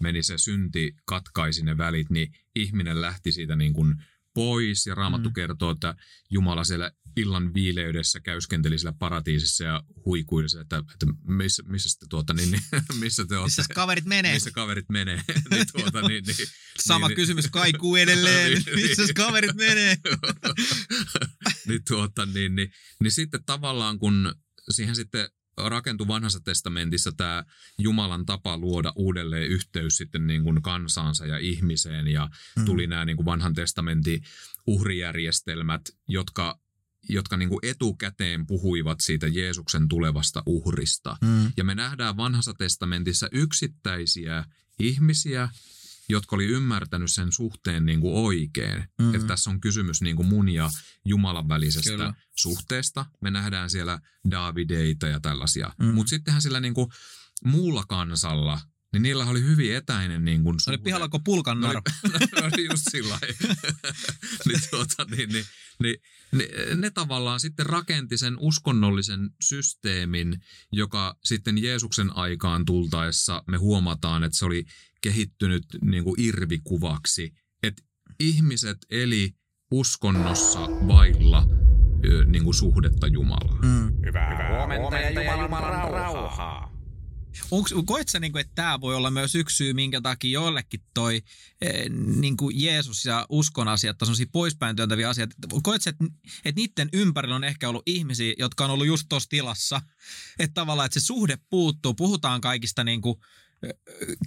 meni 0.00 0.22
se 0.22 0.38
synti, 0.38 0.94
katkaisi 1.04 1.64
ne 1.64 1.78
välit, 1.78 2.10
niin 2.10 2.32
ihminen 2.54 3.00
lähti 3.00 3.32
siitä 3.32 3.56
niin 3.56 3.72
kuin 3.72 4.04
pois. 4.36 4.86
Ja 4.86 4.94
Raamattu 4.94 5.28
Mm. 5.28 5.32
kertoo, 5.32 5.70
että 5.70 5.94
Jumala 6.30 6.64
siellä 6.64 6.90
illan 7.16 7.54
viileydessä 7.54 8.20
käyskenteli 8.20 8.78
siellä 8.78 8.96
paratiisissa 8.98 9.64
ja 9.64 9.82
huikuili 10.04 10.48
se, 10.48 10.60
että, 10.60 10.76
että 10.78 11.06
missä, 11.28 11.62
missä, 11.66 11.98
te 12.00 12.06
tuota, 12.10 12.34
niin, 12.34 12.50
niin, 12.50 12.62
missä 13.00 13.24
te 13.28 13.36
olette, 13.36 13.60
Missä 13.60 13.74
kaverit 13.74 14.04
menee? 14.04 14.34
missä 14.34 14.50
kaverit 14.50 14.88
menee. 14.88 15.20
niin, 15.50 15.66
tuota, 15.72 16.08
niin, 16.08 16.24
niin, 16.26 16.36
Sama 16.80 17.08
niin, 17.08 17.16
kysymys 17.16 17.46
kaikuu 17.50 17.96
edelleen. 17.96 18.52
Niin, 18.52 18.64
niin. 18.76 18.88
Missä 18.98 19.14
kaverit 19.14 19.56
menee? 19.56 19.96
niin, 21.66 21.80
tuota, 21.88 22.26
niin, 22.26 22.54
niin, 22.54 22.72
niin 23.02 23.12
sitten 23.12 23.44
tavallaan 23.46 23.98
kun 23.98 24.34
siihen 24.70 24.96
sitten 24.96 25.28
rakentui 25.56 26.08
vanhassa 26.08 26.40
testamentissa 26.40 27.12
tämä 27.12 27.44
Jumalan 27.78 28.26
tapa 28.26 28.58
luoda 28.58 28.92
uudelleen 28.96 29.48
yhteys 29.48 29.96
sitten 29.96 30.26
niin 30.26 30.42
kuin 30.42 30.62
kansaansa 30.62 31.26
ja 31.26 31.38
ihmiseen 31.38 32.08
ja 32.08 32.28
Mm. 32.56 32.64
tuli 32.64 32.86
nämä 32.86 33.04
niin 33.04 33.16
kuin 33.16 33.26
vanhan 33.26 33.54
testamentin 33.54 34.22
uhrijärjestelmät, 34.66 35.82
jotka, 36.08 36.58
jotka 37.08 37.36
niin 37.36 37.48
kuin 37.48 37.60
etukäteen 37.62 38.46
puhuivat 38.46 39.00
siitä 39.00 39.26
Jeesuksen 39.26 39.88
tulevasta 39.88 40.42
uhrista. 40.46 41.16
Mm. 41.20 41.52
Ja 41.56 41.64
me 41.64 41.74
nähdään 41.74 42.16
vanhassa 42.16 42.54
testamentissa 42.54 43.28
yksittäisiä 43.32 44.44
ihmisiä, 44.78 45.48
jotka 46.08 46.36
oli 46.36 46.46
ymmärtänyt 46.46 47.12
sen 47.12 47.32
suhteen 47.32 47.86
niin 47.86 48.00
kuin 48.00 48.14
oikein. 48.14 48.84
Mm. 48.98 49.04
Mm. 49.04 49.14
Että 49.14 49.26
tässä 49.26 49.50
on 49.50 49.60
kysymys 49.60 50.02
niin 50.02 50.16
kuin 50.16 50.28
mun 50.28 50.48
ja 50.48 50.70
Jumalan 51.04 51.48
välisestä 51.48 51.90
Kyllä. 51.90 52.14
Suhteesta. 52.36 53.06
Me 53.20 53.30
nähdään 53.30 53.70
siellä 53.70 53.98
Davideita 54.30 55.06
ja 55.06 55.20
tällaisia. 55.20 55.72
Mm. 55.78 55.86
Mm. 55.86 55.94
Mutta 55.94 56.10
sittenhän 56.10 56.42
sillä 56.42 56.60
niin 56.60 56.74
kuin 56.74 56.88
muulla 57.44 57.84
kansalla, 57.88 58.60
niin 58.92 59.02
niillä 59.02 59.24
oli 59.24 59.40
hyvin 59.42 59.76
etäinen 59.76 60.24
niin 60.24 60.42
kuin 60.42 60.60
Se 60.60 60.70
oli 60.70 60.78
pihalla 60.78 61.08
kuin 61.08 61.24
pulkan 61.24 61.60
No 61.60 61.66
naru. 61.66 61.80
oli, 62.04 62.18
no 62.40 62.46
oli 62.54 62.64
just 62.70 62.82
sillä 62.90 63.18
lailla. 63.20 63.56
niin, 64.46 64.60
tuota, 64.70 65.06
niin, 65.16 65.28
niin, 65.28 65.44
niin, 65.82 65.96
ne, 66.32 66.48
ne 66.74 66.90
tavallaan 66.90 67.40
sitten 67.40 67.66
rakenti 67.66 68.18
sen 68.18 68.36
uskonnollisen 68.38 69.30
systeemin, 69.40 70.40
joka 70.72 71.16
sitten 71.24 71.62
Jeesuksen 71.62 72.16
aikaan 72.16 72.64
tultaessa 72.64 73.42
me 73.48 73.56
huomataan, 73.56 74.24
että 74.24 74.38
se 74.38 74.44
oli 74.44 74.64
kehittynyt 75.00 75.64
niin 75.82 76.04
kuin 76.04 76.20
irvikuvaksi, 76.20 77.32
että 77.62 77.82
ihmiset 78.20 78.78
eli 78.90 79.34
uskonnossa 79.70 80.60
vailla 80.60 81.46
niin 82.26 82.44
kuin 82.44 82.54
suhdetta 82.54 83.06
Jumalaan. 83.06 83.64
Mm. 83.64 84.06
Hyvää 84.06 84.66
huomenta 84.66 84.96
ja 84.96 85.42
Jumalan 85.42 85.90
rauhaa. 85.90 86.75
Koet 87.86 88.08
sä, 88.08 88.20
niinku, 88.20 88.38
että 88.38 88.52
tämä 88.54 88.80
voi 88.80 88.94
olla 88.94 89.10
myös 89.10 89.34
yksi 89.34 89.56
syy, 89.56 89.72
minkä 89.72 90.00
takia 90.00 90.30
joillekin 90.30 90.80
toi 90.94 91.22
eh, 91.60 91.90
niinku 92.16 92.50
Jeesus 92.50 93.04
ja 93.04 93.26
uskon 93.28 93.68
asiat, 93.68 93.96
sellaisia 93.98 94.26
poispäin 94.32 94.76
työntäviä 94.76 95.08
asiat, 95.08 95.30
koet 95.62 95.82
sä, 95.82 95.90
että, 95.90 96.04
niiden 96.56 96.88
ympärillä 96.92 97.36
on 97.36 97.44
ehkä 97.44 97.68
ollut 97.68 97.82
ihmisiä, 97.86 98.34
jotka 98.38 98.64
on 98.64 98.70
ollut 98.70 98.86
just 98.86 99.06
tuossa 99.08 99.28
tilassa, 99.28 99.80
että 100.38 100.54
tavallaan, 100.54 100.86
että 100.86 101.00
se 101.00 101.06
suhde 101.06 101.38
puuttuu, 101.50 101.94
puhutaan 101.94 102.40
kaikista 102.40 102.84
niinku, 102.84 103.20
eh, 103.20 103.45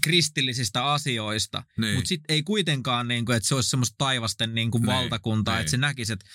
kristillisistä 0.04 0.86
asioista, 0.86 1.64
Niin. 1.78 1.96
mutta 1.96 2.08
sitten 2.08 2.34
ei 2.36 2.44
kuitenkaan, 2.44 3.08
niinku, 3.08 3.32
että 3.32 3.48
se 3.50 3.56
olisi 3.56 3.70
semmoista 3.70 3.96
taivasten 3.98 4.56
niinku, 4.56 4.78
Niin, 4.78 4.86
valtakuntaa, 4.88 5.56
niin. 5.56 5.60
että 5.60 5.72
se 5.72 5.78
näkisi, 5.78 6.14
että 6.14 6.26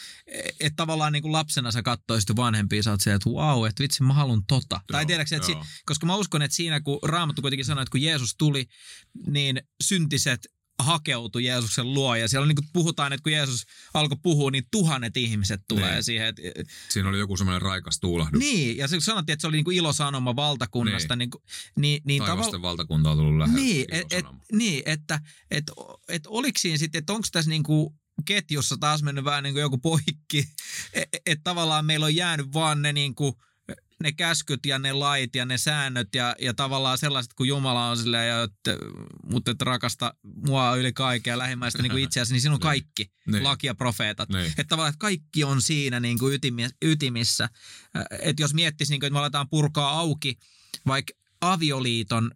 et 0.61 0.72
tavallaan 0.76 1.12
niinku 1.12 1.33
lapsena 1.33 1.72
sä 1.72 1.83
katsoisit 1.83 2.37
vanhempia, 2.37 2.83
sä 2.83 2.90
oot 2.90 3.00
se, 3.00 3.14
että 3.14 3.30
vau, 3.30 3.64
että 3.64 3.83
vitsi 3.83 4.02
mä 4.02 4.14
haluan 4.14 4.42
tota. 4.48 4.80
tai 4.92 5.02
Joo, 5.02 5.07
tiedätkö, 5.07 5.37
että 5.37 5.46
si- 5.46 5.57
koska 5.87 6.07
mä 6.07 6.16
uskon, 6.16 6.42
että 6.42 6.57
siinä 6.57 6.80
kun 6.80 6.98
Raamattu 7.02 7.42
kuitenkin 7.42 7.64
sanoi, 7.64 7.83
että 7.83 7.90
kun 7.90 8.02
Jeesus 8.02 8.35
tuli, 8.38 8.66
niin 9.26 9.62
syntiset 9.83 10.46
hakeutui 10.78 11.44
Jeesuksen 11.44 11.94
luo. 11.94 12.14
Ja 12.16 12.28
siellä 12.28 12.46
niin 12.46 12.56
kuin 12.56 12.68
puhutaan, 12.72 13.12
että 13.12 13.22
kun 13.22 13.32
Jeesus 13.32 13.64
alkoi 13.94 14.18
puhua, 14.22 14.50
niin 14.50 14.64
tuhannet 14.70 15.16
ihmiset 15.16 15.60
tulee 15.68 15.92
Niin. 15.92 16.04
siihen. 16.04 16.26
Että, 16.26 16.42
Siinä 16.88 17.08
oli 17.08 17.18
joku 17.18 17.37
semmoinen 17.37 17.62
raikas 17.62 18.00
tuulahdus. 18.00 18.38
niin, 18.38 18.76
ja 18.76 18.88
se 18.88 19.00
sanottiin, 19.00 19.32
että 19.34 19.40
se 19.40 19.46
oli 19.46 19.56
niin 19.56 19.64
kuin 19.64 19.76
ilosanoma 19.76 20.37
valtakunnasta, 20.37 21.16
niin, 21.16 21.30
Niin. 21.30 21.42
niin, 21.76 21.80
niin, 21.80 22.02
niin 22.04 22.22
Taivasten 22.22 22.52
tavallaan... 22.52 22.62
valtakunta 22.62 23.10
on 23.10 23.16
tullut 23.18 23.38
lähelle. 23.38 23.60
Niin, 23.60 23.84
et, 23.90 24.12
et, 24.12 24.24
niin, 24.52 24.82
että 24.87 25.20
et, 25.50 25.64
et 26.08 26.26
oliko 26.26 26.58
siinä 26.58 26.78
sitten, 26.78 26.98
että 26.98 27.12
onko 27.12 27.28
tässä 27.32 27.50
niinku 27.50 27.94
ketjussa 28.24 28.76
taas 28.80 29.02
mennyt 29.02 29.24
vähän 29.24 29.42
niin 29.42 29.54
kuin 29.54 29.60
joku 29.60 29.78
poikki, 29.78 30.48
että 30.92 31.18
et 31.26 31.40
tavallaan 31.44 31.84
meillä 31.87 32.06
on 32.06 32.16
jäänyt 32.16 32.52
vaan 32.52 32.82
ne 32.82 32.92
niinku, 32.92 33.42
ne 34.02 34.12
käskyt 34.12 34.66
ja 34.66 34.78
ne 34.78 34.92
lait 34.92 35.35
ja 35.37 35.44
ne 35.46 35.59
säännöt 35.59 36.09
ja, 36.14 36.37
ja 36.40 36.54
tavallaan 36.54 36.98
sellaiset, 36.98 37.35
kun 37.35 37.48
Jumala 37.48 37.88
on 37.90 37.96
silleen, 37.96 38.28
ja 38.28 38.42
että, 38.42 38.76
mutta 39.30 39.50
että 39.50 39.64
rakasta 39.64 40.14
mua 40.46 40.76
yli 40.76 40.92
kaikkea 40.92 41.33
ja 41.35 41.38
lähimmäistä 41.38 41.83
niin 41.83 41.90
kuin 41.90 42.02
itseäsi, 42.04 42.33
niin 42.33 42.40
siinä 42.40 42.52
on 42.54 42.57
Niin. 42.59 42.62
kaikki, 42.62 43.12
Niin. 43.26 43.44
laki 43.44 43.66
ja 43.66 43.74
profeetat. 43.74 44.28
Niin. 44.28 44.46
Että 44.46 44.64
tavallaan, 44.64 44.88
että 44.90 44.98
kaikki 44.98 45.44
on 45.44 45.62
siinä 45.62 46.00
niin 46.00 46.18
kuin 46.18 46.35
ytimi, 46.35 46.68
ytimissä. 46.83 47.48
Että 48.20 48.42
jos 48.42 48.54
miettisi, 48.54 48.92
niin 48.92 49.00
kuin, 49.00 49.07
että 49.07 49.14
me 49.14 49.18
aletaan 49.20 49.48
purkaa 49.48 49.90
auki 49.98 50.37
vaikka 50.87 51.12
avioliiton 51.40 52.30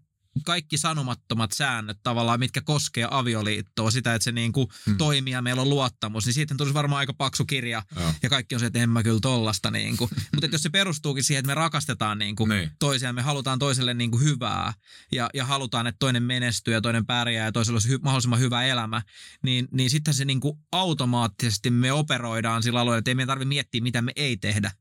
kaikki 0.44 0.79
sanomattomat 0.79 1.53
säännöt 1.53 1.98
tavallaan, 2.03 2.38
mitkä 2.40 2.61
koskee 2.61 3.09
avioliittoa, 3.11 3.90
sitä, 3.90 4.14
että 4.14 4.24
se 4.24 4.33
niin 4.33 4.53
kuin 4.53 4.68
Hmm. 4.87 4.96
toimii 4.98 5.33
ja 5.33 5.42
meillä 5.42 5.62
on 5.62 5.68
luottamus, 5.70 6.27
niin 6.27 6.35
siitä 6.35 6.55
tulisi 6.59 6.74
varmaan 6.74 6.98
aika 6.98 7.12
paksu 7.14 7.44
kirja. 7.44 7.83
Joo. 7.96 8.14
Ja 8.22 8.29
kaikki 8.29 8.55
on 8.55 8.61
se, 8.61 8.66
että 8.66 8.79
en 8.79 8.90
mä 8.90 9.03
kyllä 9.03 9.20
tollasta. 9.22 9.70
Niin 9.70 9.96
kuin. 9.96 10.11
Mutta 10.35 10.46
että 10.46 10.55
jos 10.55 10.62
se 10.62 10.70
perustuukin 10.70 11.24
siihen, 11.24 11.38
että 11.40 11.46
me 11.51 11.55
rakastetaan 11.55 12.18
niin 12.18 12.37
kuin 12.37 12.48
Niin. 12.48 12.70
toisiaan, 12.79 13.14
me 13.14 13.22
halutaan 13.22 13.59
toiselle 13.59 13.94
niin 13.94 14.11
kuin 14.11 14.22
hyvää 14.24 14.72
ja, 15.12 15.31
ja 15.35 15.44
halutaan, 15.44 15.87
että 15.87 15.98
toinen 15.98 16.22
menestyy 16.22 16.74
ja 16.74 16.81
toinen 16.81 17.07
pärjää 17.07 17.44
ja 17.44 17.53
toisella 17.53 17.77
olisi 17.77 17.88
hy- 17.96 18.01
mahdollisimman 18.03 18.40
hyvä 18.40 18.64
elämä, 18.64 19.03
niin, 19.42 19.68
niin 19.72 19.90
sitten 19.90 20.14
se 20.14 20.24
niin 20.24 20.40
kuin 20.40 20.59
automaattisesti 20.72 21.70
me 21.70 21.92
operoidaan 21.92 22.62
sillä 22.62 22.81
alueella, 22.81 22.98
että 22.98 23.11
ei 23.11 23.14
meidän 23.14 23.29
tarvitse 23.29 23.48
miettiä, 23.48 23.81
mitä 23.81 24.03
me 24.03 24.12
ei 24.16 24.37
tehdä 24.37 24.72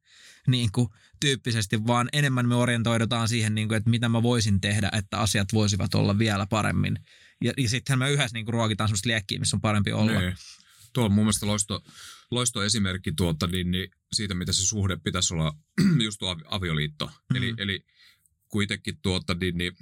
niin 0.48 0.72
kuin 0.72 0.90
tyyppisesti, 1.20 1.88
vaan 1.88 2.10
enemmän 2.13 2.48
me 2.48 2.56
orientoidutaan 2.56 3.28
siihen, 3.28 3.56
niin 3.56 3.67
kuin, 3.67 3.78
että 3.78 3.90
mitä 3.90 4.10
mä 4.10 4.24
voisin 4.24 4.62
tehdä, 4.62 4.90
että 4.94 5.17
asiat 5.17 5.54
voisivat 5.54 5.96
olla 5.96 6.19
vielä 6.19 6.46
paremmin. 6.46 7.00
Ja, 7.44 7.54
ja 7.58 7.69
sittenhän 7.69 8.00
me 8.00 8.12
yhdessä 8.12 8.34
niin 8.34 8.46
kuin 8.46 8.54
ruokitaan 8.54 8.88
sellaista 8.88 9.10
liekkiä, 9.10 9.40
missä 9.40 9.58
on 9.58 9.62
parempi 9.62 9.92
olla. 9.92 10.19
Niin. 10.19 10.36
Tuo 10.94 11.06
on 11.06 11.12
mun 11.12 11.24
mielestä 11.24 11.48
loisto, 11.48 11.84
loisto 12.32 12.63
esimerkki 12.63 13.12
tuota, 13.12 13.48
niin, 13.48 13.71
niin, 13.71 13.92
siitä, 14.13 14.34
mitä 14.36 14.52
se 14.54 14.65
suhde 14.65 14.98
pitäisi 15.04 15.34
olla 15.34 15.56
just 16.06 16.19
tuo 16.19 16.36
avi- 16.36 16.46
avioliitto. 16.46 17.06
Mm. 17.06 17.36
Eli, 17.36 17.54
eli 17.58 17.86
kuitenkin 18.48 19.00
tuota, 19.02 19.34
niin, 19.34 19.58
niin, 19.58 19.74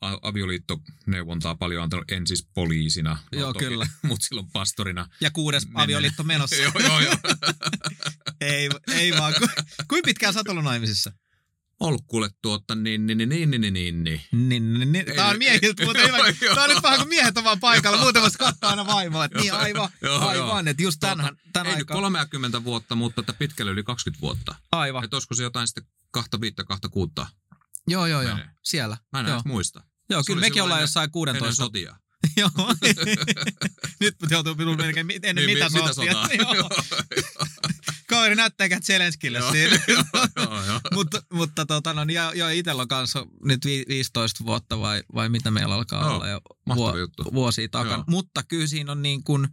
avioliittoneuvontaa 0.00 1.54
paljon 1.54 1.82
antanut, 1.82 2.10
en 2.10 2.26
siis 2.26 2.48
poliisina. 2.54 3.18
Joo, 3.32 3.54
kyllä. 3.54 3.86
Mutta 4.08 4.26
silloin 4.26 4.50
pastorina. 4.52 5.08
Ja 5.20 5.30
kuudes 5.30 5.66
Mennään. 5.66 5.84
avioliitto 5.84 6.22
menossa. 6.22 6.56
joo, 6.62 6.72
joo, 6.80 7.00
joo. 7.00 7.16
ei, 8.40 8.68
ei 8.92 9.12
vaan. 9.12 9.34
Ku, 9.38 9.46
kuinka 9.88 10.06
pitkään 10.06 10.34
sä 10.34 10.40
oot 10.40 10.48
ollut 10.48 10.64
naimisissa? 10.64 11.12
Ollut 11.80 12.04
kuule 12.06 12.30
tuota, 12.42 12.74
niin, 12.74 13.06
niin, 13.06 13.18
niin, 13.18 13.28
niin, 13.28 13.50
niin, 13.50 13.72
niin, 13.72 14.04
niin. 14.04 14.20
Niin, 14.32 14.74
niin, 14.74 14.92
niin. 14.92 15.06
Tää 15.16 15.28
on 15.28 15.38
miehiltä, 15.38 15.82
Joo, 15.82 15.92
hyvä. 15.94 16.54
Tää 16.54 16.64
on 16.64 16.70
nyt 16.70 16.82
vähän 16.82 16.98
kuin 16.98 17.08
miehet 17.08 17.38
on 17.38 17.44
vaan 17.44 17.60
paikalla. 17.60 17.98
Muuten 17.98 18.22
voisi 18.22 18.38
katsoa 18.38 18.70
aina 18.70 18.86
vaimoa. 18.86 19.24
Että 19.24 19.38
niin, 19.38 19.52
aivan, 19.54 19.88
Joo, 20.02 20.18
aivan. 20.28 20.68
Että 20.68 20.82
just 20.82 20.96
tämän, 21.00 21.36
tämän 21.52 21.66
Ei 21.66 21.72
nyt 21.72 21.90
aikaan. 21.90 22.12
30 22.12 22.64
vuotta, 22.64 22.94
mutta 22.94 23.20
että 23.20 23.32
pitkälle 23.32 23.70
yli 23.72 23.82
20 23.82 24.20
vuotta. 24.20 24.54
Aivan. 24.72 25.04
Että 25.04 25.16
olisiko 25.16 25.34
se 25.34 25.42
jotain 25.42 25.66
sitten 25.68 25.84
kahta 26.10 26.40
viittä, 26.40 26.64
kahta 26.64 26.88
kuutta? 26.88 27.26
Joo, 27.88 28.06
joo, 28.06 28.22
joo. 28.22 28.38
Siellä. 28.64 28.96
Mä 29.12 29.20
en 29.20 29.26
Joo. 29.26 29.42
muista. 29.44 29.82
Joo, 30.10 30.22
kyllä 30.26 30.40
mekin 30.40 30.62
ollaan 30.62 30.78
ennen- 30.78 30.82
jossain 30.84 31.10
Ennen 31.28 31.38
16. 31.38 31.64
sotia. 31.64 31.96
Joo. 32.36 32.50
Nyt 34.00 34.14
joutuu 34.30 34.54
minun 34.54 34.76
melkein 34.76 35.06
ennen 35.22 35.36
Niin, 35.46 35.58
mitä 35.58 35.68
mi- 35.70 35.80
mitä 35.80 35.92
sotia. 35.92 36.12
sotaa? 36.12 36.28
Kaveri 38.18 38.34
näyttääkään 38.34 38.82
Zelenskille 38.82 39.40
siinä. 39.52 39.80
mutta, 40.94 41.22
mutta 41.32 41.66
tota, 41.66 41.92
no, 41.92 42.04
niin, 42.04 42.14
ja, 42.14 42.32
ja 42.34 42.50
itsellä 42.50 42.82
on 42.82 42.88
kanssa 42.88 43.26
nyt 43.44 43.64
vi, 43.64 43.84
15 43.88 44.44
vuotta 44.44 44.80
vai, 44.80 45.02
vai 45.14 45.28
mitä 45.28 45.50
meillä 45.50 45.74
alkaa 45.74 46.02
Joo, 46.02 46.14
olla 46.14 46.28
jo 46.28 46.96
juttu. 46.96 47.24
vuosia 47.34 47.68
takana. 47.68 47.94
Joo. 47.96 48.04
Mutta 48.06 48.42
kyllä 48.42 48.66
siinä 48.66 48.92
on 48.92 49.02
niin 49.02 49.24
kuin, 49.24 49.48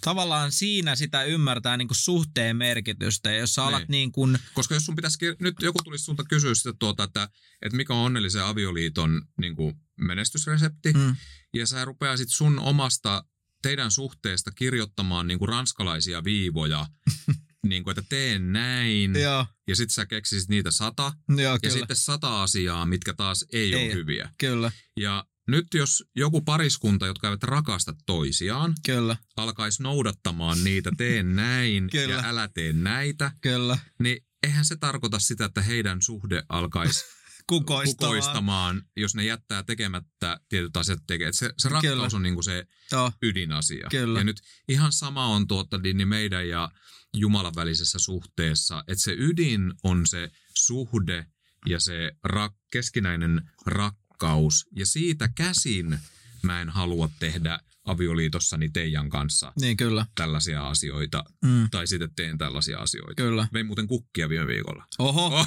tavallaan 0.00 0.52
siinä 0.52 0.96
sitä 0.96 1.24
ymmärtää 1.24 1.76
niin 1.76 1.88
kuin 1.88 1.96
suhteen 1.96 2.56
merkitystä. 2.56 3.30
Ja 3.30 3.36
jos 3.38 3.54
sä 3.54 3.64
alat 3.64 3.80
Niin. 3.80 3.90
niin 3.90 4.12
kuin, 4.12 4.38
Koska 4.54 4.74
jos 4.74 4.86
sun 4.86 4.96
pitäisi, 4.96 5.18
nyt 5.40 5.54
joku 5.62 5.78
tulisi 5.84 6.04
sulta 6.04 6.24
kysyä 6.24 6.54
sitä 6.54 6.72
tuota, 6.78 7.04
että, 7.04 7.28
että 7.62 7.76
mikä 7.76 7.94
on 7.94 8.04
onnellisen 8.04 8.44
avioliiton 8.44 9.22
niin 9.40 9.56
kuin 9.56 9.74
menestysresepti, 10.00 10.92
mm, 10.92 11.16
ja 11.54 11.66
sä 11.66 11.84
rupeaisit 11.84 12.28
sun 12.28 12.58
omasta 12.58 13.24
teidän 13.62 13.90
suhteesta 13.90 14.50
kirjoittamaan 14.50 15.26
niin 15.26 15.38
kuin 15.38 15.48
ranskalaisia 15.48 16.24
viivoja, 16.24 16.86
niin 17.66 17.84
kuin, 17.84 17.98
että 17.98 18.08
teen 18.08 18.52
näin, 18.52 19.14
joo, 19.20 19.46
ja 19.68 19.76
sitten 19.76 19.94
sä 19.94 20.06
keksisit 20.06 20.48
niitä 20.48 20.70
sata, 20.70 21.12
joo, 21.28 21.38
ja 21.40 21.58
kyllä, 21.58 21.74
sitten 21.74 21.96
sata 21.96 22.42
asiaa, 22.42 22.86
mitkä 22.86 23.14
taas 23.14 23.44
ei, 23.52 23.74
Ei. 23.74 23.86
ole 23.86 23.94
hyviä. 23.94 24.30
kyllä, 24.38 24.72
Ja 24.96 25.24
nyt 25.48 25.66
jos 25.74 26.04
joku 26.16 26.40
pariskunta, 26.40 27.06
jotka 27.06 27.28
eivät 27.28 27.42
rakasta 27.42 27.94
toisiaan, 28.06 28.74
kyllä, 28.86 29.16
alkaisi 29.36 29.82
noudattamaan 29.82 30.64
niitä, 30.64 30.90
teen 30.96 31.36
näin 31.36 31.90
Kyllä. 31.90 32.14
ja 32.14 32.22
älä 32.24 32.48
tee 32.54 32.72
näitä, 32.72 33.32
kyllä. 33.40 33.78
niin 34.02 34.24
eihän 34.42 34.64
se 34.64 34.76
tarkoita 34.76 35.18
sitä, 35.18 35.44
että 35.44 35.62
heidän 35.62 36.02
suhde 36.02 36.42
alkaisi 36.48 37.04
Kukoistamaan. 37.46 38.10
kukoistamaan, 38.10 38.82
jos 38.96 39.14
ne 39.14 39.24
jättää 39.24 39.62
tekemättä 39.62 40.40
tietyt 40.48 40.76
asiat 40.76 41.00
tekee. 41.06 41.32
Se, 41.32 41.52
se 41.58 41.68
rakkaus 41.68 41.92
Kyllä. 41.94 42.08
on 42.12 42.22
niinku 42.22 42.42
se 42.42 42.66
Joo, 42.92 43.12
ydinasia. 43.22 43.88
Kyllä. 43.90 44.20
Ja 44.20 44.24
nyt 44.24 44.40
ihan 44.68 44.92
sama 44.92 45.26
on 45.26 45.46
tuota, 45.46 45.78
niin 45.78 46.08
meidän 46.08 46.48
ja 46.48 46.70
Jumalan 47.16 47.52
välisessä 47.56 47.98
suhteessa, 47.98 48.84
että 48.88 49.04
se 49.04 49.14
ydin 49.18 49.74
on 49.82 50.06
se 50.06 50.30
suhde 50.58 51.26
ja 51.66 51.80
se 51.80 52.12
rak, 52.24 52.54
keskinäinen 52.72 53.50
rakkaus. 53.66 54.66
Ja 54.76 54.86
siitä 54.86 55.28
käsin 55.28 55.98
mä 56.42 56.60
en 56.60 56.68
halua 56.70 57.10
tehdä 57.18 57.60
avioliitossani 57.84 58.68
teidän 58.68 59.08
kanssa 59.10 59.52
niin 59.60 59.76
kyllä. 59.76 60.06
tällaisia 60.14 60.68
asioita. 60.68 61.24
Mm, 61.44 61.68
Tai 61.70 61.86
sitten 61.86 62.10
teen 62.16 62.38
tällaisia 62.38 62.78
asioita. 62.78 63.22
kyllä. 63.22 63.48
Vein 63.52 63.66
muuten 63.66 63.86
kukkia 63.86 64.28
viime 64.28 64.46
viikolla. 64.46 64.86
Oho. 64.98 65.46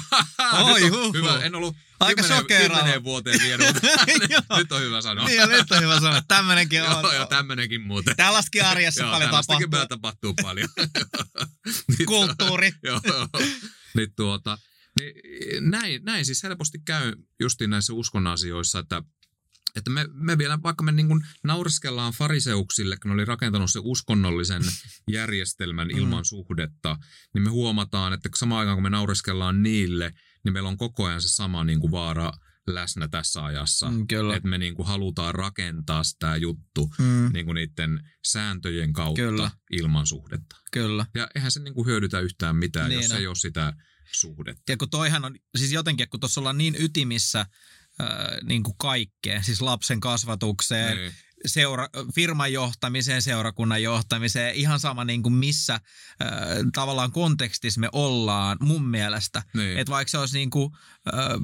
Oh, 0.52 0.70
Oi, 0.70 0.82
on 0.82 1.14
hyvä. 1.14 1.38
En 1.42 1.54
ollut 1.54 1.76
Aika 2.00 2.22
kymmenen, 2.48 3.04
vuoteen 3.04 3.40
vienyt, 3.42 3.66
Joo. 4.30 4.58
nyt 4.58 4.72
on 4.72 4.80
hyvä 4.80 5.00
sanoa. 5.00 5.26
Niin, 5.26 5.48
nyt 5.48 5.70
on 5.72 5.82
hyvä 5.82 6.00
sanoa. 6.00 6.22
Tämmönenkin 6.28 6.82
on. 6.82 6.90
Joo, 7.02 7.12
ja 7.12 7.26
tämmöinenkin 7.26 7.80
muuten. 7.80 8.16
Tällaistakin 8.16 8.64
arjessa 8.64 9.02
Joo, 9.02 9.12
paljon 9.12 9.30
tapahtuu. 9.30 9.68
meillä 9.68 9.86
tapahtuu 9.86 10.34
paljon. 10.42 10.68
Kulttuuri. 12.06 12.72
Joo, 12.82 13.00
joo. 13.04 13.28
Niin 13.94 14.12
tuota, 14.16 14.58
niin 15.00 15.70
näin, 15.70 16.04
näin 16.04 16.24
siis 16.26 16.42
helposti 16.42 16.78
käy 16.84 17.12
justiin 17.40 17.70
näissä 17.70 17.92
uskon 17.92 18.26
asioissa, 18.26 18.78
että 18.78 19.02
että 19.76 19.90
me, 19.90 20.06
me 20.12 20.38
vielä, 20.38 20.58
vaikka 20.62 20.84
me 20.84 20.92
niin 20.92 21.08
kuin 21.08 21.20
naureskellaan 21.44 22.12
fariseuksille, 22.12 22.96
kun 23.02 23.08
ne 23.08 23.14
oli 23.14 23.24
rakentanut 23.24 23.70
se 23.72 23.80
uskonnollisen 23.82 24.62
järjestelmän 25.12 25.88
Mm. 25.88 25.98
ilman 25.98 26.24
suhdetta, 26.24 26.98
niin 27.34 27.42
me 27.42 27.50
huomataan, 27.50 28.12
että 28.12 28.28
samaan 28.36 28.60
aikaan 28.60 28.76
kun 28.76 28.82
me 28.82 28.90
naureskellaan 28.90 29.62
niille, 29.62 30.12
niin 30.44 30.52
meillä 30.52 30.68
on 30.68 30.76
koko 30.76 31.04
ajan 31.06 31.22
se 31.22 31.28
sama 31.28 31.64
niin 31.64 31.80
kuin 31.80 31.90
vaara 31.90 32.32
läsnä 32.66 33.08
tässä 33.08 33.44
ajassa. 33.44 33.90
Mm, 33.90 34.06
kyllä. 34.06 34.36
Että 34.36 34.48
me 34.48 34.58
niin 34.58 34.74
kuin 34.74 34.86
halutaan 34.88 35.34
rakentaa 35.34 36.04
sitä 36.04 36.36
juttu 36.36 36.90
Mm, 36.98 37.30
niin 37.32 37.46
kuin 37.46 37.54
niiden 37.54 38.00
sääntöjen 38.26 38.92
kautta 38.92 39.22
Kyllä. 39.22 39.50
ilman 39.72 40.06
suhdetta. 40.06 40.56
kyllä. 40.72 41.06
Ja 41.14 41.28
eihän 41.34 41.50
se 41.50 41.60
niin 41.60 41.74
kuin 41.74 41.86
hyödytä 41.86 42.20
yhtään 42.20 42.56
mitään, 42.56 42.88
Niin 42.88 43.00
jos 43.02 43.10
on. 43.10 43.16
ei 43.18 43.26
ole 43.26 43.34
sitä 43.34 43.72
suhdetta. 44.12 44.62
Ja 44.72 44.76
kun 44.76 44.90
toihan 44.90 45.24
on, 45.24 45.34
siis 45.56 45.72
jotenkin, 45.72 46.08
kun 46.08 46.20
tuossa 46.20 46.40
ollaan 46.40 46.58
niin 46.58 46.76
ytimissä 46.78 47.46
äh, 48.00 48.08
niin 48.44 48.62
kuin 48.62 48.74
kaikkea, 48.78 49.42
siis 49.42 49.60
lapsen 49.62 50.00
kasvatukseen, 50.00 50.96
Niin. 50.96 51.12
seura, 51.46 51.88
firman 52.14 52.52
johtamiseen, 52.52 53.22
seurakunnan 53.22 53.82
johtamiseen, 53.82 54.54
ihan 54.54 54.80
sama 54.80 55.04
niin 55.04 55.22
kuin 55.22 55.32
missä 55.32 55.74
äh, 55.74 55.80
tavallaan 56.72 57.12
kontekstissa 57.12 57.80
me 57.80 57.88
ollaan 57.92 58.56
mun 58.60 58.88
mielestä. 58.88 59.42
Niin. 59.54 59.78
Että 59.78 59.90
vaikka 59.90 60.10
se 60.10 60.18
olisi 60.18 60.38
niin 60.38 60.50
kuin, 60.50 60.70
äh, 61.08 61.40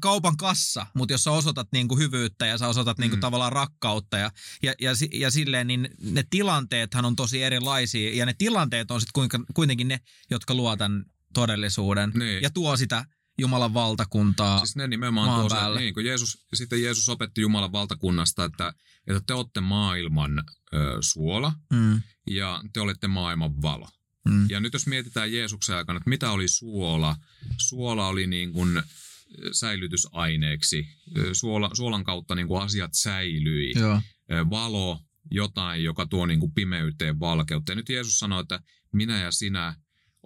kaupan 0.00 0.36
kassa, 0.36 0.86
mutta 0.94 1.14
jos 1.14 1.24
sä 1.24 1.30
osoitat 1.30 1.68
niin 1.72 1.88
kuin 1.88 1.98
hyvyyttä 2.00 2.46
ja 2.46 2.58
sä 2.58 2.68
osoitat 2.68 2.98
niin 2.98 3.10
kuin 3.10 3.18
Mm. 3.18 3.20
tavallaan 3.20 3.52
rakkautta 3.52 4.18
ja, 4.18 4.30
ja, 4.62 4.74
ja, 4.80 4.90
ja 5.12 5.30
silleen, 5.30 5.66
niin 5.66 5.88
ne 6.00 6.24
tilanteethan 6.30 7.04
on 7.04 7.16
tosi 7.16 7.42
erilaisia 7.42 8.14
ja 8.14 8.26
ne 8.26 8.34
tilanteet 8.38 8.90
on 8.90 9.00
sitten 9.00 9.44
kuitenkin 9.54 9.88
ne, 9.88 10.00
jotka 10.30 10.54
luo 10.54 10.76
tämän 10.76 11.04
todellisuuden 11.34 12.10
Niin. 12.14 12.42
ja 12.42 12.50
tuo 12.50 12.76
sitä 12.76 13.04
Jumalan 13.38 13.74
valtakuntaa. 13.74 14.58
Siis 14.58 14.76
ne 14.76 14.86
nimenomaan 14.86 15.28
maan 15.28 15.40
tuo 15.40 15.48
se, 15.48 15.54
päälle. 15.56 15.80
niin, 15.80 15.94
kun 15.94 16.04
Jeesus, 16.04 16.46
sitten 16.54 16.82
Jeesus 16.82 17.08
opetti 17.08 17.40
Jumalan 17.40 17.72
valtakunnasta, 17.72 18.44
että, 18.44 18.72
että 19.06 19.22
te 19.26 19.34
olette 19.34 19.60
maailman 19.60 20.38
ö, 20.74 20.96
suola 21.00 21.52
mm, 21.72 22.00
ja 22.30 22.62
te 22.72 22.80
olette 22.80 23.08
maailman 23.08 23.62
valo. 23.62 23.88
mm, 24.28 24.46
Ja 24.50 24.60
nyt 24.60 24.72
jos 24.72 24.86
mietitään 24.86 25.32
Jeesuksen 25.32 25.76
aikana, 25.76 25.96
että 25.96 26.10
mitä 26.10 26.30
oli 26.30 26.48
suola, 26.48 27.16
suola 27.58 28.08
oli 28.08 28.26
niin 28.26 28.52
kuin 28.52 28.82
säilytysaineeksi. 29.52 30.88
Suola, 31.32 31.70
suolan 31.74 32.04
kautta 32.04 32.34
niin 32.34 32.48
kuin 32.48 32.62
asiat 32.62 32.90
säilyi. 32.94 33.72
joo, 33.76 34.00
Valo, 34.50 35.00
jotain, 35.30 35.84
joka 35.84 36.06
tuo 36.06 36.26
niin 36.26 36.40
kuin 36.40 36.52
pimeyteen 36.52 37.20
valkeutta. 37.20 37.72
Ja 37.72 37.76
nyt 37.76 37.88
Jeesus 37.88 38.18
sanoi, 38.18 38.40
että 38.42 38.60
minä 38.92 39.20
ja 39.22 39.30
sinä 39.32 39.74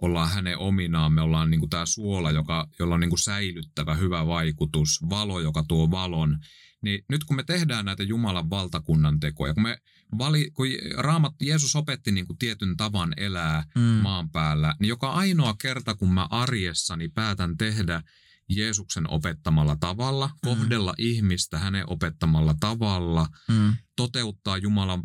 ollaan 0.01 0.29
hänen 0.29 0.57
ominaan. 0.57 1.13
Me 1.13 1.21
ollaan 1.21 1.51
niin 1.51 1.59
kuin 1.59 1.69
tämä 1.69 1.85
suola, 1.85 2.31
joka, 2.31 2.67
jolla 2.79 2.95
on 2.95 2.99
niin 2.99 3.09
kuin 3.09 3.19
säilyttävä 3.19 3.95
hyvä 3.95 4.27
vaikutus. 4.27 4.99
Valo, 5.09 5.39
joka 5.39 5.63
tuo 5.67 5.91
valon. 5.91 6.39
Niin 6.81 7.05
nyt 7.09 7.23
kun 7.23 7.35
me 7.35 7.43
tehdään 7.43 7.85
näitä 7.85 8.03
Jumalan 8.03 8.49
valtakunnan 8.49 9.19
tekoja, 9.19 9.53
kun, 9.53 9.63
me 9.63 9.77
vali, 10.17 10.51
kun 10.53 10.67
Raamat, 10.97 11.33
Jeesus 11.41 11.75
opetti 11.75 12.11
niin 12.11 12.27
kuin 12.27 12.37
tietyn 12.37 12.77
tavan 12.77 13.13
elää 13.17 13.63
mm, 13.75 13.81
maan 13.81 14.29
päällä, 14.29 14.75
niin 14.79 14.89
joka 14.89 15.11
ainoa 15.11 15.55
kerta, 15.61 15.95
kun 15.95 16.13
mä 16.13 16.27
arjessani 16.29 17.09
päätän 17.09 17.57
tehdä 17.57 18.01
Jeesuksen 18.49 19.09
opettamalla 19.09 19.75
tavalla, 19.75 20.29
kohdella 20.41 20.93
ihmistä 20.97 21.59
hänen 21.59 21.83
opettamalla 21.89 22.55
tavalla, 22.59 23.27
mm, 23.47 23.73
toteuttaa 23.95 24.57
Jumalan 24.57 25.03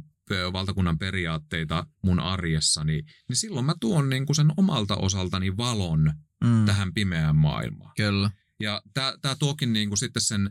valtakunnan 0.53 0.99
periaatteita 0.99 1.87
mun 2.03 2.21
arjessani, 2.21 3.03
niin 3.29 3.37
silloin 3.37 3.67
mä 3.67 3.75
tuon 3.81 4.11
niin 4.11 4.27
kuin 4.27 4.37
sen 4.37 4.53
omalta 4.57 4.97
osaltani 4.97 5.57
valon 5.57 6.13
mm, 6.45 6.65
tähän 6.67 6.95
pimeään 6.95 7.37
maailmaan. 7.37 7.93
kyllä, 7.97 8.31
Ja 8.61 8.83
tämä 8.95 9.37
tuokin 9.39 9.73
niin 9.73 9.89
kuin 9.89 9.99
sitten 9.99 10.23
sen, 10.23 10.51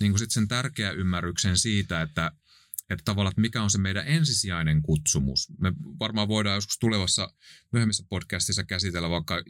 niin 0.00 0.12
kuin 0.12 0.18
sitten 0.18 0.34
sen 0.34 0.48
tärkeä 0.48 0.90
ymmärryksen 0.90 1.58
siitä, 1.58 2.02
että, 2.02 2.32
että 2.90 3.02
tavallaan, 3.04 3.30
että 3.30 3.40
mikä 3.40 3.62
on 3.62 3.70
se 3.70 3.78
meidän 3.78 4.08
ensisijainen 4.08 4.82
kutsumus. 4.82 5.52
Me 5.58 5.72
varmaan 6.00 6.28
voidaan 6.28 6.54
joskus 6.54 6.78
tulevassa 6.78 7.28
myöhemmissä 7.72 8.04
podcastissa 8.08 8.64
käsitellä 8.64 9.10
vaikka 9.10 9.42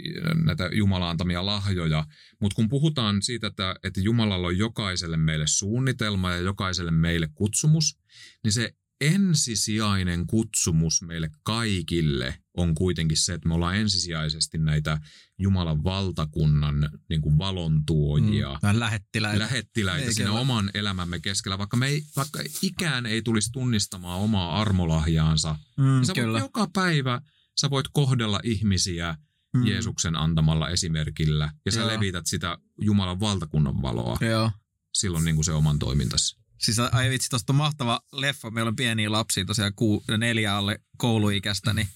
näitä 0.45 0.71
Jumalan 0.73 1.11
antamia 1.11 1.47
lahjoja, 1.47 2.07
mutta 2.41 2.57
kun 2.57 2.69
puhutaan 2.69 3.23
siitä, 3.23 3.47
että, 3.47 3.77
että 3.83 4.01
Jumalalla 4.01 4.47
on 4.47 4.59
jokaiselle 4.59 5.17
meille 5.17 5.47
suunnitelma 5.47 6.31
ja 6.31 6.39
jokaiselle 6.39 6.91
meille 6.91 7.29
kutsumus, 7.35 7.99
niin 8.45 8.53
se 8.53 8.75
ensisijainen 9.01 10.27
kutsumus 10.27 11.03
meille 11.03 11.31
kaikille 11.43 12.39
on 12.57 12.75
kuitenkin 12.75 13.17
se, 13.17 13.35
että 13.35 13.49
me 13.49 13.55
ollaan 13.55 13.77
ensisijaisesti 13.77 14.59
näitä 14.59 15.01
Jumalan 15.39 15.85
valtakunnan 15.85 16.91
niin 17.09 17.21
kuin 17.21 17.39
valontuojia, 17.39 18.59
mm, 18.63 18.79
lähettiläitä. 18.79 19.39
lähettiläitä 19.39 20.07
Ei 20.07 20.15
sinne 20.15 20.29
kyllä. 20.29 20.41
oman 20.41 20.71
elämämme 20.75 21.21
keskellä. 21.21 21.59
Vaikka, 21.59 21.77
me 21.77 21.87
ei, 21.87 22.03
vaikka 22.17 22.41
ikään 22.63 23.07
ei 23.07 23.23
tulisi 23.23 23.53
tunnistamaan 23.53 24.21
omaa 24.21 24.61
armolahjaansa, 24.61 25.57
mm, 25.77 25.85
niin 25.85 26.07
sä 26.07 26.13
kyllä, 26.13 26.33
voit 26.33 26.45
joka 26.45 26.69
päivä 26.73 27.21
sä 27.61 27.71
voit 27.71 27.87
kohdella 27.93 28.41
ihmisiä 28.45 29.17
mm, 29.55 29.67
Jeesuksen 29.67 30.17
antamalla 30.17 30.69
esimerkillä 30.69 31.53
ja 31.67 31.73
sä 31.73 31.81
Joo. 31.81 31.89
levität 31.89 32.27
sitä 32.27 32.59
Jumalan 32.81 33.21
valtakunnan 33.21 33.83
valoa. 33.83 34.19
Joo, 34.21 34.51
silloin 34.95 35.25
niin 35.25 35.35
kuin 35.35 35.45
se 35.45 35.53
oman 35.53 35.79
toimintasi. 35.79 36.44
Siis 36.59 36.79
ai 36.79 37.11
vitsi, 37.11 37.29
tosta 37.29 37.53
on 37.53 37.57
mahtava 37.57 38.01
leffa. 38.13 38.51
Meillä 38.51 38.69
on 38.69 38.77
pieniä 38.77 39.13
lapsia 39.13 39.45
tosiaan 39.45 39.75
ku, 39.75 40.05
neljä 40.19 40.57
alle 40.57 40.81
kouluikäistä, 40.97 41.73
niin 41.73 41.89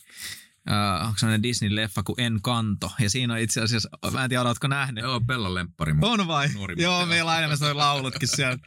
uh, 0.70 1.06
onko 1.06 1.18
sellainen 1.18 1.42
Disney-leffa 1.42 2.02
kuin 2.04 2.20
Encanto. 2.20 2.92
Ja 3.00 3.10
siinä 3.10 3.34
on 3.34 3.40
itse 3.40 3.60
asiassa, 3.60 3.88
mä 4.12 4.24
en 4.24 4.28
tiedä, 4.28 4.42
oletko 4.42 4.68
nähnyt? 4.68 5.04
Joo, 5.04 5.20
Pellan 5.20 5.54
lemppari. 5.54 5.92
mutta 5.92 6.08
On 6.08 6.26
vai? 6.26 6.48
nuorimmat, 6.48 6.82
Joo, 6.82 7.06
meillä 7.06 7.32
on 7.32 7.38
enemmän 7.38 7.76
laulutkin 7.76 8.28
siellä. 8.36 8.58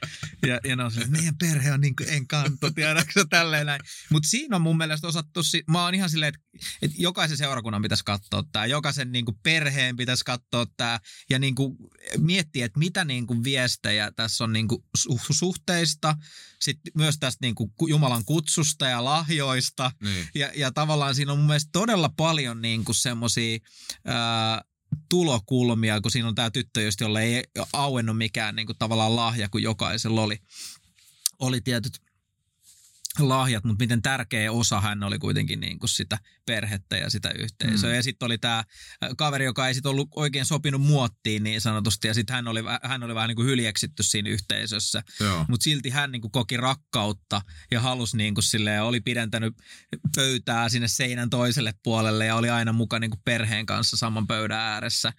Ja, 0.48 0.60
ja 0.64 0.76
ne 0.76 0.84
on 0.84 0.92
että 0.98 1.08
meidän 1.08 1.38
perhe 1.38 1.72
on 1.72 1.82
niin 1.82 1.96
kuin 1.96 2.10
Encanto, 2.10 2.72
tiedätkö 2.72 3.12
sä, 3.14 3.26
tälleen 3.30 3.66
näin. 3.66 3.82
Mutta 4.10 4.30
siinä 4.30 4.56
on 4.56 4.62
mun 4.62 4.78
mielestä 4.78 5.08
osattu, 5.08 5.44
si- 5.44 5.64
mä 5.68 5.84
oon 5.84 5.96
ihan 5.96 6.10
silleen, 6.10 6.34
että, 6.36 6.68
että 6.82 6.98
jokaisen 7.00 7.38
seurakunnan 7.38 7.82
pitäisi 7.82 8.06
katsoa 8.06 8.44
tämä, 8.52 8.66
jokaisen 8.66 9.12
niin 9.12 9.26
kuin 9.26 9.38
perheen 9.44 9.98
pitäisi 9.98 10.26
katsoa 10.26 10.66
tämä 10.78 11.00
ja 11.30 11.40
niin 11.40 11.56
kuin 11.56 11.78
miettiä, 12.18 12.66
että 12.66 12.80
mitä 12.80 13.06
niin 13.06 13.28
kuin 13.28 13.44
viestejä 13.44 14.12
tässä 14.12 14.44
on 14.44 14.54
niin 14.54 14.68
kuin 14.68 14.84
su- 14.98 15.20
suhteista, 15.32 16.16
sitten 16.62 16.92
myös 16.98 17.18
tästä 17.20 17.46
niin 17.46 17.56
kuin 17.56 17.72
Jumalan 17.88 18.26
kutsusta 18.26 18.86
ja 18.88 19.04
lahjoista, 19.06 19.92
Niin. 20.04 20.28
ja, 20.36 20.52
ja 20.56 20.72
tavallaan 20.72 21.16
siinä 21.16 21.32
on 21.32 21.38
mun 21.38 21.48
mielestä 21.48 21.70
todella 21.72 22.10
paljon 22.18 22.62
niin 22.62 22.86
kuin 22.86 22.96
semmosia 22.96 23.60
ää, 24.06 24.62
tulokulmia, 25.10 26.02
kun 26.02 26.12
siinä 26.12 26.28
on 26.28 26.36
tämä 26.36 26.52
tyttö, 26.52 26.82
just, 26.82 27.02
jolle 27.02 27.24
ei 27.24 27.44
auennut 27.74 28.18
mikään 28.18 28.56
niin 28.56 28.66
kuin 28.66 28.78
tavallaan 28.80 29.16
lahja, 29.16 29.50
kun 29.50 29.64
jokaisella 29.64 30.22
oli, 30.22 30.38
oli 31.40 31.62
tietyt 31.62 32.11
lahjat, 33.20 33.64
mutta 33.64 33.84
miten 33.84 34.02
tärkeä 34.02 34.52
osa 34.52 34.82
hän 34.82 35.04
oli 35.04 35.20
kuitenkin 35.20 35.60
niin 35.60 35.80
kuin 35.80 35.90
sitä 35.90 36.18
perhettä 36.46 36.98
ja 36.98 37.10
sitä 37.10 37.32
yhteisöä. 37.40 37.90
Mm. 37.90 37.96
Ja 37.96 38.04
sitten 38.04 38.26
oli 38.26 38.38
tämä 38.38 38.64
kaveri, 39.18 39.46
joka 39.46 39.68
ei 39.68 39.74
sitten 39.74 39.90
ollut 39.90 40.10
oikein 40.16 40.46
sopinut 40.46 40.82
muottiin 40.82 41.44
niin 41.44 41.62
sanotusti, 41.62 42.08
ja 42.08 42.14
sitten 42.14 42.36
hän 42.36 42.48
oli, 42.48 42.60
hän 42.84 43.04
oli 43.04 43.16
vähän 43.16 43.28
niin 43.28 43.36
kuin 43.36 43.48
hyljeksitty 43.48 44.04
siinä 44.04 44.30
yhteisössä. 44.30 45.04
Mutta 45.48 45.64
silti 45.64 45.90
hän 45.90 46.12
niinku 46.12 46.30
koki 46.30 46.58
rakkautta 46.58 47.42
ja 47.72 47.82
halusi 47.82 48.18
niinku 48.18 48.42
silleen, 48.42 48.84
oli 48.84 49.02
pidentänyt 49.02 49.54
pöytää 50.16 50.70
sinne 50.70 50.88
seinän 50.88 51.30
toiselle 51.30 51.74
puolelle 51.84 52.26
ja 52.26 52.36
oli 52.36 52.50
aina 52.50 52.74
mukaan 52.74 53.02
niinku 53.02 53.18
perheen 53.26 53.66
kanssa 53.66 53.98
saman 53.98 54.28
pöydän 54.28 54.60
ääressä. 54.60 55.14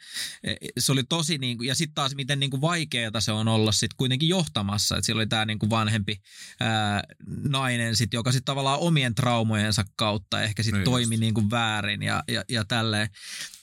E, 0.44 0.54
Se 0.78 0.92
oli 0.92 1.04
tosi, 1.04 1.38
niinku, 1.38 1.64
ja 1.64 1.74
sitten 1.74 1.94
taas 1.94 2.14
miten 2.14 2.40
niinku 2.40 2.60
vaikeaa 2.60 3.20
se 3.20 3.32
on 3.32 3.48
olla 3.48 3.72
sitten 3.72 3.96
kuitenkin 3.96 4.28
johtamassa. 4.28 4.96
Et 4.96 5.04
siellä 5.04 5.20
oli 5.20 5.26
tämä 5.26 5.44
niinku 5.44 5.70
vanhempi 5.70 6.16
ää, 6.60 7.02
nainen, 7.48 7.81
sit, 7.96 8.12
joka 8.12 8.32
sitten 8.32 8.44
tavallaan 8.44 8.78
omien 8.78 9.14
traumojensa 9.14 9.84
kautta 9.96 10.42
ehkä 10.42 10.62
sitten 10.62 10.78
Niin 10.78 10.84
toimi 10.84 11.14
just. 11.14 11.20
niinku 11.20 11.50
väärin 11.50 12.02
ja, 12.02 12.22
ja, 12.28 12.44
ja 12.48 12.64
tälleen. 12.64 13.08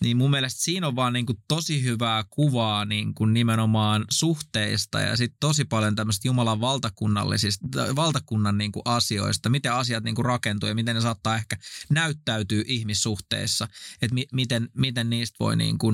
Niin 0.02 0.18
mun 0.18 0.32
mielestä 0.32 0.62
siinä 0.64 0.88
on 0.88 0.96
vaan 0.96 1.14
niinku 1.14 1.34
tosi 1.48 1.84
hyvää 1.84 2.24
kuvaa 2.30 2.86
niinku 2.86 3.26
nimenomaan 3.26 4.06
suhteista 4.12 5.00
ja 5.00 5.18
sitten 5.18 5.38
tosi 5.40 5.66
paljon 5.66 5.96
tämmöistä 5.96 6.28
Jumalan 6.28 6.62
valtakunnallisista, 6.62 7.68
valtakunnan 7.96 8.58
niinku 8.58 8.82
asioista, 8.86 9.50
miten 9.50 9.74
asiat 9.74 10.04
niinku 10.04 10.24
rakentuu 10.24 10.70
ja 10.70 10.76
miten 10.76 10.96
ne 10.96 11.02
saattaa 11.02 11.36
ehkä 11.36 11.56
näyttäytyy 11.90 12.64
ihmissuhteissa, 12.68 13.68
että 14.02 14.14
mi- 14.14 14.28
miten, 14.34 14.70
miten 14.78 15.10
niistä 15.10 15.36
voi 15.40 15.56
niinku, 15.56 15.94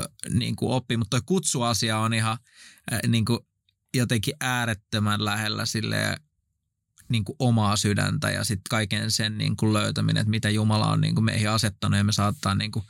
ö, 0.00 0.02
niinku 0.30 0.72
oppia. 0.72 0.98
Mutta 0.98 1.10
toi 1.16 1.22
kutsuasia 1.26 1.98
on 1.98 2.14
ihan 2.14 2.38
äh, 2.92 3.00
niinku 3.08 3.46
jotenkin 3.96 4.34
äärettömän 4.40 5.24
lähellä 5.24 5.66
sille 5.66 6.16
niin 7.08 7.24
kuin 7.24 7.36
omaa 7.38 7.76
sydäntä 7.76 8.30
ja 8.30 8.44
sitten 8.44 8.70
kaiken 8.70 9.10
sen 9.10 9.38
niin 9.38 9.56
kuin 9.56 9.72
löytäminen, 9.72 10.20
että 10.20 10.30
mitä 10.30 10.50
Jumala 10.50 10.86
on 10.90 11.00
niin 11.00 11.14
kuin 11.14 11.24
meihin 11.24 11.50
asettanut. 11.50 11.98
Ja 11.98 12.04
me 12.04 12.12
saattaa 12.12 12.54
niin 12.54 12.70
kuin, 12.72 12.84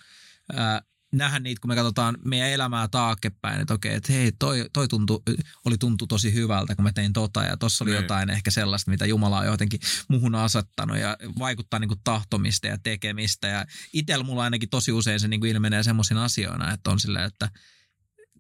ää, 0.53 0.83
nähdä 1.13 1.39
niitä, 1.39 1.61
kun 1.61 1.69
me 1.69 1.75
katsotaan 1.75 2.19
meidän 2.25 2.51
elämää 2.51 2.89
taaksepäin, 2.89 3.61
että 3.61 3.75
okei, 3.75 3.95
että 3.95 4.13
hei, 4.13 4.33
toi, 4.39 4.67
toi 4.73 4.89
tuntu, 4.89 5.23
oli 5.65 5.79
tuntu 5.79 6.07
tosi 6.07 6.35
hyvältä, 6.35 6.75
kun 6.75 6.83
mä 6.83 6.93
tein 6.93 7.13
tota. 7.13 7.43
Ja 7.43 7.57
tossa 7.57 7.85
oli 7.85 7.91
Niin. 7.91 8.03
jotain 8.03 8.31
ehkä 8.31 8.51
sellaista, 8.51 8.91
mitä 8.91 9.07
Jumala 9.07 9.39
on 9.39 9.47
jotenkin 9.47 9.81
muhun 10.09 10.35
asettanut 10.35 10.99
ja 10.99 11.17
vaikuttaa 11.39 11.81
niin 11.81 11.89
kuin 11.89 12.01
tahtomista 12.05 12.67
ja 12.67 12.79
tekemistä. 12.83 13.49
Ja 13.49 13.65
itsellä 13.93 14.25
mulla 14.25 14.43
ainakin 14.43 14.69
tosi 14.69 14.93
usein 14.93 15.21
se 15.21 15.29
niin 15.29 15.41
kuin 15.41 15.53
ilmenee 15.53 15.83
semmoisina 15.83 16.25
asioina, 16.25 16.73
että 16.73 16.91
on 16.91 17.01
silleen, 17.01 17.25
että 17.25 17.51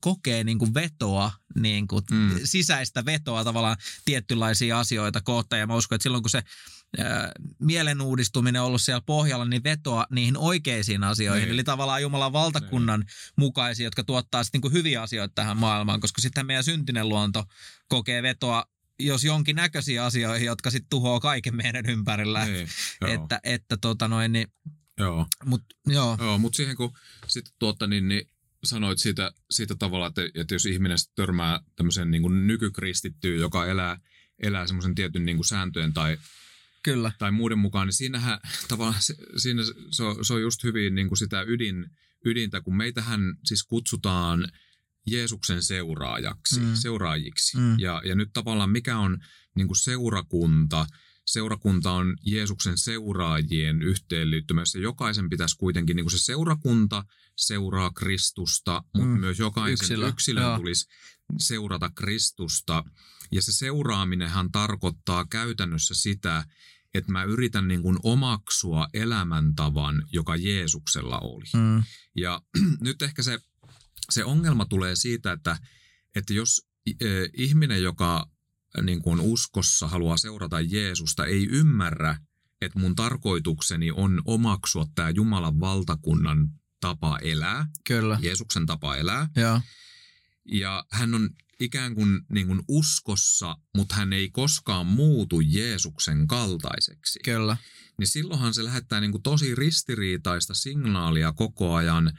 kokee 0.05 0.45
niin 0.45 0.59
kuin 0.59 0.75
vetoa, 0.75 1.33
niin 1.55 1.89
kuin 1.89 2.05
Mm. 2.11 2.41
sisäistä 2.45 3.05
vetoa 3.05 3.45
tavallaan 3.45 3.77
tietynlaisia 4.05 4.79
asioita 4.81 5.21
kohtaan. 5.21 5.61
Ja 5.61 5.67
mä 5.67 5.75
uskon, 5.75 5.97
että 5.97 6.03
silloin 6.03 6.23
kun 6.23 6.31
se 6.31 6.43
ää, 6.99 7.33
mielen 7.59 8.01
uudistuminen 8.01 8.61
on 8.63 8.67
ollut 8.67 8.83
siellä 8.83 9.03
pohjalla, 9.07 9.45
niin 9.45 9.65
vetoa 9.65 10.07
niihin 10.11 10.37
oikeisiin 10.37 11.05
asioihin. 11.05 11.45
Niin. 11.45 11.53
Eli 11.53 11.65
tavallaan 11.65 12.03
Jumalan 12.03 12.33
valtakunnan 12.33 13.05
mukaisia, 13.37 13.87
jotka 13.87 14.05
tuottaa 14.05 14.45
sitten 14.45 14.61
niin 14.61 14.73
hyviä 14.73 15.03
asioita 15.03 15.33
tähän 15.35 15.57
maailmaan, 15.57 16.01
koska 16.01 16.21
sitten 16.21 16.47
meidän 16.47 16.65
syntinen 16.65 17.09
luonto 17.09 17.45
kokee 17.89 18.23
vetoa 18.23 18.65
jos 19.01 19.25
jonkin 19.25 19.57
näköisiä 19.57 20.05
asioihin, 20.05 20.47
jotka 20.47 20.71
sitten 20.71 20.91
tuhoaa 20.91 21.21
kaiken 21.21 21.57
meidän 21.57 21.87
ympärillä. 21.87 22.45
Niin. 22.45 22.69
Että, 23.07 23.41
että 23.45 23.77
tota 23.77 24.09
noin, 24.09 24.33
niin, 24.33 24.47
Joo. 24.99 25.27
mut 25.45 25.63
joo, 25.87 26.17
Joo, 26.21 26.39
mutta 26.39 26.57
siihen 26.57 26.77
kun 26.77 26.93
sitten 27.27 27.55
tuotta, 27.59 27.87
niin, 27.87 28.09
niin 28.09 28.31
sanoit 28.65 28.99
siitä, 28.99 29.33
siitä 29.51 29.75
tavalla, 29.75 30.07
että, 30.07 30.23
että 30.35 30.55
jos 30.55 30.67
ihminen 30.67 30.99
törmää 31.15 31.61
tämmöiseen 31.77 32.11
niin 32.11 32.23
kuin 32.23 32.47
nykykristittyyn, 32.47 33.41
joka 33.41 33.67
elää, 33.67 34.01
elää 34.43 34.67
semmoisen 34.67 34.95
tietyn 34.95 35.25
niin 35.25 35.37
kuin 35.37 35.47
sääntöjen 35.47 35.93
tai, 35.93 36.19
kyllä. 36.83 37.12
tai 37.19 37.33
muiden 37.33 37.59
mukaan, 37.59 37.87
niin 37.87 37.95
siinähän 37.95 38.39
tavallaan 38.69 39.03
se, 39.03 39.15
siinä 39.37 39.62
se 39.91 40.03
on, 40.03 40.25
se 40.25 40.35
on 40.35 40.43
just 40.43 40.65
hyvin 40.65 40.95
niin 40.95 41.09
kuin 41.09 41.19
sitä 41.19 41.45
ydin, 41.47 41.91
ydintä, 42.25 42.61
kun 42.61 42.77
meitähän 42.77 43.21
siis 43.45 43.62
kutsutaan 43.65 44.49
Jeesuksen 45.07 45.62
seuraajaksi, 45.62 46.61
mm. 46.61 46.75
seuraajiksi. 46.75 47.57
Mm. 47.57 47.79
Ja, 47.79 48.03
ja 48.05 48.15
nyt 48.15 48.31
tavallaan 48.33 48.71
mikä 48.71 48.99
on 48.99 49.19
niin 49.57 49.67
kuin 49.67 49.77
seurakunta, 49.77 50.87
seurakunta 51.27 51.93
on 51.93 52.16
Jeesuksen 52.27 52.79
seuraajien 52.79 53.83
yhteenliittymä, 53.83 54.61
jossa 54.61 54.79
jokaisen 54.79 55.31
pitäisi 55.31 55.57
kuitenkin, 55.57 55.97
niin 55.97 56.05
kuin 56.05 56.12
se 56.12 56.18
seurakunta 56.18 57.05
seuraa 57.37 57.91
Kristusta, 57.91 58.83
mutta 58.95 59.14
Mm. 59.14 59.20
myös 59.20 59.39
jokaisen 59.39 59.72
Yksilö, 59.72 59.97
Yksilö, 59.97 60.09
yksilön 60.09 60.43
joo. 60.45 60.57
tulisi 60.57 60.87
seurata 61.39 61.91
Kristusta. 61.91 62.85
Ja 63.33 63.43
se 63.43 63.53
seuraaminenhan 63.53 64.53
tarkoittaa 64.53 65.25
käytännössä 65.25 65.95
sitä, 65.95 66.45
että 66.95 67.12
mä 67.12 67.25
yritän 67.25 67.68
niin 67.68 67.83
kuin 67.83 67.97
omaksua 68.03 68.89
elämäntavan, 68.95 70.07
joka 70.12 70.37
Jeesuksella 70.37 71.18
oli. 71.18 71.45
Mm. 71.55 71.83
Ja 72.16 72.43
nyt 72.81 73.03
ehkä 73.03 73.22
se, 73.22 73.39
se 74.11 74.25
ongelma 74.25 74.64
tulee 74.64 74.97
siitä, 74.97 75.33
että, 75.33 75.59
että 76.14 76.35
jos 76.35 76.66
eh, 77.01 77.31
ihminen, 77.37 77.83
joka 77.83 78.31
niin 78.83 79.03
kuin 79.03 79.20
uskossa 79.20 79.89
haluaa 79.89 80.16
seurata 80.16 80.61
Jeesusta, 80.61 81.27
ei 81.27 81.47
ymmärrä, 81.51 82.18
että 82.61 82.79
mun 82.79 82.97
tarkoitukseni 82.97 83.91
on 83.91 84.22
omaksua 84.25 84.87
tämä 84.95 85.11
Jumalan 85.11 85.61
valtakunnan 85.61 86.49
tapa 86.81 87.18
elää, 87.18 87.66
Kyllä. 87.87 88.18
Jeesuksen 88.22 88.66
tapa 88.66 88.97
elää, 88.97 89.29
Joo. 89.37 89.61
ja 90.45 90.85
hän 90.91 91.14
on 91.14 91.31
ikään 91.61 91.95
kuin, 91.95 92.20
niin 92.33 92.47
kuin 92.47 92.62
uskossa, 92.68 93.57
mutta 93.77 93.95
hän 93.95 94.12
ei 94.12 94.31
koskaan 94.31 94.87
muutu 94.87 95.41
Jeesuksen 95.41 96.27
kaltaiseksi 96.27 97.18
Kyllä. 97.25 97.57
niin 97.99 98.09
silloinhan 98.09 98.55
se 98.55 98.64
lähettää 98.64 99.01
niin 99.01 99.11
kuin 99.11 99.22
tosi 99.22 99.55
ristiriitaista 99.55 100.55
signaalia 100.55 101.33
koko 101.33 101.75
ajan 101.75 102.18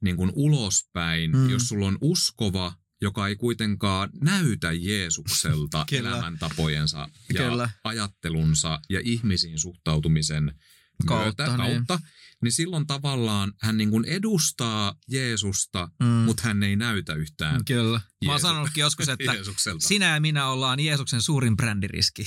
niin 0.00 0.16
kuin 0.16 0.32
ulospäin, 0.34 1.30
mm. 1.32 1.50
jos 1.50 1.68
sulla 1.68 1.86
on 1.86 1.98
uskova, 2.00 2.74
joka 3.02 3.28
ei 3.28 3.36
kuitenkaan 3.36 4.10
näytä 4.20 4.72
Jeesukselta 4.72 5.84
Kyllä. 5.90 6.10
elämäntapojensa 6.10 7.08
ja 7.34 7.42
Kyllä. 7.50 7.70
ajattelunsa 7.84 8.80
ja 8.88 9.00
ihmisiin 9.04 9.58
suhtautumisen 9.58 10.54
Kautta, 11.06 11.42
myötä, 11.46 11.62
niin. 11.62 11.86
kautta, 11.86 11.98
niin 12.42 12.52
silloin 12.52 12.86
tavallaan 12.86 13.52
hän 13.62 13.76
niin 13.76 13.90
kuin 13.90 14.04
edustaa 14.04 14.94
Jeesusta, 15.10 15.88
Mm. 16.00 16.06
mutta 16.06 16.42
hän 16.42 16.62
ei 16.62 16.76
näytä 16.76 17.14
yhtään 17.14 17.64
Kyllä. 17.64 18.00
Mä 18.24 18.30
oon 18.30 18.40
sanonutkin 18.40 18.80
joskus, 18.80 19.08
että 19.08 19.32
sinä 19.88 20.14
ja 20.14 20.20
minä 20.20 20.46
ollaan 20.48 20.80
Jeesuksen 20.80 21.22
suurin 21.22 21.56
brändiriski. 21.56 22.24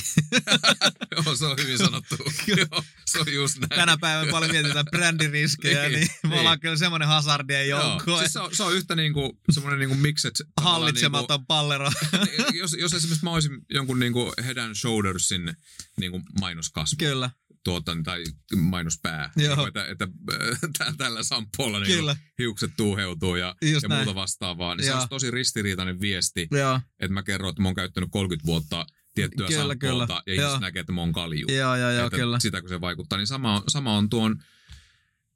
Joo, 1.26 1.36
se 1.36 1.46
on 1.46 1.58
hyvin 1.58 1.78
sanottu. 1.78 2.16
Joo, 2.58 2.84
se 3.06 3.20
on 3.20 3.34
just 3.34 3.58
näin. 3.60 3.70
Tänä 3.70 3.98
päivänä 3.98 4.32
paljon 4.32 4.52
mietitään 4.52 4.86
brändiriskejä, 4.92 5.82
Niin, 5.90 5.94
niin 5.94 6.10
me 6.24 6.30
niin. 6.30 6.40
ollaan 6.40 6.60
kyllä 6.60 6.78
semmoinen 6.78 7.08
hazardien 7.08 7.70
Joo, 7.70 7.90
joukko. 7.90 8.20
siis 8.20 8.34
se, 8.34 8.40
on, 8.40 8.56
se 8.56 8.64
on 8.64 8.74
yhtä 8.76 8.96
niinku, 8.96 9.40
semmoinen 9.52 9.80
niinku 9.80 9.96
mix, 9.96 10.26
että 10.26 10.44
tavallaan 10.56 10.82
Hallitsematon 10.82 11.46
pallero. 11.46 11.92
Niinku, 12.12 12.52
jos, 12.58 12.76
jos 12.80 12.94
esimerkiksi 12.94 13.24
mä 13.26 13.32
olisin 13.32 13.52
jonkun 13.70 14.00
niinku 14.00 14.34
Head 14.46 14.58
and 14.58 14.76
Shouldersin 14.76 15.56
niinku 16.00 16.22
mainoskasvo 16.40 16.96
kyllä, 17.00 17.30
tuota, 17.66 17.98
tai 18.04 18.24
mainospää, 18.56 19.32
Joo. 19.36 19.48
niinku, 19.56 19.66
että, 19.68 19.86
että 19.88 20.08
tä- 20.78 20.94
tällä 20.98 21.24
sampoolla 21.24 21.80
niinku 21.80 21.96
kyllä. 21.96 22.16
hiukset 22.40 22.72
tuuheutuu 22.78 23.36
ja, 23.36 23.56
Just 23.62 23.84
ja 23.84 23.90
näin. 23.90 24.04
muuta 24.08 24.16
vastaavaa, 24.16 24.76
niin 24.76 24.86
Joo. 24.88 24.92
se 24.94 24.98
olisi 24.98 25.10
tosi 25.10 25.32
ristiriitainen 25.32 26.02
viesti, 26.02 26.48
Joo, 26.52 26.80
että 27.00 27.14
mä 27.14 27.24
kerron, 27.24 27.50
että 27.50 27.62
mä 27.62 27.68
oon 27.68 27.76
käyttänyt 27.76 28.10
30 28.12 28.46
vuotta 28.48 28.86
tiettyä 29.16 29.48
Kyllä, 29.48 29.76
kyllä. 29.76 30.08
ja 30.10 30.24
ihmiset 30.28 30.50
Joo. 30.52 30.60
näkee, 30.60 30.80
että 30.80 30.92
mä 30.94 31.02
oon 31.02 31.14
kalju. 31.14 31.48
joo, 31.50 31.76
joo, 31.76 31.92
joo 31.92 32.06
että 32.06 32.18
kyllä. 32.18 32.40
Sitäkö 32.40 32.68
se 32.68 32.82
vaikuttaa. 32.82 33.18
Niin 33.18 33.28
sama 33.28 33.56
on, 33.56 33.64
sama 33.68 33.98
on 33.98 34.10
tuon 34.10 34.36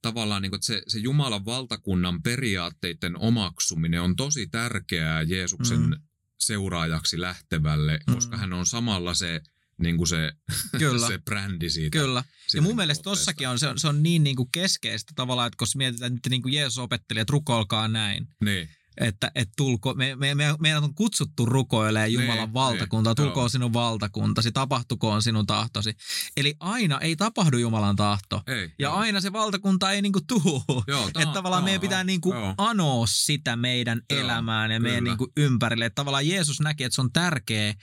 tavallaan, 0.01 0.41
niin 0.41 0.49
kuin, 0.51 0.57
että 0.57 0.67
se, 0.67 0.81
se 0.87 0.99
Jumalan 0.99 1.45
valtakunnan 1.45 2.21
periaatteiden 2.23 3.17
omaksuminen 3.17 4.01
on 4.01 4.15
tosi 4.15 4.47
tärkeää 4.47 5.21
Jeesuksen 5.21 5.79
Mm. 5.79 5.85
mm. 5.89 6.01
seuraajaksi 6.39 7.21
lähtevälle, 7.21 7.99
Mm. 8.07 8.13
koska 8.13 8.37
hän 8.37 8.53
on 8.53 8.65
samalla 8.65 9.13
se, 9.13 9.41
niin 9.79 9.97
kuin 9.97 10.07
se, 10.07 10.31
Kyllä. 10.77 11.07
se 11.11 11.17
brändi 11.17 11.69
siitä. 11.69 11.97
Kyllä. 11.99 12.19
Ja 12.19 12.33
siitä 12.47 12.61
mun 12.67 12.75
mielestä 12.75 13.03
tossakin 13.03 13.49
on, 13.49 13.59
se 13.59 13.67
on, 13.67 13.79
se 13.79 13.87
on 13.87 14.03
niin, 14.03 14.23
niin 14.23 14.35
kuin 14.35 14.49
keskeistä 14.51 15.13
tavallaan, 15.15 15.47
että 15.47 15.57
kun 15.57 15.67
mietitään, 15.75 16.15
että 16.15 16.29
niin 16.29 16.41
kuin 16.41 16.53
Jeesus 16.53 16.77
opetteli, 16.77 17.19
että 17.19 17.31
rukoilkaa 17.31 17.87
näin, 17.87 18.27
Niin, 18.43 18.69
että, 18.99 19.31
että 19.35 19.53
tulko, 19.57 19.93
me, 19.93 20.15
me, 20.15 20.35
me, 20.35 20.55
meidät 20.59 20.83
on 20.83 20.95
kutsuttu 20.95 21.45
rukoilemaan 21.45 22.13
Jumalan 22.13 22.37
Niin, 22.37 22.53
valtakuntaa, 22.53 23.11
niin, 23.11 23.15
tulkoon 23.15 23.43
joo. 23.43 23.49
sinun 23.49 23.73
valtakuntasi, 23.73 24.51
tapahtukoon 24.51 25.21
sinun 25.23 25.45
tahtosi. 25.47 25.93
Eli 26.37 26.55
aina 26.59 26.99
ei 26.99 27.15
tapahdu 27.15 27.57
Jumalan 27.57 27.95
tahto. 27.95 28.41
ei. 28.47 28.63
Ja 28.63 28.69
joo. 28.79 28.93
aina 28.95 29.21
se 29.21 29.33
valtakunta 29.33 29.91
ei 29.91 30.01
niinku 30.01 30.21
tuu. 30.27 30.63
Joo, 30.87 31.07
Että 31.07 31.33
tavallaan 31.33 31.61
joo, 31.61 31.65
meidän 31.65 31.81
pitää 31.81 32.03
niinku 32.03 32.33
joo. 32.33 32.53
anoa 32.57 33.05
sitä 33.09 33.55
meidän 33.55 34.01
Joo, 34.09 34.19
elämään 34.19 34.71
ja 34.71 34.79
meidän 34.79 34.99
kyllä. 35.03 35.11
niinku 35.11 35.31
ympärille. 35.37 35.85
Että 35.85 35.95
tavallaan 35.95 36.27
Jeesus 36.27 36.59
näki, 36.59 36.83
että 36.83 36.95
se 36.95 37.01
on 37.01 37.11
tärkeä 37.13 37.73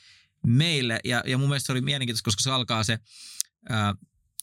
meille. 0.46 1.00
Ja, 1.04 1.22
ja 1.26 1.38
mun 1.38 1.48
mielestä 1.48 1.66
se 1.66 1.72
oli 1.72 1.80
mielenkiintoista, 1.80 2.24
koska 2.26 2.42
se 2.42 2.50
alkaa 2.50 2.84
se 2.84 2.98
ää, 3.68 3.94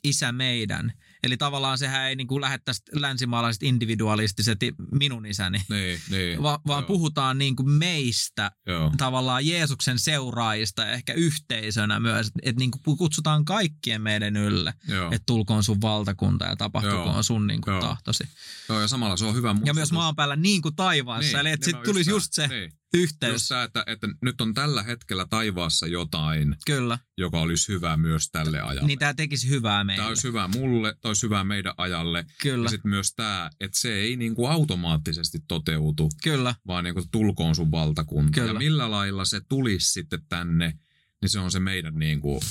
isä 0.03 0.31
meidän. 0.31 0.93
Eli 1.23 1.37
tavallaan 1.37 1.77
sehän 1.77 2.07
ei 2.09 2.15
niinku 2.15 2.41
lähde 2.41 2.57
tästä 2.65 2.91
länsimaalaiset 3.01 3.63
individualistiset 3.63 4.59
minun 4.99 5.25
isäni, 5.25 5.61
Niin, 5.69 5.99
niin. 6.09 6.43
va, 6.43 6.59
vaan 6.67 6.81
joo, 6.81 6.87
puhutaan 6.87 7.37
niinku 7.37 7.63
meistä 7.63 8.51
Joo, 8.67 8.91
tavallaan 8.97 9.47
Jeesuksen 9.47 9.99
seuraajista 9.99 10.81
ja 10.81 10.91
ehkä 10.91 11.13
yhteisönä 11.13 11.99
myös, 11.99 12.27
että 12.27 12.39
et 12.43 12.55
niinku 12.55 12.79
kutsutaan 12.97 13.45
kaikkien 13.45 14.01
meidän 14.01 14.37
ylle, 14.37 14.73
että 15.11 15.23
tulkoon 15.25 15.63
sun 15.63 15.81
valtakunta 15.81 16.45
ja 16.45 16.55
tapahtukoon 16.55 17.13
Joo, 17.13 17.23
sun 17.23 17.47
niinku 17.47 17.69
joo. 17.71 17.81
tahtosi. 17.81 18.23
joo, 18.69 18.81
ja 18.81 18.87
samalla 18.87 19.17
se 19.17 19.25
on 19.25 19.35
hyvä 19.35 19.47
Ja 19.47 19.53
muistutus. 19.53 19.75
myös 19.75 19.91
maan 19.91 20.15
päällä 20.15 20.35
niin 20.35 20.61
kuin 20.61 20.75
taivaassa, 20.75 21.27
Niin, 21.27 21.37
eli 21.39 21.49
että 21.49 21.65
sitten 21.65 21.81
nimenomaan 21.81 21.93
tulisi 21.93 22.09
just 22.09 22.33
se 22.33 22.47
Niin. 22.47 22.73
Just 22.97 23.03
yhteys. 23.13 23.47
tämä, 23.47 23.63
että, 23.63 23.83
että 23.87 24.07
nyt 24.21 24.41
on 24.41 24.53
tällä 24.53 24.83
hetkellä 24.83 25.25
taivaassa 25.29 25.87
jotain, 25.87 26.55
Kyllä, 26.65 26.99
joka 27.17 27.39
olisi 27.39 27.67
hyvä 27.67 27.97
myös 27.97 28.29
tälle 28.31 28.61
ajalle. 28.61 28.87
niin 28.87 28.99
tämä 28.99 29.13
tekisi 29.13 29.49
hyvää 29.49 29.83
meille. 29.83 29.97
Tämä 29.99 30.09
olisi 30.09 30.27
hyvä 30.27 30.47
mulle, 30.47 30.95
tämä 31.01 31.09
olisi 31.09 31.23
hyvä 31.25 31.43
meidän 31.43 31.73
ajalle. 31.77 32.25
Kyllä, 32.41 32.65
Ja 32.65 32.69
sitten 32.69 32.89
myös 32.89 33.13
tämä, 33.15 33.49
että 33.59 33.79
se 33.79 33.93
ei 33.93 34.15
niin 34.15 34.35
kuin 34.35 34.51
automaattisesti 34.51 35.39
toteutu, 35.47 36.09
kyllä, 36.23 36.55
vaan 36.67 36.83
niin 36.83 36.93
kuin 36.93 37.09
tulkoon 37.11 37.55
sun 37.55 37.71
valtakunta. 37.71 38.31
Kyllä. 38.31 38.53
Ja 38.53 38.59
millä 38.59 38.91
lailla 38.91 39.25
se 39.25 39.41
tulisi 39.49 39.91
sitten 39.91 40.19
tänne, 40.29 40.79
niin 41.21 41.29
se 41.29 41.39
on 41.39 41.51
se 41.51 41.59
meidän, 41.59 41.95
niin 41.95 42.21
kuin, 42.21 42.41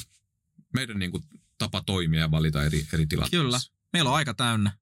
meidän 0.75 0.99
niin 0.99 1.11
kuin 1.11 1.25
tapa 1.59 1.83
toimia 1.87 2.21
ja 2.21 2.31
valita 2.31 2.65
eri, 2.65 2.87
eri 2.93 3.07
tilanteissa. 3.07 3.45
Kyllä. 3.45 3.59
Meillä 3.93 4.11
on 4.11 4.17
aika 4.17 4.35
täynnä. 4.35 4.73